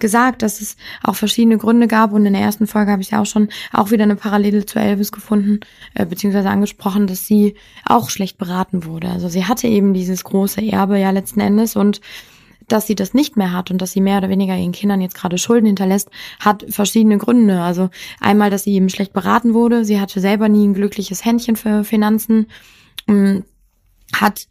gesagt, 0.00 0.42
dass 0.42 0.60
es 0.60 0.76
auch 1.02 1.14
verschiedene 1.14 1.58
Gründe 1.58 1.86
gab 1.86 2.12
und 2.12 2.26
in 2.26 2.32
der 2.32 2.42
ersten 2.42 2.66
Folge 2.66 2.90
habe 2.90 3.02
ich 3.02 3.10
ja 3.10 3.20
auch 3.20 3.26
schon 3.26 3.48
auch 3.72 3.90
wieder 3.90 4.04
eine 4.04 4.16
Parallele 4.16 4.66
zu 4.66 4.78
Elvis 4.78 5.12
gefunden, 5.12 5.60
äh, 5.94 6.06
beziehungsweise 6.06 6.50
angesprochen, 6.50 7.06
dass 7.06 7.26
sie 7.26 7.54
auch 7.84 8.10
schlecht 8.10 8.38
beraten 8.38 8.84
wurde. 8.84 9.08
Also 9.08 9.28
sie 9.28 9.44
hatte 9.44 9.68
eben 9.68 9.94
dieses 9.94 10.24
große 10.24 10.60
Erbe 10.66 10.98
ja 10.98 11.10
letzten 11.10 11.40
Endes 11.40 11.76
und 11.76 12.00
dass 12.72 12.86
sie 12.86 12.94
das 12.94 13.14
nicht 13.14 13.36
mehr 13.36 13.52
hat 13.52 13.70
und 13.70 13.82
dass 13.82 13.92
sie 13.92 14.00
mehr 14.00 14.18
oder 14.18 14.28
weniger 14.28 14.56
ihren 14.56 14.72
Kindern 14.72 15.00
jetzt 15.00 15.16
gerade 15.16 15.38
Schulden 15.38 15.66
hinterlässt, 15.66 16.10
hat 16.38 16.64
verschiedene 16.68 17.18
Gründe. 17.18 17.60
Also 17.60 17.90
einmal, 18.20 18.50
dass 18.50 18.64
sie 18.64 18.72
eben 18.72 18.88
schlecht 18.88 19.12
beraten 19.12 19.54
wurde. 19.54 19.84
Sie 19.84 20.00
hatte 20.00 20.20
selber 20.20 20.48
nie 20.48 20.66
ein 20.66 20.74
glückliches 20.74 21.24
Händchen 21.24 21.56
für 21.56 21.84
Finanzen, 21.84 22.46
mm, 23.06 23.38
hat 24.14 24.46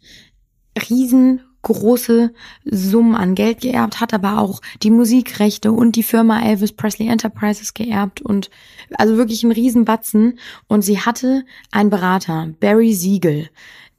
riesengroße 1.62 2.32
Summen 2.64 3.14
an 3.14 3.34
Geld 3.34 3.60
geerbt, 3.60 4.00
hat 4.00 4.14
aber 4.14 4.38
auch 4.38 4.60
die 4.82 4.90
Musikrechte 4.90 5.72
und 5.72 5.96
die 5.96 6.02
Firma 6.02 6.42
Elvis 6.42 6.72
Presley 6.72 7.08
Enterprises 7.08 7.74
geerbt 7.74 8.20
und 8.20 8.50
also 8.94 9.16
wirklich 9.16 9.42
ein 9.44 9.52
Riesenbatzen. 9.52 10.38
Und 10.68 10.82
sie 10.82 11.00
hatte 11.00 11.44
einen 11.70 11.90
Berater, 11.90 12.50
Barry 12.60 12.92
Siegel. 12.92 13.48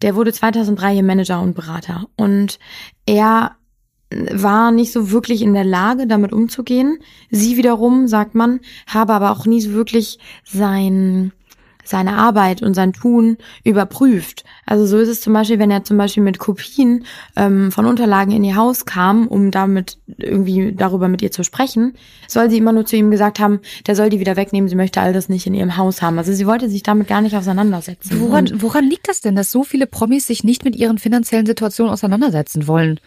Der 0.02 0.16
wurde 0.16 0.34
2003 0.34 0.96
ihr 0.96 1.04
Manager 1.04 1.42
und 1.42 1.54
Berater. 1.54 2.08
Und 2.18 2.60
er 3.06 3.56
war 4.10 4.72
nicht 4.72 4.92
so 4.92 5.12
wirklich 5.12 5.42
in 5.42 5.54
der 5.54 5.64
Lage, 5.64 6.08
damit 6.08 6.34
umzugehen. 6.34 6.98
Sie 7.30 7.56
wiederum, 7.56 8.08
sagt 8.08 8.36
man, 8.36 8.60
habe 8.88 9.14
aber 9.14 9.32
auch 9.32 9.46
nie 9.46 9.62
so 9.62 9.72
wirklich 9.72 10.20
sein, 10.44 11.32
seine 11.84 12.14
Arbeit 12.14 12.62
und 12.62 12.74
sein 12.74 12.94
Tun 12.94 13.38
überprüft. 13.64 14.44
Also 14.66 14.86
so 14.86 14.98
ist 14.98 15.10
es 15.10 15.22
zum 15.22 15.34
Beispiel, 15.34 15.60
wenn 15.60 15.72
er 15.72 15.84
zum 15.84 15.98
Beispiel 15.98 16.24
mit 16.24 16.40
Kopien 16.40 17.06
ähm, 17.36 17.72
von 17.72 17.86
Unterlagen 17.86 18.32
in 18.32 18.44
ihr 18.44 18.56
Haus 18.56 18.86
kam, 18.86 19.28
um 19.28 19.52
damit 19.52 19.98
irgendwie 20.18 20.74
darüber 20.74 21.08
mit 21.08 21.22
ihr 21.22 21.32
zu 21.32 21.44
sprechen, 21.44 21.94
soll 22.28 22.50
sie 22.50 22.58
immer 22.58 22.74
nur 22.74 22.86
zu 22.86 22.96
ihm 22.96 23.12
gesagt 23.12 23.40
haben, 23.40 23.60
der 23.88 23.96
soll 23.96 24.10
die 24.10 24.20
wieder 24.20 24.36
wegnehmen, 24.36 24.70
sie 24.70 24.76
möchte 24.76 25.02
all 25.02 25.14
das 25.14 25.30
nicht 25.30 25.48
in 25.48 25.54
ihrem 25.54 25.78
Haus 25.78 26.02
haben. 26.02 26.18
Also 26.18 26.34
sie 26.34 26.48
wollte 26.48 26.70
sich 26.70 26.84
damit 26.84 27.08
gar 27.08 27.22
nicht 27.22 27.36
auseinandersetzen. 27.36 28.20
Woran, 28.22 28.62
woran 28.62 28.90
liegt 28.90 29.08
das 29.08 29.22
denn, 29.22 29.36
dass 29.36 29.52
so 29.52 29.64
viele 29.64 29.88
Promis 29.88 30.28
sich 30.28 30.44
nicht 30.44 30.64
mit 30.64 30.76
ihren 30.76 30.98
finanziellen 30.98 31.46
Situationen 31.46 31.92
auseinandersetzen 31.92 32.68
wollen? 32.68 33.00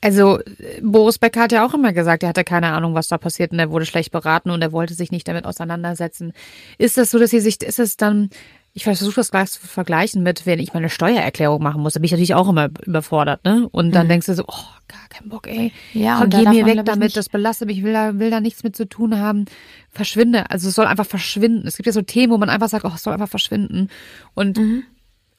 Also 0.00 0.38
Boris 0.82 1.18
Becker 1.18 1.42
hat 1.42 1.52
ja 1.52 1.66
auch 1.66 1.74
immer 1.74 1.92
gesagt, 1.92 2.22
er 2.22 2.28
hatte 2.28 2.44
keine 2.44 2.72
Ahnung, 2.72 2.94
was 2.94 3.08
da 3.08 3.18
passiert 3.18 3.52
und 3.52 3.58
er 3.58 3.70
wurde 3.70 3.86
schlecht 3.86 4.12
beraten 4.12 4.50
und 4.50 4.62
er 4.62 4.72
wollte 4.72 4.94
sich 4.94 5.10
nicht 5.10 5.26
damit 5.26 5.46
auseinandersetzen. 5.46 6.32
Ist 6.78 6.98
das 6.98 7.10
so, 7.10 7.18
dass 7.18 7.30
sie 7.30 7.40
sich, 7.40 7.62
ist 7.62 7.78
es 7.78 7.96
dann, 7.96 8.30
ich 8.74 8.84
versuche 8.84 9.14
das 9.14 9.30
gleich 9.30 9.50
zu 9.52 9.66
vergleichen 9.66 10.22
mit, 10.22 10.44
wenn 10.44 10.58
ich 10.58 10.74
meine 10.74 10.90
Steuererklärung 10.90 11.62
machen 11.62 11.80
muss, 11.80 11.94
da 11.94 12.00
bin 12.00 12.04
ich 12.04 12.12
natürlich 12.12 12.34
auch 12.34 12.48
immer 12.48 12.68
überfordert, 12.84 13.42
ne? 13.44 13.66
Und 13.72 13.92
dann 13.92 14.04
mhm. 14.06 14.10
denkst 14.10 14.26
du 14.26 14.34
so, 14.34 14.44
oh, 14.46 14.64
gar 14.86 15.08
keinen 15.08 15.30
Bock, 15.30 15.46
ey. 15.46 15.72
Ja, 15.94 16.20
und 16.20 16.28
geh 16.28 16.46
mir 16.46 16.66
weg 16.66 16.84
damit, 16.84 17.16
das 17.16 17.30
belastet 17.30 17.68
mich, 17.68 17.82
will 17.82 17.94
da, 17.94 18.18
will 18.18 18.30
da 18.30 18.40
nichts 18.40 18.62
mit 18.64 18.76
zu 18.76 18.86
tun 18.86 19.18
haben. 19.18 19.46
Verschwinde. 19.90 20.50
Also 20.50 20.68
es 20.68 20.74
soll 20.74 20.84
einfach 20.84 21.06
verschwinden. 21.06 21.66
Es 21.66 21.76
gibt 21.76 21.86
ja 21.86 21.92
so 21.92 22.02
Themen, 22.02 22.30
wo 22.34 22.36
man 22.36 22.50
einfach 22.50 22.68
sagt, 22.68 22.84
oh, 22.84 22.92
es 22.94 23.02
soll 23.02 23.14
einfach 23.14 23.30
verschwinden. 23.30 23.88
Und 24.34 24.58
mhm 24.58 24.84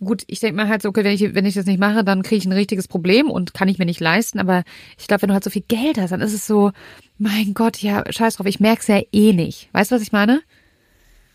gut, 0.04 0.24
ich 0.28 0.40
denke 0.40 0.62
mir 0.62 0.70
halt 0.70 0.82
so, 0.82 0.90
okay, 0.90 1.04
wenn 1.04 1.14
ich, 1.14 1.36
wenn 1.36 1.46
ich 1.46 1.56
das 1.56 1.66
nicht 1.66 1.80
mache, 1.80 2.04
dann 2.04 2.24
kriege 2.24 2.38
ich 2.38 2.46
ein 2.46 2.52
richtiges 2.52 2.88
Problem 2.88 3.30
und 3.30 3.54
kann 3.54 3.68
ich 3.68 3.78
mir 3.78 3.86
nicht 3.86 4.00
leisten. 4.00 4.40
Aber 4.40 4.64
ich 4.98 5.08
glaube, 5.08 5.24
wenn 5.24 5.30
du 5.30 5.34
halt 5.34 5.44
so 5.44 5.50
viel 5.50 5.64
Geld 5.68 5.98
hast, 5.98 6.12
dann 6.12 6.22
ist 6.22 6.34
es 6.34 6.46
so, 6.46 6.72
mein 7.18 7.54
Gott, 7.54 7.78
ja, 7.78 8.04
scheiß 8.10 8.36
drauf, 8.36 8.48
ich 8.48 8.60
merke 8.60 8.82
es 8.82 8.88
ja 8.88 9.02
eh 9.12 9.34
nicht. 9.34 9.70
Weißt 9.74 9.92
du, 9.92 9.96
was 9.96 10.02
ich 10.02 10.12
meine? 10.12 10.42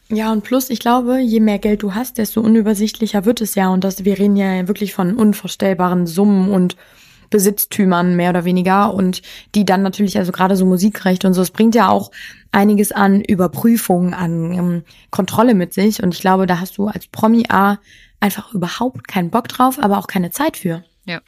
Ja, 0.09 0.31
und 0.31 0.44
plus, 0.44 0.68
ich 0.70 0.79
glaube, 0.79 1.20
je 1.20 1.40
mehr 1.40 1.59
Geld 1.59 1.83
du 1.83 1.94
hast, 1.94 2.18
desto 2.18 2.40
unübersichtlicher 2.40 3.25
wird 3.25 3.40
es 3.40 3.55
ja. 3.55 3.68
Und 3.70 3.83
das, 3.83 4.05
wir 4.05 4.18
reden 4.18 4.37
ja 4.37 4.68
wirklich 4.68 4.92
von 4.92 5.16
unvorstellbaren 5.16 6.07
Summen 6.07 6.51
und 6.51 6.77
Besitztümern 7.31 8.14
mehr 8.14 8.31
oder 8.31 8.44
weniger 8.44 8.92
und 8.92 9.22
die 9.55 9.64
dann 9.64 9.83
natürlich, 9.83 10.18
also 10.18 10.33
gerade 10.33 10.55
so 10.55 10.66
Musikrecht 10.66 11.25
und 11.25 11.33
so, 11.33 11.40
es 11.40 11.51
bringt 11.51 11.75
ja 11.75 11.88
auch 11.88 12.11
einiges 12.53 12.92
an 12.92 13.22
Überprüfung, 13.22 14.12
an 14.12 14.53
ähm, 14.53 14.83
Kontrolle 15.11 15.55
mit 15.55 15.72
sich. 15.72 16.03
Und 16.03 16.14
ich 16.14 16.20
glaube, 16.20 16.46
da 16.46 16.61
hast 16.61 16.77
du 16.77 16.88
als 16.88 17.07
Promi 17.07 17.44
A 17.48 17.79
einfach 18.23 18.53
überhaupt 18.55 19.09
keinen 19.09 19.31
Bock 19.31 19.49
drauf, 19.49 19.79
aber 19.79 19.99
auch 19.99 20.07
keine 20.07 20.31
Zeit 20.31 20.57
für. 20.57 20.85
Ja. 21.05 21.21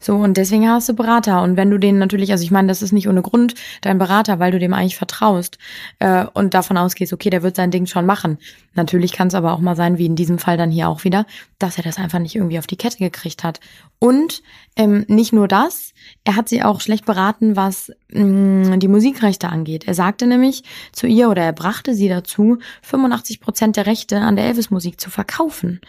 So, 0.00 0.16
und 0.16 0.38
deswegen 0.38 0.68
hast 0.68 0.88
du 0.88 0.94
Berater. 0.94 1.42
Und 1.42 1.56
wenn 1.56 1.70
du 1.70 1.78
den 1.78 1.98
natürlich, 1.98 2.32
also 2.32 2.42
ich 2.42 2.50
meine, 2.50 2.68
das 2.68 2.80
ist 2.82 2.92
nicht 2.92 3.08
ohne 3.08 3.22
Grund 3.22 3.54
dein 3.82 3.98
Berater, 3.98 4.38
weil 4.38 4.50
du 4.50 4.58
dem 4.58 4.72
eigentlich 4.72 4.96
vertraust 4.96 5.58
äh, 5.98 6.24
und 6.32 6.54
davon 6.54 6.78
ausgehst, 6.78 7.12
okay, 7.12 7.28
der 7.28 7.42
wird 7.42 7.56
sein 7.56 7.70
Ding 7.70 7.86
schon 7.86 8.06
machen. 8.06 8.38
Natürlich 8.74 9.12
kann 9.12 9.28
es 9.28 9.34
aber 9.34 9.52
auch 9.52 9.60
mal 9.60 9.76
sein, 9.76 9.98
wie 9.98 10.06
in 10.06 10.16
diesem 10.16 10.38
Fall 10.38 10.56
dann 10.56 10.70
hier 10.70 10.88
auch 10.88 11.04
wieder, 11.04 11.26
dass 11.58 11.76
er 11.76 11.84
das 11.84 11.98
einfach 11.98 12.18
nicht 12.18 12.34
irgendwie 12.34 12.58
auf 12.58 12.66
die 12.66 12.76
Kette 12.76 12.98
gekriegt 12.98 13.44
hat. 13.44 13.60
Und 13.98 14.42
ähm, 14.76 15.04
nicht 15.08 15.34
nur 15.34 15.48
das, 15.48 15.92
er 16.24 16.36
hat 16.36 16.48
sie 16.48 16.62
auch 16.62 16.80
schlecht 16.80 17.04
beraten, 17.04 17.56
was 17.56 17.92
mh, 18.12 18.76
mm, 18.76 18.80
die 18.80 18.88
Musikrechte 18.88 19.50
angeht. 19.50 19.86
Er 19.86 19.94
sagte 19.94 20.26
nämlich 20.26 20.62
zu 20.92 21.06
ihr 21.06 21.28
oder 21.28 21.42
er 21.42 21.52
brachte 21.52 21.94
sie 21.94 22.08
dazu, 22.08 22.58
85 22.82 23.40
Prozent 23.40 23.76
der 23.76 23.86
Rechte 23.86 24.18
an 24.18 24.36
der 24.36 24.46
Elvis-Musik 24.46 24.98
zu 24.98 25.10
verkaufen 25.10 25.80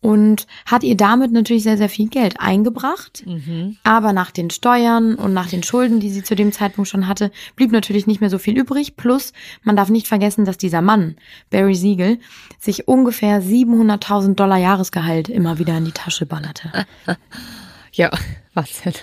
und 0.00 0.46
hat 0.64 0.84
ihr 0.84 0.96
damit 0.96 1.32
natürlich 1.32 1.64
sehr, 1.64 1.76
sehr 1.76 1.88
viel 1.88 2.08
Geld 2.08 2.38
eingebracht. 2.38 3.24
Mhm. 3.26 3.76
Aber 3.82 4.12
nach 4.12 4.30
den 4.30 4.50
Steuern 4.50 5.16
und 5.16 5.34
nach 5.34 5.48
den 5.48 5.62
Schulden, 5.62 5.98
die 5.98 6.10
sie 6.10 6.22
zu 6.22 6.36
dem 6.36 6.52
Zeitpunkt 6.52 6.88
schon 6.88 7.08
hatte, 7.08 7.32
blieb 7.56 7.72
natürlich 7.72 8.06
nicht 8.06 8.20
mehr 8.20 8.30
so 8.30 8.38
viel 8.38 8.56
übrig. 8.56 8.96
Plus, 8.96 9.32
man 9.62 9.76
darf 9.76 9.88
nicht 9.88 10.06
vergessen, 10.06 10.44
dass 10.44 10.56
dieser 10.56 10.82
Mann, 10.82 11.16
Barry 11.50 11.74
Siegel, 11.74 12.18
sich 12.60 12.86
ungefähr 12.86 13.42
700.000 13.42 14.34
Dollar 14.34 14.58
Jahresgehalt 14.58 15.28
immer 15.28 15.58
wieder 15.58 15.76
in 15.76 15.84
die 15.84 15.92
Tasche 15.92 16.26
ballerte. 16.26 16.86
ja, 17.92 18.10
Wahnsinn. 18.54 18.94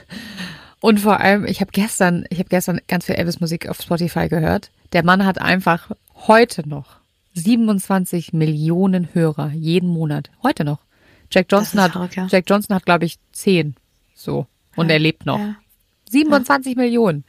Und 0.80 1.02
vor 1.02 1.20
allem, 1.20 1.46
ich 1.46 1.62
habe 1.62 1.72
gestern, 1.72 2.26
ich 2.30 2.40
habe 2.40 2.50
gestern 2.50 2.80
ganz 2.88 3.06
viel 3.06 3.16
Elvis 3.16 3.42
Musik 3.42 3.68
auf 3.68 3.82
Spotify 3.82 4.30
gehört. 4.30 4.72
Der 4.94 5.04
Mann 5.04 5.26
hat 5.26 5.42
einfach 5.42 5.92
heute 6.28 6.68
noch 6.70 7.05
27 7.36 8.34
Millionen 8.34 9.14
Hörer 9.14 9.52
jeden 9.52 9.90
Monat. 9.90 10.32
Heute 10.42 10.64
noch. 10.64 10.80
Jack 11.30 11.48
Johnson 11.52 11.82
hat, 11.82 11.92
verrückt, 11.92 12.16
ja. 12.16 12.28
Jack 12.30 12.46
Johnson 12.50 12.76
hat, 12.76 12.86
glaube 12.86 13.06
ich, 13.06 13.18
zehn. 13.32 13.76
So. 14.16 14.48
Und 14.76 14.88
ja, 14.88 14.94
er 14.94 15.00
lebt 15.00 15.26
noch. 15.26 15.40
Ja. 15.40 15.56
27 16.10 16.76
ja. 16.76 16.82
Millionen. 16.82 17.26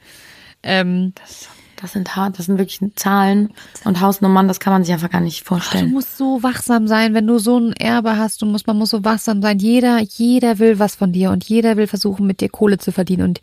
Ähm, 0.63 1.13
das, 1.15 1.49
das, 1.81 1.91
sind 1.93 2.15
hart, 2.15 2.39
das 2.39 2.45
sind 2.45 2.57
wirklich 2.57 2.79
Zahlen 2.95 3.53
und 3.83 3.99
Hausnummern, 3.99 4.47
das 4.47 4.59
kann 4.59 4.73
man 4.73 4.83
sich 4.83 4.93
einfach 4.93 5.09
gar 5.09 5.21
nicht 5.21 5.43
vorstellen. 5.43 5.85
Ach, 5.85 5.89
du 5.89 5.93
musst 5.93 6.17
so 6.17 6.41
wachsam 6.41 6.87
sein, 6.87 7.13
wenn 7.13 7.27
du 7.27 7.37
so 7.37 7.59
ein 7.59 7.73
Erbe 7.73 8.17
hast, 8.17 8.41
du 8.41 8.45
musst, 8.45 8.65
man 8.65 8.77
muss 8.77 8.91
so 8.91 9.03
wachsam 9.03 9.41
sein. 9.41 9.59
Jeder, 9.59 9.99
jeder 9.99 10.59
will 10.59 10.79
was 10.79 10.95
von 10.95 11.11
dir 11.11 11.31
und 11.31 11.43
jeder 11.43 11.77
will 11.77 11.87
versuchen, 11.87 12.25
mit 12.25 12.41
dir 12.41 12.49
Kohle 12.49 12.77
zu 12.77 12.91
verdienen 12.91 13.23
und 13.23 13.41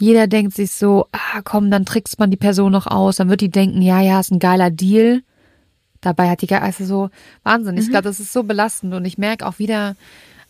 jeder 0.00 0.26
denkt 0.26 0.54
sich 0.54 0.72
so, 0.72 1.06
ah, 1.12 1.42
komm, 1.44 1.70
dann 1.70 1.84
trickst 1.84 2.18
man 2.18 2.30
die 2.30 2.36
Person 2.36 2.72
noch 2.72 2.86
aus, 2.86 3.16
dann 3.16 3.28
wird 3.28 3.42
die 3.42 3.50
denken, 3.50 3.82
ja, 3.82 4.00
ja, 4.00 4.20
ist 4.20 4.32
ein 4.32 4.38
geiler 4.38 4.70
Deal. 4.70 5.22
Dabei 6.06 6.30
hat 6.30 6.40
die, 6.40 6.54
also 6.54 6.84
so 6.84 7.10
Wahnsinn. 7.42 7.74
Mhm. 7.74 7.80
Ich 7.80 7.88
glaube, 7.90 8.04
das 8.04 8.20
ist 8.20 8.32
so 8.32 8.44
belastend 8.44 8.94
und 8.94 9.04
ich 9.04 9.18
merke 9.18 9.44
auch 9.44 9.58
wieder, 9.58 9.96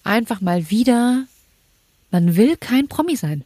einfach 0.04 0.42
mal 0.42 0.68
wieder, 0.68 1.24
man 2.10 2.36
will 2.36 2.58
kein 2.58 2.88
Promi 2.88 3.16
sein. 3.16 3.42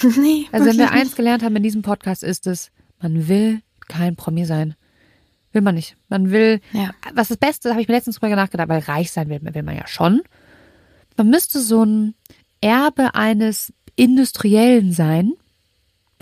Nee, 0.02 0.46
also 0.50 0.66
wenn 0.66 0.78
wir 0.78 0.90
eins 0.90 1.10
nicht. 1.10 1.16
gelernt 1.16 1.44
haben 1.44 1.54
in 1.54 1.62
diesem 1.62 1.82
Podcast 1.82 2.24
ist 2.24 2.48
es, 2.48 2.72
man 3.00 3.28
will 3.28 3.60
kein 3.86 4.16
Promi 4.16 4.44
sein. 4.44 4.74
Will 5.52 5.62
man 5.62 5.76
nicht. 5.76 5.94
Man 6.08 6.32
will, 6.32 6.60
ja. 6.72 6.90
was 7.14 7.28
das 7.28 7.36
Beste, 7.36 7.70
habe 7.70 7.80
ich 7.80 7.86
mir 7.86 7.94
letztens 7.94 8.18
drüber 8.18 8.34
nachgedacht, 8.34 8.68
weil 8.68 8.80
reich 8.80 9.12
sein 9.12 9.28
will, 9.28 9.40
will 9.40 9.62
man 9.62 9.76
ja 9.76 9.86
schon. 9.86 10.22
Man 11.16 11.30
müsste 11.30 11.60
so 11.60 11.84
ein 11.84 12.14
Erbe 12.60 13.14
eines 13.14 13.72
Industriellen 13.94 14.90
sein, 14.90 15.34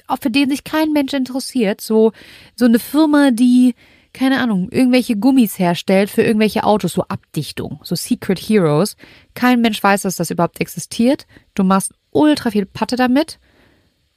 auch 0.07 0.19
für 0.21 0.31
den 0.31 0.51
sich 0.51 0.65
kein 0.65 0.93
Mensch 0.93 1.15
interessiert. 1.15 1.81
So, 1.81 2.13
so 2.57 2.67
eine 2.67 2.79
Firma, 2.79 3.31
die 3.31 3.75
keine 4.13 4.41
Ahnung, 4.41 4.69
irgendwelche 4.71 5.17
Gummis 5.17 5.59
herstellt 5.59 6.11
für 6.11 6.23
irgendwelche 6.23 6.65
Autos, 6.65 6.93
so 6.93 7.03
Abdichtung, 7.05 7.81
so 7.83 7.95
Secret 7.95 8.39
Heroes. 8.39 8.97
Kein 9.35 9.61
Mensch 9.61 9.83
weiß, 9.83 10.03
dass 10.03 10.17
das 10.17 10.31
überhaupt 10.31 10.61
existiert. 10.61 11.27
Du 11.55 11.65
machst 11.65 11.93
ultra 12.11 12.51
viel 12.51 12.67
Patte 12.67 12.97
damit 12.97 13.39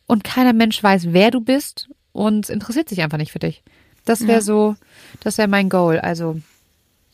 und 0.08 0.24
keiner 0.24 0.54
Mensch 0.54 0.82
weiß, 0.82 1.08
wer 1.12 1.32
du 1.32 1.42
bist 1.42 1.90
und 2.12 2.50
interessiert 2.50 2.90
sich 2.90 3.02
einfach 3.02 3.18
nicht 3.18 3.32
für 3.32 3.40
dich. 3.40 3.64
Das 4.06 4.22
wäre 4.22 4.40
ja. 4.40 4.42
so, 4.42 4.76
das 5.22 5.38
wäre 5.38 5.48
mein 5.48 5.70
Goal. 5.70 6.00
Also 6.00 6.42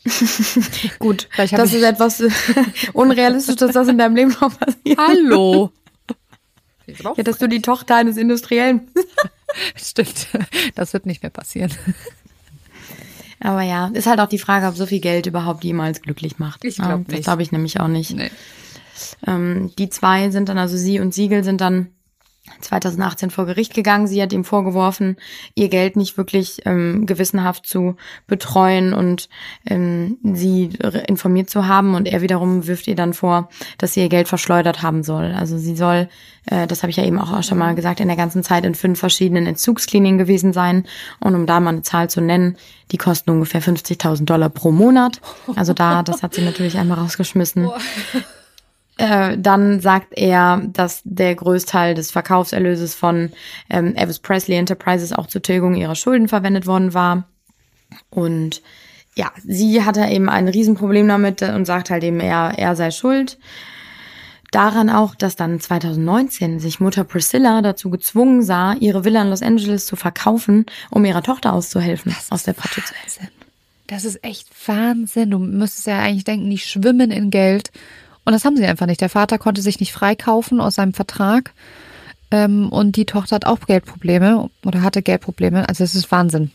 Gut, 0.98 1.28
das 1.36 1.52
ist 1.52 1.82
etwas 1.82 2.22
unrealistisch, 2.94 3.56
dass 3.56 3.72
das 3.72 3.88
in 3.88 3.98
deinem 3.98 4.16
Leben 4.16 4.30
noch 4.40 4.58
passiert. 4.58 4.98
Hallo. 4.98 5.72
Ja, 7.16 7.22
dass 7.22 7.38
du 7.38 7.48
die 7.48 7.60
Tochter 7.60 7.96
eines 7.96 8.16
Industriellen. 8.16 8.90
Stimmt, 9.76 10.28
das 10.74 10.92
wird 10.92 11.06
nicht 11.06 11.22
mehr 11.22 11.30
passieren. 11.30 11.72
Aber 13.40 13.62
ja, 13.62 13.88
ist 13.94 14.06
halt 14.06 14.20
auch 14.20 14.28
die 14.28 14.38
Frage, 14.38 14.66
ob 14.66 14.76
so 14.76 14.86
viel 14.86 15.00
Geld 15.00 15.26
überhaupt 15.26 15.64
jemals 15.64 16.02
glücklich 16.02 16.38
macht. 16.38 16.64
Ich 16.64 16.76
glaube 16.76 16.98
nicht. 16.98 17.12
Das 17.12 17.22
glaube 17.22 17.42
ich 17.42 17.52
nämlich 17.52 17.80
auch 17.80 17.88
nicht. 17.88 18.14
Nee. 18.14 18.30
Ähm, 19.26 19.72
die 19.78 19.88
zwei 19.88 20.30
sind 20.30 20.48
dann, 20.48 20.58
also 20.58 20.76
sie 20.76 21.00
und 21.00 21.14
Siegel 21.14 21.42
sind 21.42 21.60
dann 21.60 21.88
2018 22.60 23.30
vor 23.30 23.46
Gericht 23.46 23.74
gegangen. 23.74 24.06
Sie 24.06 24.20
hat 24.20 24.32
ihm 24.32 24.44
vorgeworfen, 24.44 25.16
ihr 25.54 25.68
Geld 25.68 25.96
nicht 25.96 26.16
wirklich 26.16 26.62
ähm, 26.64 27.06
gewissenhaft 27.06 27.66
zu 27.66 27.96
betreuen 28.26 28.94
und 28.94 29.28
ähm, 29.66 30.18
sie 30.22 30.70
informiert 31.06 31.50
zu 31.50 31.66
haben. 31.66 31.94
Und 31.94 32.08
er 32.08 32.22
wiederum 32.22 32.66
wirft 32.66 32.86
ihr 32.88 32.96
dann 32.96 33.14
vor, 33.14 33.48
dass 33.78 33.94
sie 33.94 34.00
ihr 34.00 34.08
Geld 34.08 34.28
verschleudert 34.28 34.82
haben 34.82 35.02
soll. 35.02 35.34
Also 35.36 35.58
sie 35.58 35.76
soll, 35.76 36.08
äh, 36.46 36.66
das 36.66 36.82
habe 36.82 36.90
ich 36.90 36.96
ja 36.96 37.04
eben 37.04 37.18
auch 37.18 37.42
schon 37.42 37.58
mal 37.58 37.74
gesagt, 37.74 38.00
in 38.00 38.08
der 38.08 38.16
ganzen 38.16 38.42
Zeit 38.42 38.64
in 38.64 38.74
fünf 38.74 38.98
verschiedenen 38.98 39.46
Entzugskliniken 39.46 40.18
gewesen 40.18 40.52
sein. 40.52 40.84
Und 41.20 41.34
um 41.34 41.46
da 41.46 41.60
mal 41.60 41.70
eine 41.70 41.82
Zahl 41.82 42.10
zu 42.10 42.20
nennen, 42.20 42.56
die 42.90 42.98
kosten 42.98 43.30
ungefähr 43.30 43.62
50.000 43.62 44.24
Dollar 44.24 44.48
pro 44.48 44.72
Monat. 44.72 45.20
Also 45.56 45.72
da, 45.72 46.02
das 46.02 46.22
hat 46.22 46.34
sie 46.34 46.42
natürlich 46.42 46.78
einmal 46.78 46.98
rausgeschmissen. 46.98 47.70
Äh, 49.00 49.38
dann 49.38 49.80
sagt 49.80 50.08
er, 50.10 50.60
dass 50.74 51.00
der 51.04 51.34
Größteil 51.34 51.94
des 51.94 52.10
Verkaufserlöses 52.10 52.94
von 52.94 53.32
ähm, 53.70 53.94
Elvis 53.96 54.18
Presley 54.18 54.58
Enterprises 54.58 55.14
auch 55.14 55.26
zur 55.26 55.40
Tilgung 55.40 55.74
ihrer 55.74 55.94
Schulden 55.94 56.28
verwendet 56.28 56.66
worden 56.66 56.92
war. 56.92 57.24
Und 58.10 58.60
ja, 59.16 59.32
sie 59.42 59.82
hatte 59.86 60.04
eben 60.04 60.28
ein 60.28 60.48
Riesenproblem 60.48 61.08
damit 61.08 61.40
und 61.40 61.64
sagt 61.64 61.88
halt 61.88 62.04
eben, 62.04 62.20
er, 62.20 62.58
er 62.58 62.76
sei 62.76 62.90
schuld. 62.90 63.38
Daran 64.50 64.90
auch, 64.90 65.14
dass 65.14 65.34
dann 65.34 65.60
2019 65.60 66.60
sich 66.60 66.78
Mutter 66.78 67.04
Priscilla 67.04 67.62
dazu 67.62 67.88
gezwungen 67.88 68.42
sah, 68.42 68.74
ihre 68.74 69.06
Villa 69.06 69.22
in 69.22 69.30
Los 69.30 69.42
Angeles 69.42 69.86
zu 69.86 69.96
verkaufen, 69.96 70.66
um 70.90 71.06
ihrer 71.06 71.22
Tochter 71.22 71.54
auszuhelfen, 71.54 72.14
aus 72.28 72.42
der 72.42 72.52
Patsche 72.52 72.84
zu 72.84 72.92
helfen. 72.92 73.28
Das 73.86 74.04
ist 74.04 74.22
echt 74.22 74.48
Wahnsinn. 74.68 75.30
Du 75.30 75.38
müsstest 75.38 75.86
ja 75.86 76.00
eigentlich 76.00 76.24
denken, 76.24 76.50
die 76.50 76.58
schwimmen 76.58 77.10
in 77.10 77.30
Geld 77.30 77.70
und 78.30 78.34
das 78.34 78.44
haben 78.44 78.56
sie 78.56 78.64
einfach 78.64 78.86
nicht. 78.86 79.00
Der 79.00 79.08
Vater 79.08 79.38
konnte 79.38 79.60
sich 79.60 79.80
nicht 79.80 79.92
freikaufen 79.92 80.60
aus 80.60 80.76
seinem 80.76 80.92
Vertrag. 80.92 81.52
Ähm, 82.30 82.68
und 82.68 82.94
die 82.94 83.04
Tochter 83.04 83.34
hat 83.34 83.44
auch 83.44 83.58
Geldprobleme 83.66 84.48
oder 84.64 84.82
hatte 84.82 85.02
Geldprobleme. 85.02 85.68
Also 85.68 85.82
es 85.82 85.96
ist 85.96 86.12
Wahnsinn. 86.12 86.52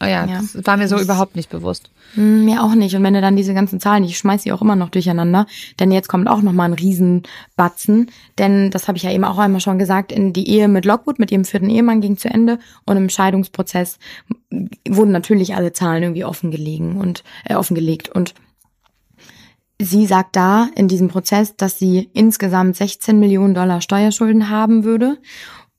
Oh 0.00 0.06
ja, 0.06 0.26
ja, 0.26 0.40
das 0.40 0.64
war 0.64 0.76
mir 0.76 0.86
so 0.86 1.00
überhaupt 1.00 1.34
nicht 1.34 1.50
bewusst. 1.50 1.90
Hm, 2.14 2.44
mir 2.44 2.62
auch 2.62 2.76
nicht. 2.76 2.94
Und 2.94 3.02
wenn 3.02 3.14
du 3.14 3.20
dann 3.20 3.34
diese 3.34 3.52
ganzen 3.52 3.80
Zahlen, 3.80 4.04
ich 4.04 4.16
schmeiß 4.16 4.44
sie 4.44 4.52
auch 4.52 4.62
immer 4.62 4.76
noch 4.76 4.90
durcheinander, 4.90 5.48
denn 5.80 5.90
jetzt 5.90 6.08
kommt 6.08 6.28
auch 6.28 6.40
noch 6.40 6.52
mal 6.52 6.66
ein 6.66 6.74
Riesenbatzen. 6.74 8.12
Denn, 8.38 8.70
das 8.70 8.86
habe 8.86 8.96
ich 8.96 9.02
ja 9.02 9.10
eben 9.10 9.24
auch 9.24 9.38
einmal 9.38 9.60
schon 9.60 9.80
gesagt, 9.80 10.12
in 10.12 10.32
die 10.32 10.48
Ehe 10.48 10.68
mit 10.68 10.84
Lockwood, 10.84 11.18
mit 11.18 11.32
ihrem 11.32 11.44
vierten 11.44 11.68
Ehemann, 11.68 12.00
ging 12.00 12.16
zu 12.16 12.28
Ende. 12.30 12.60
Und 12.86 12.96
im 12.96 13.08
Scheidungsprozess 13.08 13.98
wurden 14.88 15.10
natürlich 15.10 15.56
alle 15.56 15.72
Zahlen 15.72 16.04
irgendwie 16.04 16.24
offengelegen 16.24 16.96
und 16.96 17.24
äh, 17.44 17.56
offengelegt. 17.56 18.08
Und 18.08 18.34
Sie 19.82 20.04
sagt 20.04 20.36
da 20.36 20.68
in 20.74 20.88
diesem 20.88 21.08
Prozess, 21.08 21.56
dass 21.56 21.78
sie 21.78 22.10
insgesamt 22.12 22.76
16 22.76 23.18
Millionen 23.18 23.54
Dollar 23.54 23.80
Steuerschulden 23.80 24.50
haben 24.50 24.84
würde 24.84 25.16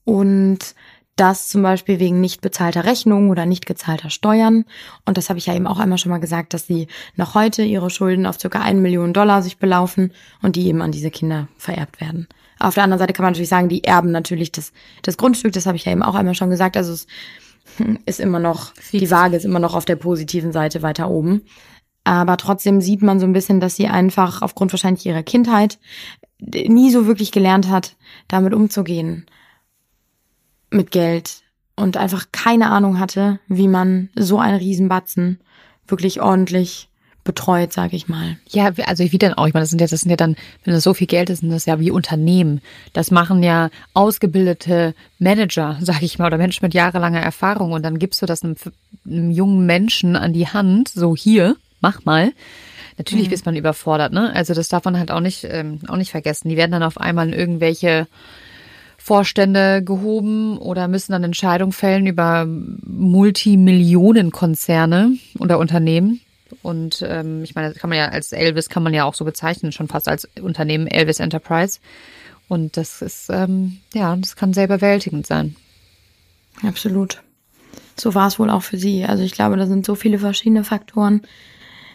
und 0.02 0.58
das 1.14 1.48
zum 1.48 1.62
Beispiel 1.62 2.00
wegen 2.00 2.20
nicht 2.20 2.40
bezahlter 2.40 2.84
Rechnungen 2.84 3.30
oder 3.30 3.46
nicht 3.46 3.64
gezahlter 3.64 4.10
Steuern. 4.10 4.64
Und 5.06 5.18
das 5.18 5.28
habe 5.28 5.38
ich 5.38 5.46
ja 5.46 5.54
eben 5.54 5.68
auch 5.68 5.78
einmal 5.78 5.98
schon 5.98 6.10
mal 6.10 6.18
gesagt, 6.18 6.52
dass 6.52 6.66
sie 6.66 6.88
noch 7.14 7.36
heute 7.36 7.62
ihre 7.62 7.90
Schulden 7.90 8.26
auf 8.26 8.40
circa 8.40 8.60
1 8.60 8.80
Million 8.80 9.12
Dollar 9.12 9.40
sich 9.40 9.58
belaufen 9.58 10.12
und 10.42 10.56
die 10.56 10.66
eben 10.66 10.82
an 10.82 10.90
diese 10.90 11.12
Kinder 11.12 11.46
vererbt 11.56 12.00
werden. 12.00 12.26
Auf 12.58 12.74
der 12.74 12.82
anderen 12.82 12.98
Seite 12.98 13.12
kann 13.12 13.22
man 13.22 13.34
natürlich 13.34 13.50
sagen, 13.50 13.68
die 13.68 13.84
erben 13.84 14.10
natürlich 14.10 14.50
das, 14.50 14.72
das 15.02 15.16
Grundstück, 15.16 15.52
das 15.52 15.66
habe 15.66 15.76
ich 15.76 15.84
ja 15.84 15.92
eben 15.92 16.02
auch 16.02 16.16
einmal 16.16 16.34
schon 16.34 16.50
gesagt. 16.50 16.76
Also 16.76 16.92
es 16.92 17.06
ist 18.04 18.18
immer 18.18 18.40
noch, 18.40 18.72
die 18.90 19.12
Waage 19.12 19.36
ist 19.36 19.44
immer 19.44 19.60
noch 19.60 19.76
auf 19.76 19.84
der 19.84 19.94
positiven 19.96 20.50
Seite 20.50 20.82
weiter 20.82 21.08
oben. 21.08 21.42
Aber 22.04 22.36
trotzdem 22.36 22.80
sieht 22.80 23.02
man 23.02 23.20
so 23.20 23.26
ein 23.26 23.32
bisschen, 23.32 23.60
dass 23.60 23.76
sie 23.76 23.86
einfach 23.86 24.42
aufgrund 24.42 24.72
wahrscheinlich 24.72 25.06
ihrer 25.06 25.22
Kindheit 25.22 25.78
nie 26.40 26.90
so 26.90 27.06
wirklich 27.06 27.30
gelernt 27.30 27.68
hat, 27.68 27.96
damit 28.28 28.54
umzugehen. 28.54 29.26
Mit 30.70 30.90
Geld. 30.90 31.42
Und 31.76 31.96
einfach 31.96 32.26
keine 32.32 32.70
Ahnung 32.70 32.98
hatte, 32.98 33.38
wie 33.48 33.68
man 33.68 34.10
so 34.14 34.38
einen 34.38 34.58
Riesenbatzen 34.58 35.40
wirklich 35.86 36.20
ordentlich 36.20 36.88
betreut, 37.24 37.72
sage 37.72 37.96
ich 37.96 38.08
mal. 38.08 38.36
Ja, 38.48 38.72
also 38.86 39.04
wie 39.04 39.18
denn 39.18 39.34
auch? 39.34 39.46
Ich 39.46 39.54
meine, 39.54 39.62
das 39.62 39.70
sind 39.70 39.80
ja, 39.80 39.86
das 39.86 40.00
sind 40.00 40.10
ja 40.10 40.16
dann, 40.16 40.36
wenn 40.64 40.74
das 40.74 40.82
so 40.82 40.92
viel 40.92 41.06
Geld 41.06 41.30
ist, 41.30 41.40
sind 41.40 41.50
das 41.50 41.66
ja 41.66 41.78
wie 41.78 41.90
Unternehmen. 41.90 42.60
Das 42.92 43.10
machen 43.10 43.42
ja 43.42 43.70
ausgebildete 43.94 44.94
Manager, 45.18 45.78
sage 45.82 46.04
ich 46.04 46.18
mal, 46.18 46.26
oder 46.26 46.38
Menschen 46.38 46.64
mit 46.64 46.74
jahrelanger 46.74 47.20
Erfahrung. 47.20 47.72
Und 47.72 47.84
dann 47.84 47.98
gibst 47.98 48.20
du 48.22 48.26
das 48.26 48.42
einem, 48.42 48.56
einem 49.06 49.30
jungen 49.30 49.66
Menschen 49.66 50.16
an 50.16 50.32
die 50.32 50.48
Hand, 50.48 50.88
so 50.88 51.14
hier, 51.14 51.56
mach 51.82 52.04
mal. 52.04 52.32
Natürlich 52.98 53.28
mhm. 53.28 53.32
ist 53.32 53.46
man 53.46 53.56
überfordert, 53.56 54.12
ne? 54.12 54.30
Also 54.34 54.52
das 54.54 54.68
darf 54.68 54.84
man 54.84 54.98
halt 54.98 55.10
auch 55.10 55.20
nicht, 55.20 55.44
ähm, 55.44 55.80
auch 55.88 55.96
nicht 55.96 56.10
vergessen. 56.10 56.48
Die 56.48 56.56
werden 56.56 56.72
dann 56.72 56.82
auf 56.82 56.98
einmal 56.98 57.28
in 57.28 57.34
irgendwelche 57.34 58.08
Vorstände 58.98 59.82
gehoben 59.82 60.58
oder 60.58 60.88
müssen 60.88 61.12
dann 61.12 61.24
Entscheidungen 61.24 61.72
fällen 61.72 62.06
über 62.06 62.46
Multimillionenkonzerne 62.46 65.16
oder 65.38 65.58
Unternehmen. 65.58 66.20
Und 66.62 67.02
ähm, 67.06 67.42
ich 67.42 67.54
meine, 67.54 67.70
das 67.70 67.78
kann 67.78 67.90
man 67.90 67.98
ja 67.98 68.08
als 68.08 68.32
Elvis 68.32 68.68
kann 68.68 68.82
man 68.82 68.94
ja 68.94 69.04
auch 69.04 69.14
so 69.14 69.24
bezeichnen, 69.24 69.72
schon 69.72 69.88
fast 69.88 70.08
als 70.08 70.28
Unternehmen 70.40 70.86
Elvis 70.86 71.18
Enterprise. 71.18 71.80
Und 72.48 72.76
das 72.76 73.02
ist, 73.02 73.30
ähm, 73.30 73.78
ja, 73.94 74.14
das 74.14 74.36
kann 74.36 74.52
sehr 74.52 74.66
überwältigend 74.66 75.26
sein. 75.26 75.56
Absolut. 76.62 77.22
So 77.98 78.14
war 78.14 78.28
es 78.28 78.38
wohl 78.38 78.50
auch 78.50 78.62
für 78.62 78.78
sie. 78.78 79.04
Also 79.04 79.22
ich 79.22 79.32
glaube, 79.32 79.56
da 79.56 79.66
sind 79.66 79.86
so 79.86 79.94
viele 79.94 80.18
verschiedene 80.18 80.64
Faktoren, 80.64 81.22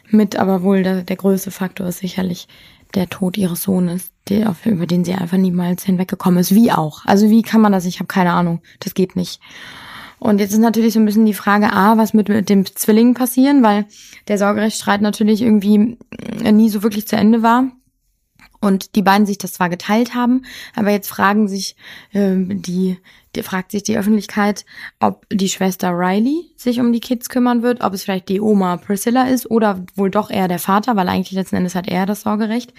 mit, 0.10 0.38
aber 0.38 0.64
wohl 0.64 0.84
der, 0.84 1.04
der 1.04 1.16
größte 1.16 1.52
Faktor 1.52 1.88
ist 1.88 2.00
sicherlich 2.00 2.48
der 2.96 3.10
Tod 3.10 3.38
ihres 3.38 3.64
Sohnes, 3.64 4.12
der, 4.30 4.56
über 4.66 4.86
den 4.88 5.04
sie 5.04 5.14
einfach 5.14 5.38
niemals 5.38 5.84
hinweggekommen 5.84 6.40
ist. 6.40 6.56
Wie 6.56 6.72
auch. 6.72 7.06
Also 7.06 7.30
wie 7.30 7.42
kann 7.42 7.62
man 7.62 7.72
das? 7.72 7.86
Ich 7.86 8.00
habe 8.00 8.08
keine 8.08 8.32
Ahnung. 8.32 8.62
Das 8.80 8.94
geht 8.94 9.16
nicht. 9.16 9.40
Und 10.20 10.40
jetzt 10.40 10.54
ist 10.54 10.60
natürlich 10.60 10.94
so 10.94 11.00
ein 11.00 11.06
bisschen 11.06 11.26
die 11.26 11.34
Frage, 11.34 11.72
A, 11.74 11.98
was 11.98 12.14
mit, 12.14 12.30
mit 12.30 12.50
dem 12.50 12.66
Zwilling 12.66 13.14
passieren, 13.14 13.62
weil 13.62 13.86
der 14.28 14.38
Sorgerechtsstreit 14.38 15.02
natürlich 15.02 15.42
irgendwie 15.42 15.98
nie 16.44 16.70
so 16.70 16.82
wirklich 16.82 17.08
zu 17.08 17.16
Ende 17.16 17.44
war 17.44 17.66
und 18.60 18.96
die 18.96 19.02
beiden 19.02 19.26
sich 19.26 19.38
das 19.38 19.54
zwar 19.54 19.70
geteilt 19.70 20.16
haben, 20.16 20.44
aber 20.76 20.92
jetzt 20.92 21.10
fragen 21.10 21.48
sich 21.48 21.76
äh, 22.14 22.36
die, 22.38 22.98
die 23.36 23.44
fragt 23.44 23.72
sich 23.72 23.84
die 23.84 23.98
Öffentlichkeit, 23.98 24.66
ob 25.00 25.26
die 25.32 25.50
Schwester 25.50 25.92
Riley 25.92 26.52
sich 26.56 26.80
um 26.80 26.92
die 26.92 27.00
Kids 27.00 27.30
kümmern 27.30 27.62
wird, 27.62 27.82
ob 27.82 27.94
es 27.94 28.04
vielleicht 28.04 28.30
die 28.30 28.42
Oma 28.42 28.78
Priscilla 28.78 29.28
ist 29.28 29.50
oder 29.50 29.86
wohl 29.96 30.10
doch 30.10 30.30
eher 30.30 30.48
der 30.48 30.60
Vater, 30.60 30.96
weil 30.96 31.10
eigentlich 31.10 31.32
letzten 31.32 31.58
Endes 31.58 31.76
hat 31.76 31.88
er 31.88 32.06
das 32.06 32.22
Sorgerecht. 32.22 32.74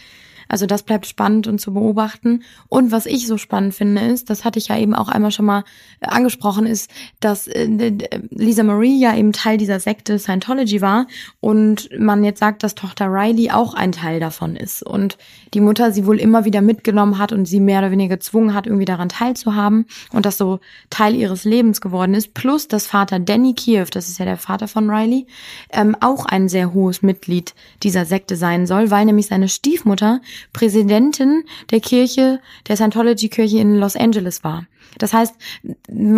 Also 0.49 0.67
das 0.67 0.83
bleibt 0.83 1.07
spannend 1.07 1.47
und 1.47 1.61
zu 1.61 1.73
beobachten. 1.73 2.43
Und 2.69 2.91
was 2.93 3.07
ich 3.07 3.27
so 3.27 3.39
spannend 3.39 3.75
finde, 3.75 4.03
ist, 4.03 4.31
das 4.31 4.45
hatte 4.45 4.59
ich 4.59 4.69
ja 4.69 4.79
eben 4.79 4.95
auch 4.95 5.09
einmal 5.09 5.31
schon 5.31 5.47
mal 5.47 5.65
äh, 6.01 6.07
angesprochen, 6.07 6.67
ist, 6.67 6.91
dass 7.21 7.47
äh, 7.47 7.93
Lisa 8.31 8.63
Marie 8.63 8.99
ja 9.01 9.17
eben 9.17 9.33
Teil 9.33 9.59
dieser 9.59 9.81
Sekte 9.81 10.19
Scientology 10.19 10.81
war 10.81 11.07
und 11.41 11.89
man 11.99 12.25
jetzt 12.25 12.41
sagt, 12.41 12.63
dass 12.63 12.75
Tochter 12.75 13.07
Riley 13.07 13.51
auch 13.51 13.75
ein 13.75 13.93
Teil 13.93 14.21
davon 14.21 14.57
ist 14.57 14.83
und 14.83 15.19
die 15.55 15.61
Mutter 15.61 15.93
sie 15.93 16.07
wohl 16.07 16.19
immer 16.19 16.45
wieder 16.45 16.63
mitgenommen 16.63 17.19
hat 17.19 17.33
und 17.33 17.47
sie 17.47 17.61
mehr 17.61 17.81
oder 17.81 17.91
weniger 17.91 18.17
gezwungen 18.17 18.55
hat, 18.55 18.67
irgendwie 18.67 18.85
daran 18.85 19.09
teilzuhaben 19.09 19.87
und 20.13 20.27
das 20.27 20.39
so 20.39 20.61
Teil 20.91 21.15
ihres 21.15 21.45
Lebens 21.45 21.81
geworden 21.81 22.15
ist. 22.15 22.35
Plus, 22.35 22.69
dass 22.69 22.87
Vater 22.87 23.19
Danny 23.19 23.55
Kiev, 23.55 23.91
das 23.91 24.09
ist 24.09 24.19
ja 24.19 24.25
der 24.25 24.37
Vater 24.37 24.69
von 24.69 24.91
Riley, 24.91 25.27
ähm, 25.71 25.97
auch 26.01 26.27
ein 26.27 26.49
sehr 26.49 26.73
hohes 26.73 27.03
Mitglied 27.03 27.55
dieser 27.83 28.05
Sekte 28.05 28.37
sein 28.37 28.67
soll, 28.67 28.91
weil 28.91 29.05
nämlich 29.05 29.27
seine 29.27 29.49
Stiefmutter 29.49 30.21
Präsidentin 30.53 31.45
der 31.71 31.81
Kirche, 31.81 32.41
der 32.67 32.77
Scientology-Kirche 32.77 33.59
in 33.59 33.77
Los 33.77 33.97
Angeles 33.97 34.45
war. 34.45 34.67
Das 34.99 35.13
heißt, 35.13 35.35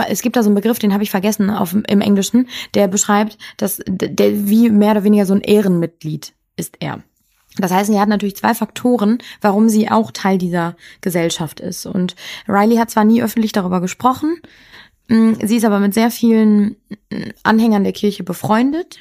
es 0.08 0.22
gibt 0.22 0.36
da 0.36 0.42
so 0.42 0.48
einen 0.48 0.54
Begriff, 0.54 0.78
den 0.78 0.92
habe 0.92 1.02
ich 1.02 1.10
vergessen 1.10 1.50
auf, 1.50 1.74
im 1.74 2.00
Englischen, 2.00 2.48
der 2.74 2.88
beschreibt, 2.88 3.38
dass 3.56 3.80
der 3.86 4.48
wie 4.48 4.70
mehr 4.70 4.92
oder 4.92 5.04
weniger 5.04 5.26
so 5.26 5.34
ein 5.34 5.40
Ehrenmitglied 5.40 6.32
ist 6.56 6.76
er. 6.80 7.02
Das 7.56 7.72
heißt, 7.72 7.90
sie 7.90 7.98
hat 7.98 8.08
natürlich 8.08 8.36
zwei 8.36 8.54
Faktoren, 8.54 9.18
warum 9.40 9.68
sie 9.68 9.90
auch 9.90 10.12
Teil 10.12 10.38
dieser 10.38 10.76
Gesellschaft 11.00 11.60
ist. 11.60 11.84
Und 11.84 12.14
Riley 12.48 12.76
hat 12.76 12.90
zwar 12.90 13.04
nie 13.04 13.22
öffentlich 13.22 13.52
darüber 13.52 13.80
gesprochen, 13.80 14.40
mm, 15.08 15.32
sie 15.42 15.56
ist 15.56 15.64
aber 15.64 15.80
mit 15.80 15.92
sehr 15.94 16.10
vielen 16.10 16.76
mm, 17.10 17.30
Anhängern 17.42 17.82
der 17.82 17.92
Kirche 17.92 18.22
befreundet 18.22 18.98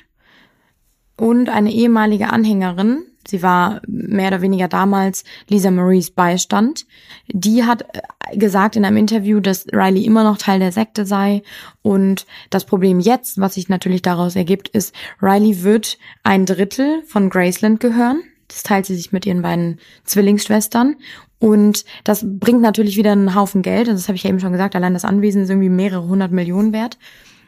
und 1.16 1.50
eine 1.50 1.72
ehemalige 1.72 2.32
Anhängerin 2.32 3.04
Sie 3.30 3.42
war 3.44 3.82
mehr 3.88 4.30
oder 4.30 4.42
weniger 4.42 4.68
damals 4.68 5.24
Lisa 5.48 5.72
Maries 5.72 6.12
Beistand. 6.12 6.86
Die 7.28 7.64
hat 7.64 7.84
äh, 7.94 8.38
gesagt 8.38 8.76
in 8.76 8.86
einem 8.86 8.98
Interview, 8.98 9.40
dass 9.40 9.68
Riley 9.72 10.06
immer 10.06 10.24
noch 10.24 10.38
Teil 10.38 10.60
der 10.60 10.72
Sekte 10.72 11.06
sei. 11.06 11.44
Und 11.82 12.26
das 12.50 12.66
Problem 12.66 13.00
jetzt, 13.00 13.40
was 13.40 13.56
sich 13.56 13.70
natürlich 13.70 14.02
daraus 14.02 14.36
ergibt, 14.36 14.70
ist, 14.70 14.94
Riley 15.22 15.64
wird 15.64 15.98
ein 16.24 16.46
Drittel 16.46 17.04
von 17.08 17.30
Graceland 17.30 17.80
gehören. 17.80 18.22
Das 18.48 18.64
teilt 18.64 18.86
sie 18.86 18.96
sich 18.96 19.12
mit 19.12 19.26
ihren 19.26 19.42
beiden 19.42 19.80
Zwillingsschwestern. 20.06 20.96
Und 21.40 21.86
das 22.04 22.26
bringt 22.26 22.62
natürlich 22.62 22.98
wieder 22.98 23.14
einen 23.14 23.36
Haufen 23.36 23.62
Geld. 23.62 23.88
Das 23.88 24.08
habe 24.08 24.16
ich 24.16 24.24
ja 24.24 24.30
eben 24.30 24.40
schon 24.40 24.52
gesagt. 24.52 24.76
Allein 24.76 24.94
das 24.94 25.06
Anwesen 25.06 25.44
ist 25.44 25.50
irgendwie 25.50 25.70
mehrere 25.70 26.08
hundert 26.08 26.32
Millionen 26.32 26.74
wert. 26.74 26.98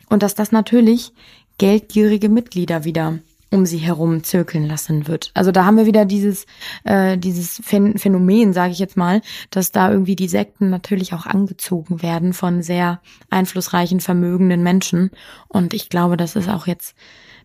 Und 0.10 0.24
dass 0.24 0.36
das 0.36 0.52
natürlich 0.52 1.12
geldgierige 1.58 2.30
Mitglieder 2.30 2.86
wieder 2.86 3.20
um 3.52 3.66
sie 3.66 3.78
herum 3.78 4.24
zirkeln 4.24 4.66
lassen 4.66 5.08
wird. 5.08 5.32
Also 5.34 5.52
da 5.52 5.66
haben 5.66 5.78
wir 5.78 5.86
wieder 5.86 6.06
dieses, 6.06 6.46
äh, 6.86 7.18
dieses 7.18 7.62
Phänomen, 7.64 8.54
sage 8.54 8.72
ich 8.72 8.80
jetzt 8.80 8.96
mal, 8.96 9.22
dass 9.50 9.72
da 9.72 9.92
irgendwie 9.92 10.16
die 10.16 10.30
Sekten 10.30 10.70
natürlich 10.70 11.14
auch 11.14 11.26
angezogen 11.26 12.02
werden 12.02 12.34
von 12.34 12.64
sehr 12.64 13.02
einflussreichen, 13.30 14.00
vermögenden 14.00 14.64
Menschen. 14.64 15.12
Und 15.50 15.74
ich 15.74 15.90
glaube, 15.90 16.16
das 16.16 16.38
ist 16.38 16.50
auch 16.50 16.66
jetzt 16.66 16.96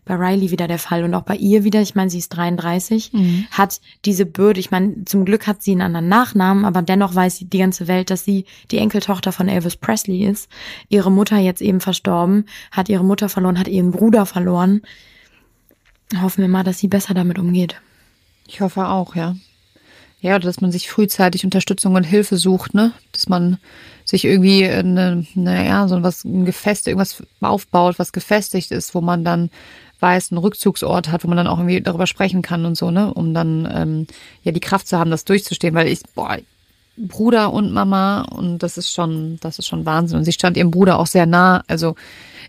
bei 0.07 0.15
Riley 0.15 0.51
wieder 0.51 0.67
der 0.67 0.79
Fall 0.79 1.03
und 1.03 1.13
auch 1.13 1.23
bei 1.23 1.35
ihr 1.35 1.63
wieder, 1.63 1.81
ich 1.81 1.93
meine, 1.93 2.09
sie 2.09 2.19
ist 2.19 2.29
33, 2.29 3.11
mhm. 3.13 3.45
hat 3.51 3.81
diese 4.05 4.25
Bürde, 4.25 4.61
ich 4.61 4.71
meine, 4.71 5.03
zum 5.03 5.25
Glück 5.25 5.45
hat 5.45 5.61
sie 5.61 5.71
einen 5.71 5.81
anderen 5.81 6.07
Nachnamen, 6.07 6.65
aber 6.65 6.81
dennoch 6.81 7.13
weiß 7.13 7.39
die 7.41 7.57
ganze 7.57 7.87
Welt, 7.87 8.09
dass 8.09 8.23
sie 8.23 8.45
die 8.71 8.77
Enkeltochter 8.77 9.31
von 9.31 9.49
Elvis 9.49 9.75
Presley 9.75 10.25
ist. 10.25 10.49
Ihre 10.87 11.11
Mutter 11.11 11.37
jetzt 11.37 11.61
eben 11.61 11.81
verstorben, 11.81 12.45
hat 12.71 12.87
ihre 12.87 13.03
Mutter 13.03 13.27
verloren, 13.29 13.59
hat 13.59 13.67
ihren 13.67 13.91
Bruder 13.91 14.25
verloren. 14.25 14.81
Hoffen 16.15 16.41
wir 16.41 16.47
mal, 16.47 16.63
dass 16.63 16.79
sie 16.79 16.87
besser 16.87 17.13
damit 17.13 17.37
umgeht. 17.37 17.81
Ich 18.47 18.61
hoffe 18.61 18.87
auch, 18.87 19.15
ja. 19.15 19.35
Ja, 20.19 20.39
dass 20.39 20.61
man 20.61 20.71
sich 20.71 20.89
frühzeitig 20.89 21.43
Unterstützung 21.43 21.93
und 21.95 22.03
Hilfe 22.03 22.37
sucht, 22.37 22.73
ne? 22.73 22.91
Dass 23.11 23.29
man 23.29 23.57
sich 24.03 24.25
irgendwie 24.25 24.65
eine, 24.65 25.25
naja, 25.35 25.87
so 25.87 26.01
was, 26.01 26.23
ein 26.23 26.45
Gefäst, 26.45 26.87
irgendwas 26.87 27.21
aufbaut, 27.41 27.99
was 27.99 28.13
gefestigt 28.13 28.71
ist, 28.71 28.95
wo 28.95 29.01
man 29.01 29.23
dann 29.23 29.51
weiß, 29.99 30.31
einen 30.31 30.39
Rückzugsort 30.39 31.11
hat, 31.11 31.23
wo 31.23 31.27
man 31.27 31.37
dann 31.37 31.47
auch 31.47 31.59
irgendwie 31.59 31.81
darüber 31.81 32.07
sprechen 32.07 32.41
kann 32.41 32.65
und 32.65 32.75
so, 32.75 32.89
ne? 32.89 33.13
Um 33.13 33.33
dann 33.33 33.69
ähm, 33.71 34.07
ja 34.43 34.51
die 34.51 34.59
Kraft 34.59 34.87
zu 34.87 34.97
haben, 34.97 35.11
das 35.11 35.25
durchzustehen, 35.25 35.75
weil 35.75 35.87
ich, 35.87 35.99
boah, 36.15 36.37
Bruder 36.97 37.53
und 37.53 37.71
Mama 37.71 38.23
und 38.23 38.59
das 38.59 38.77
ist 38.77 38.91
schon, 38.91 39.37
das 39.41 39.59
ist 39.59 39.67
schon 39.67 39.85
Wahnsinn. 39.85 40.17
Und 40.17 40.25
sie 40.25 40.31
stand 40.31 40.57
ihrem 40.57 40.71
Bruder 40.71 40.97
auch 40.97 41.05
sehr 41.05 41.27
nah. 41.27 41.63
Also 41.67 41.95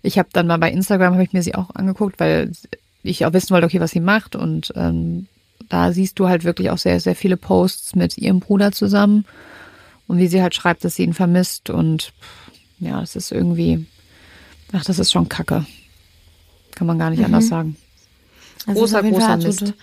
ich 0.03 0.19
habe 0.19 0.31
dann 0.33 0.47
mal 0.47 0.59
bei 0.59 0.71
Instagram 0.71 1.13
habe 1.15 1.25
ich 1.25 1.33
mir 1.35 1.43
sie 1.43 1.55
auch 1.55 1.71
angeguckt, 1.75 2.19
weil 2.19 2.53
ich 3.03 3.25
auch 3.25 3.33
wissen 3.33 3.51
wollte, 3.51 3.67
okay, 3.67 3.81
was 3.81 3.93
sie 3.93 4.01
macht. 4.01 4.37
Und 4.37 4.73
ähm, 4.77 5.27
da 5.69 5.93
siehst 5.93 6.19
du 6.19 6.29
halt 6.29 6.45
wirklich 6.45 6.71
auch 6.71 6.79
sehr, 6.79 7.01
sehr 7.01 7.15
viele 7.15 7.37
Posts 7.37 7.95
mit 7.95 8.19
ihrem 8.19 8.41
Bruder 8.41 8.73
zusammen 8.73 9.25
und 10.07 10.19
wie 10.19 10.29
sie 10.29 10.43
halt 10.43 10.55
schreibt, 10.55 10.85
dass 10.85 10.97
sie 10.97 11.05
ihn 11.05 11.15
vermisst. 11.15 11.71
Und 11.71 12.13
ja, 12.81 13.03
es 13.03 13.17
ist 13.17 13.33
irgendwie, 13.33 13.87
ach, 14.73 14.85
das 14.85 14.99
ist 14.99 15.13
schon 15.13 15.29
Kacke. 15.29 15.67
Kann 16.75 16.87
man 16.87 16.99
gar 16.99 17.11
nicht 17.11 17.21
mhm. 17.21 17.27
anders 17.27 17.49
sagen. 17.49 17.77
Großer, 18.67 19.03
großer 19.03 19.37
Mist. 19.37 19.75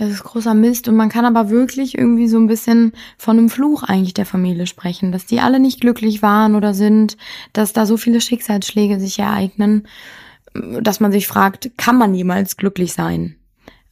Es 0.00 0.10
ist 0.10 0.22
großer 0.22 0.54
Mist 0.54 0.86
und 0.86 0.94
man 0.94 1.08
kann 1.08 1.24
aber 1.24 1.50
wirklich 1.50 1.98
irgendwie 1.98 2.28
so 2.28 2.38
ein 2.38 2.46
bisschen 2.46 2.92
von 3.16 3.36
einem 3.36 3.50
Fluch 3.50 3.82
eigentlich 3.82 4.14
der 4.14 4.26
Familie 4.26 4.68
sprechen, 4.68 5.10
dass 5.10 5.26
die 5.26 5.40
alle 5.40 5.58
nicht 5.58 5.80
glücklich 5.80 6.22
waren 6.22 6.54
oder 6.54 6.72
sind, 6.72 7.16
dass 7.52 7.72
da 7.72 7.84
so 7.84 7.96
viele 7.96 8.20
Schicksalsschläge 8.20 9.00
sich 9.00 9.18
ereignen, 9.18 9.88
dass 10.80 11.00
man 11.00 11.12
sich 11.12 11.26
fragt, 11.26 11.70
kann 11.76 11.98
man 11.98 12.14
jemals 12.14 12.56
glücklich 12.56 12.92
sein? 12.92 13.36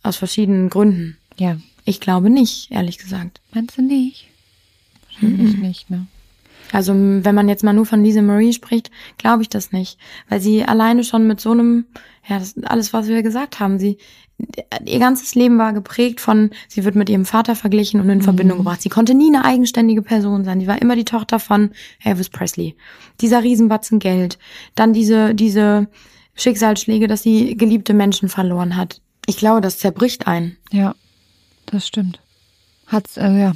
Aus 0.03 0.17
verschiedenen 0.17 0.71
Gründen. 0.71 1.17
Ja. 1.37 1.59
Ich 1.85 2.01
glaube 2.01 2.31
nicht, 2.31 2.71
ehrlich 2.71 2.99
gesagt. 2.99 3.41
Meinst 3.53 3.79
du 3.79 3.83
nicht? 3.83 4.29
Wahrscheinlich 5.09 5.57
mhm. 5.57 5.63
nicht, 5.63 5.91
ne? 5.91 6.07
Also 6.73 6.93
wenn 6.95 7.35
man 7.35 7.49
jetzt 7.49 7.63
mal 7.63 7.73
nur 7.73 7.87
von 7.87 8.03
Lisa 8.03 8.23
Marie 8.23 8.53
spricht, 8.53 8.91
glaube 9.19 9.43
ich 9.43 9.49
das 9.49 9.71
nicht, 9.71 9.99
weil 10.29 10.41
sie 10.41 10.65
alleine 10.65 11.05
schon 11.05 11.27
mit 11.27 11.41
so 11.41 11.53
einem, 11.53 11.85
ja, 12.29 12.39
das 12.39 12.55
alles, 12.65 12.93
was 12.93 13.07
wir 13.07 13.23
gesagt 13.23 13.61
haben, 13.61 13.79
sie 13.79 13.99
ihr 14.85 14.99
ganzes 14.99 15.35
Leben 15.35 15.59
war 15.59 15.73
geprägt 15.73 16.21
von, 16.21 16.51
sie 16.69 16.85
wird 16.85 16.95
mit 16.95 17.09
ihrem 17.09 17.25
Vater 17.25 17.57
verglichen 17.57 18.01
und 18.01 18.11
in 18.11 18.19
mhm. 18.19 18.23
Verbindung 18.23 18.59
gebracht. 18.59 18.83
Sie 18.83 18.91
konnte 18.91 19.15
nie 19.15 19.35
eine 19.35 19.45
eigenständige 19.45 20.03
Person 20.03 20.45
sein. 20.45 20.61
Sie 20.61 20.67
war 20.67 20.81
immer 20.83 20.97
die 20.97 21.07
Tochter 21.07 21.39
von 21.39 21.71
Elvis 22.05 22.29
Presley. 22.29 22.75
Dieser 23.21 23.43
Riesenbatzen 23.43 23.99
Geld, 23.99 24.39
dann 24.75 24.93
diese 24.93 25.35
diese 25.35 25.89
Schicksalsschläge, 26.37 27.09
dass 27.09 27.23
sie 27.23 27.57
geliebte 27.57 27.95
Menschen 27.95 28.29
verloren 28.29 28.77
hat. 28.77 29.01
Ich 29.27 29.37
glaube, 29.37 29.61
das 29.61 29.79
zerbricht 29.79 30.27
einen. 30.27 30.57
Ja, 30.71 30.95
das 31.67 31.87
stimmt. 31.87 32.21
Hat's, 32.87 33.17
äh, 33.17 33.33
ja, 33.33 33.53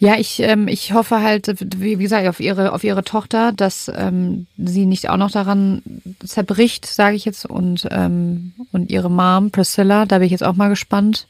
ja, 0.00 0.16
ich, 0.16 0.38
ähm, 0.40 0.68
ich 0.68 0.92
hoffe 0.92 1.22
halt, 1.22 1.52
wie 1.76 1.96
gesagt, 1.96 2.28
auf 2.28 2.38
ihre, 2.38 2.72
auf 2.72 2.84
ihre 2.84 3.02
Tochter, 3.02 3.50
dass 3.52 3.90
ähm, 3.92 4.46
sie 4.56 4.86
nicht 4.86 5.10
auch 5.10 5.16
noch 5.16 5.32
daran 5.32 5.82
zerbricht, 6.24 6.86
sage 6.86 7.16
ich 7.16 7.24
jetzt, 7.24 7.44
und, 7.46 7.88
ähm, 7.90 8.52
und 8.70 8.92
ihre 8.92 9.10
Mom, 9.10 9.50
Priscilla, 9.50 10.06
da 10.06 10.18
bin 10.18 10.26
ich 10.26 10.30
jetzt 10.30 10.44
auch 10.44 10.54
mal 10.54 10.68
gespannt, 10.68 11.26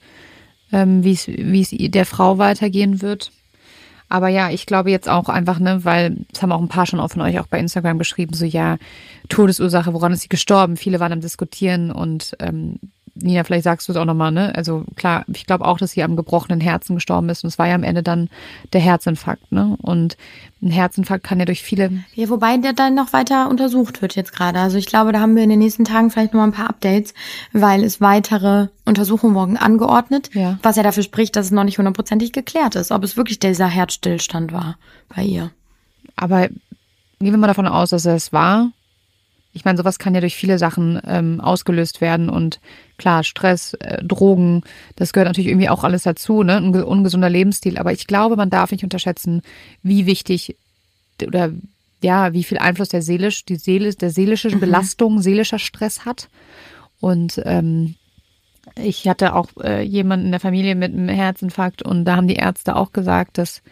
ähm, 0.70 1.02
wie 1.02 1.12
es 1.12 1.26
wie 1.28 1.62
es 1.62 1.90
der 1.90 2.04
Frau 2.04 2.36
weitergehen 2.36 3.00
wird. 3.00 3.32
Aber 4.08 4.28
ja, 4.28 4.50
ich 4.50 4.66
glaube 4.66 4.90
jetzt 4.90 5.08
auch 5.08 5.28
einfach, 5.28 5.58
ne, 5.58 5.84
weil 5.84 6.24
es 6.32 6.42
haben 6.42 6.52
auch 6.52 6.60
ein 6.60 6.68
paar 6.68 6.86
schon 6.86 7.00
auch 7.00 7.10
von 7.10 7.22
euch 7.22 7.38
auch 7.38 7.46
bei 7.46 7.58
Instagram 7.58 7.98
geschrieben, 7.98 8.34
so 8.34 8.44
ja, 8.44 8.78
Todesursache, 9.28 9.92
woran 9.92 10.12
ist 10.12 10.22
sie 10.22 10.28
gestorben? 10.28 10.76
Viele 10.76 11.00
waren 11.00 11.12
am 11.12 11.20
Diskutieren 11.20 11.90
und 11.90 12.36
ähm, 12.40 12.78
Nina, 13.20 13.42
vielleicht 13.44 13.64
sagst 13.64 13.88
du 13.88 13.92
es 13.92 13.98
auch 13.98 14.04
nochmal, 14.04 14.30
ne? 14.30 14.54
Also 14.54 14.84
klar, 14.96 15.24
ich 15.32 15.46
glaube 15.46 15.64
auch, 15.64 15.78
dass 15.78 15.92
sie 15.92 16.02
am 16.02 16.16
gebrochenen 16.16 16.60
Herzen 16.60 16.94
gestorben 16.94 17.28
ist. 17.28 17.42
Und 17.42 17.48
es 17.48 17.58
war 17.58 17.66
ja 17.66 17.74
am 17.74 17.82
Ende 17.82 18.02
dann 18.02 18.28
der 18.72 18.80
Herzinfarkt, 18.80 19.50
ne? 19.50 19.76
Und 19.82 20.16
ein 20.62 20.70
Herzinfarkt 20.70 21.24
kann 21.24 21.38
ja 21.38 21.44
durch 21.44 21.62
viele. 21.62 22.04
Ja, 22.14 22.28
wobei 22.28 22.56
der 22.56 22.72
dann 22.72 22.94
noch 22.94 23.12
weiter 23.12 23.48
untersucht 23.48 24.02
wird 24.02 24.14
jetzt 24.16 24.32
gerade. 24.32 24.58
Also 24.58 24.78
ich 24.78 24.86
glaube, 24.86 25.12
da 25.12 25.20
haben 25.20 25.36
wir 25.36 25.42
in 25.42 25.50
den 25.50 25.58
nächsten 25.58 25.84
Tagen 25.84 26.10
vielleicht 26.10 26.32
noch 26.32 26.40
mal 26.40 26.46
ein 26.46 26.52
paar 26.52 26.70
Updates, 26.70 27.14
weil 27.52 27.82
es 27.82 28.00
weitere 28.00 28.68
Untersuchungen 28.84 29.34
morgen 29.34 29.56
angeordnet, 29.56 30.30
ja. 30.34 30.58
was 30.62 30.76
ja 30.76 30.82
dafür 30.82 31.02
spricht, 31.02 31.36
dass 31.36 31.46
es 31.46 31.52
noch 31.52 31.64
nicht 31.64 31.78
hundertprozentig 31.78 32.32
geklärt 32.32 32.76
ist, 32.76 32.90
ob 32.90 33.04
es 33.04 33.16
wirklich 33.16 33.38
dieser 33.38 33.68
Herzstillstand 33.68 34.52
war 34.52 34.76
bei 35.14 35.22
ihr. 35.22 35.50
Aber 36.16 36.48
gehen 36.48 37.32
wir 37.32 37.36
mal 37.36 37.46
davon 37.48 37.66
aus, 37.66 37.90
dass 37.90 38.06
er 38.06 38.14
es 38.14 38.32
war. 38.32 38.70
Ich 39.58 39.64
meine, 39.64 39.76
sowas 39.76 39.98
kann 39.98 40.14
ja 40.14 40.20
durch 40.20 40.36
viele 40.36 40.56
Sachen 40.56 41.00
ähm, 41.04 41.40
ausgelöst 41.40 42.00
werden 42.00 42.30
und 42.30 42.60
klar, 42.96 43.24
Stress, 43.24 43.74
äh, 43.74 44.02
Drogen, 44.04 44.62
das 44.94 45.12
gehört 45.12 45.28
natürlich 45.28 45.48
irgendwie 45.48 45.68
auch 45.68 45.82
alles 45.82 46.04
dazu, 46.04 46.44
ne? 46.44 46.56
Ein 46.58 46.74
ungesunder 46.74 47.28
Lebensstil. 47.28 47.76
Aber 47.76 47.92
ich 47.92 48.06
glaube, 48.06 48.36
man 48.36 48.50
darf 48.50 48.70
nicht 48.70 48.84
unterschätzen, 48.84 49.42
wie 49.82 50.06
wichtig 50.06 50.56
oder 51.26 51.52
ja, 52.00 52.32
wie 52.32 52.44
viel 52.44 52.58
Einfluss 52.58 52.90
der 52.90 53.02
seelisch, 53.02 53.44
die 53.44 53.56
Seele, 53.56 53.92
der 53.92 54.10
seelische 54.10 54.54
mhm. 54.54 54.60
Belastung, 54.60 55.20
seelischer 55.20 55.58
Stress 55.58 56.04
hat. 56.04 56.28
Und 57.00 57.42
ähm, 57.44 57.96
ich 58.76 59.08
hatte 59.08 59.34
auch 59.34 59.48
äh, 59.60 59.82
jemanden 59.82 60.26
in 60.26 60.32
der 60.32 60.40
Familie 60.40 60.76
mit 60.76 60.92
einem 60.92 61.08
Herzinfarkt 61.08 61.82
und 61.82 62.04
da 62.04 62.14
haben 62.14 62.28
die 62.28 62.36
Ärzte 62.36 62.76
auch 62.76 62.92
gesagt, 62.92 63.38
dass 63.38 63.62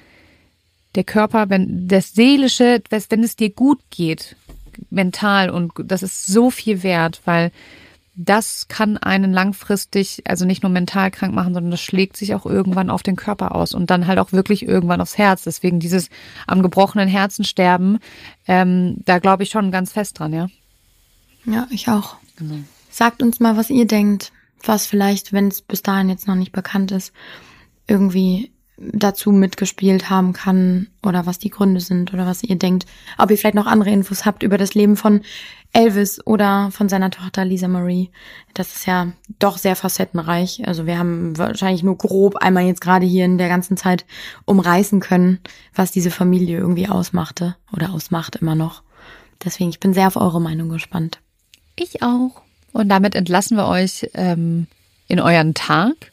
der 0.96 1.04
Körper, 1.04 1.50
wenn 1.50 1.86
das 1.86 2.14
Seelische, 2.14 2.82
wenn 2.90 3.22
es 3.22 3.36
dir 3.36 3.50
gut 3.50 3.78
geht, 3.90 4.34
mental 4.90 5.50
und 5.50 5.72
das 5.78 6.02
ist 6.02 6.26
so 6.26 6.50
viel 6.50 6.82
wert, 6.82 7.20
weil 7.24 7.50
das 8.16 8.66
kann 8.68 8.96
einen 8.96 9.32
langfristig, 9.32 10.22
also 10.24 10.46
nicht 10.46 10.62
nur 10.62 10.72
mental 10.72 11.10
krank 11.10 11.34
machen, 11.34 11.52
sondern 11.52 11.70
das 11.70 11.82
schlägt 11.82 12.16
sich 12.16 12.34
auch 12.34 12.46
irgendwann 12.46 12.88
auf 12.88 13.02
den 13.02 13.14
Körper 13.14 13.54
aus 13.54 13.74
und 13.74 13.90
dann 13.90 14.06
halt 14.06 14.18
auch 14.18 14.32
wirklich 14.32 14.66
irgendwann 14.66 15.02
aufs 15.02 15.18
Herz. 15.18 15.42
Deswegen 15.42 15.80
dieses 15.80 16.08
am 16.46 16.62
gebrochenen 16.62 17.08
Herzen 17.08 17.44
sterben, 17.44 17.98
ähm, 18.46 18.96
da 19.04 19.18
glaube 19.18 19.42
ich 19.42 19.50
schon 19.50 19.70
ganz 19.70 19.92
fest 19.92 20.18
dran, 20.18 20.32
ja. 20.32 20.48
Ja, 21.44 21.66
ich 21.70 21.88
auch. 21.88 22.16
Genau. 22.36 22.56
Sagt 22.90 23.22
uns 23.22 23.38
mal, 23.38 23.58
was 23.58 23.68
ihr 23.68 23.86
denkt, 23.86 24.32
was 24.64 24.86
vielleicht, 24.86 25.34
wenn 25.34 25.48
es 25.48 25.60
bis 25.60 25.82
dahin 25.82 26.08
jetzt 26.08 26.26
noch 26.26 26.34
nicht 26.34 26.52
bekannt 26.52 26.92
ist, 26.92 27.12
irgendwie 27.86 28.50
dazu 28.78 29.32
mitgespielt 29.32 30.10
haben 30.10 30.32
kann 30.32 30.88
oder 31.02 31.24
was 31.24 31.38
die 31.38 31.50
Gründe 31.50 31.80
sind 31.80 32.12
oder 32.12 32.26
was 32.26 32.42
ihr 32.42 32.56
denkt. 32.56 32.86
Ob 33.16 33.30
ihr 33.30 33.38
vielleicht 33.38 33.54
noch 33.54 33.66
andere 33.66 33.90
Infos 33.90 34.26
habt 34.26 34.42
über 34.42 34.58
das 34.58 34.74
Leben 34.74 34.96
von 34.96 35.22
Elvis 35.72 36.24
oder 36.26 36.70
von 36.70 36.88
seiner 36.88 37.10
Tochter 37.10 37.44
Lisa 37.44 37.68
Marie. 37.68 38.10
Das 38.54 38.76
ist 38.76 38.86
ja 38.86 39.12
doch 39.38 39.58
sehr 39.58 39.76
facettenreich. 39.76 40.66
Also 40.66 40.86
wir 40.86 40.98
haben 40.98 41.36
wahrscheinlich 41.36 41.82
nur 41.82 41.98
grob 41.98 42.36
einmal 42.36 42.64
jetzt 42.64 42.80
gerade 42.80 43.06
hier 43.06 43.24
in 43.24 43.38
der 43.38 43.48
ganzen 43.48 43.76
Zeit 43.76 44.06
umreißen 44.44 45.00
können, 45.00 45.40
was 45.74 45.90
diese 45.90 46.10
Familie 46.10 46.58
irgendwie 46.58 46.88
ausmachte 46.88 47.56
oder 47.72 47.92
ausmacht 47.92 48.36
immer 48.36 48.54
noch. 48.54 48.82
Deswegen, 49.44 49.70
ich 49.70 49.80
bin 49.80 49.92
sehr 49.92 50.06
auf 50.06 50.16
eure 50.16 50.40
Meinung 50.40 50.68
gespannt. 50.68 51.20
Ich 51.76 52.02
auch. 52.02 52.42
Und 52.72 52.88
damit 52.88 53.14
entlassen 53.14 53.56
wir 53.56 53.66
euch 53.66 54.08
ähm, 54.14 54.66
in 55.08 55.20
euren 55.20 55.54
Tag. 55.54 56.10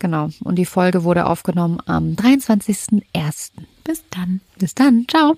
Genau. 0.00 0.30
Und 0.42 0.56
die 0.56 0.66
Folge 0.66 1.04
wurde 1.04 1.26
aufgenommen 1.26 1.78
am 1.86 2.14
23.01. 2.14 3.50
Bis 3.84 4.02
dann. 4.10 4.40
Bis 4.58 4.74
dann. 4.74 5.04
Ciao. 5.08 5.36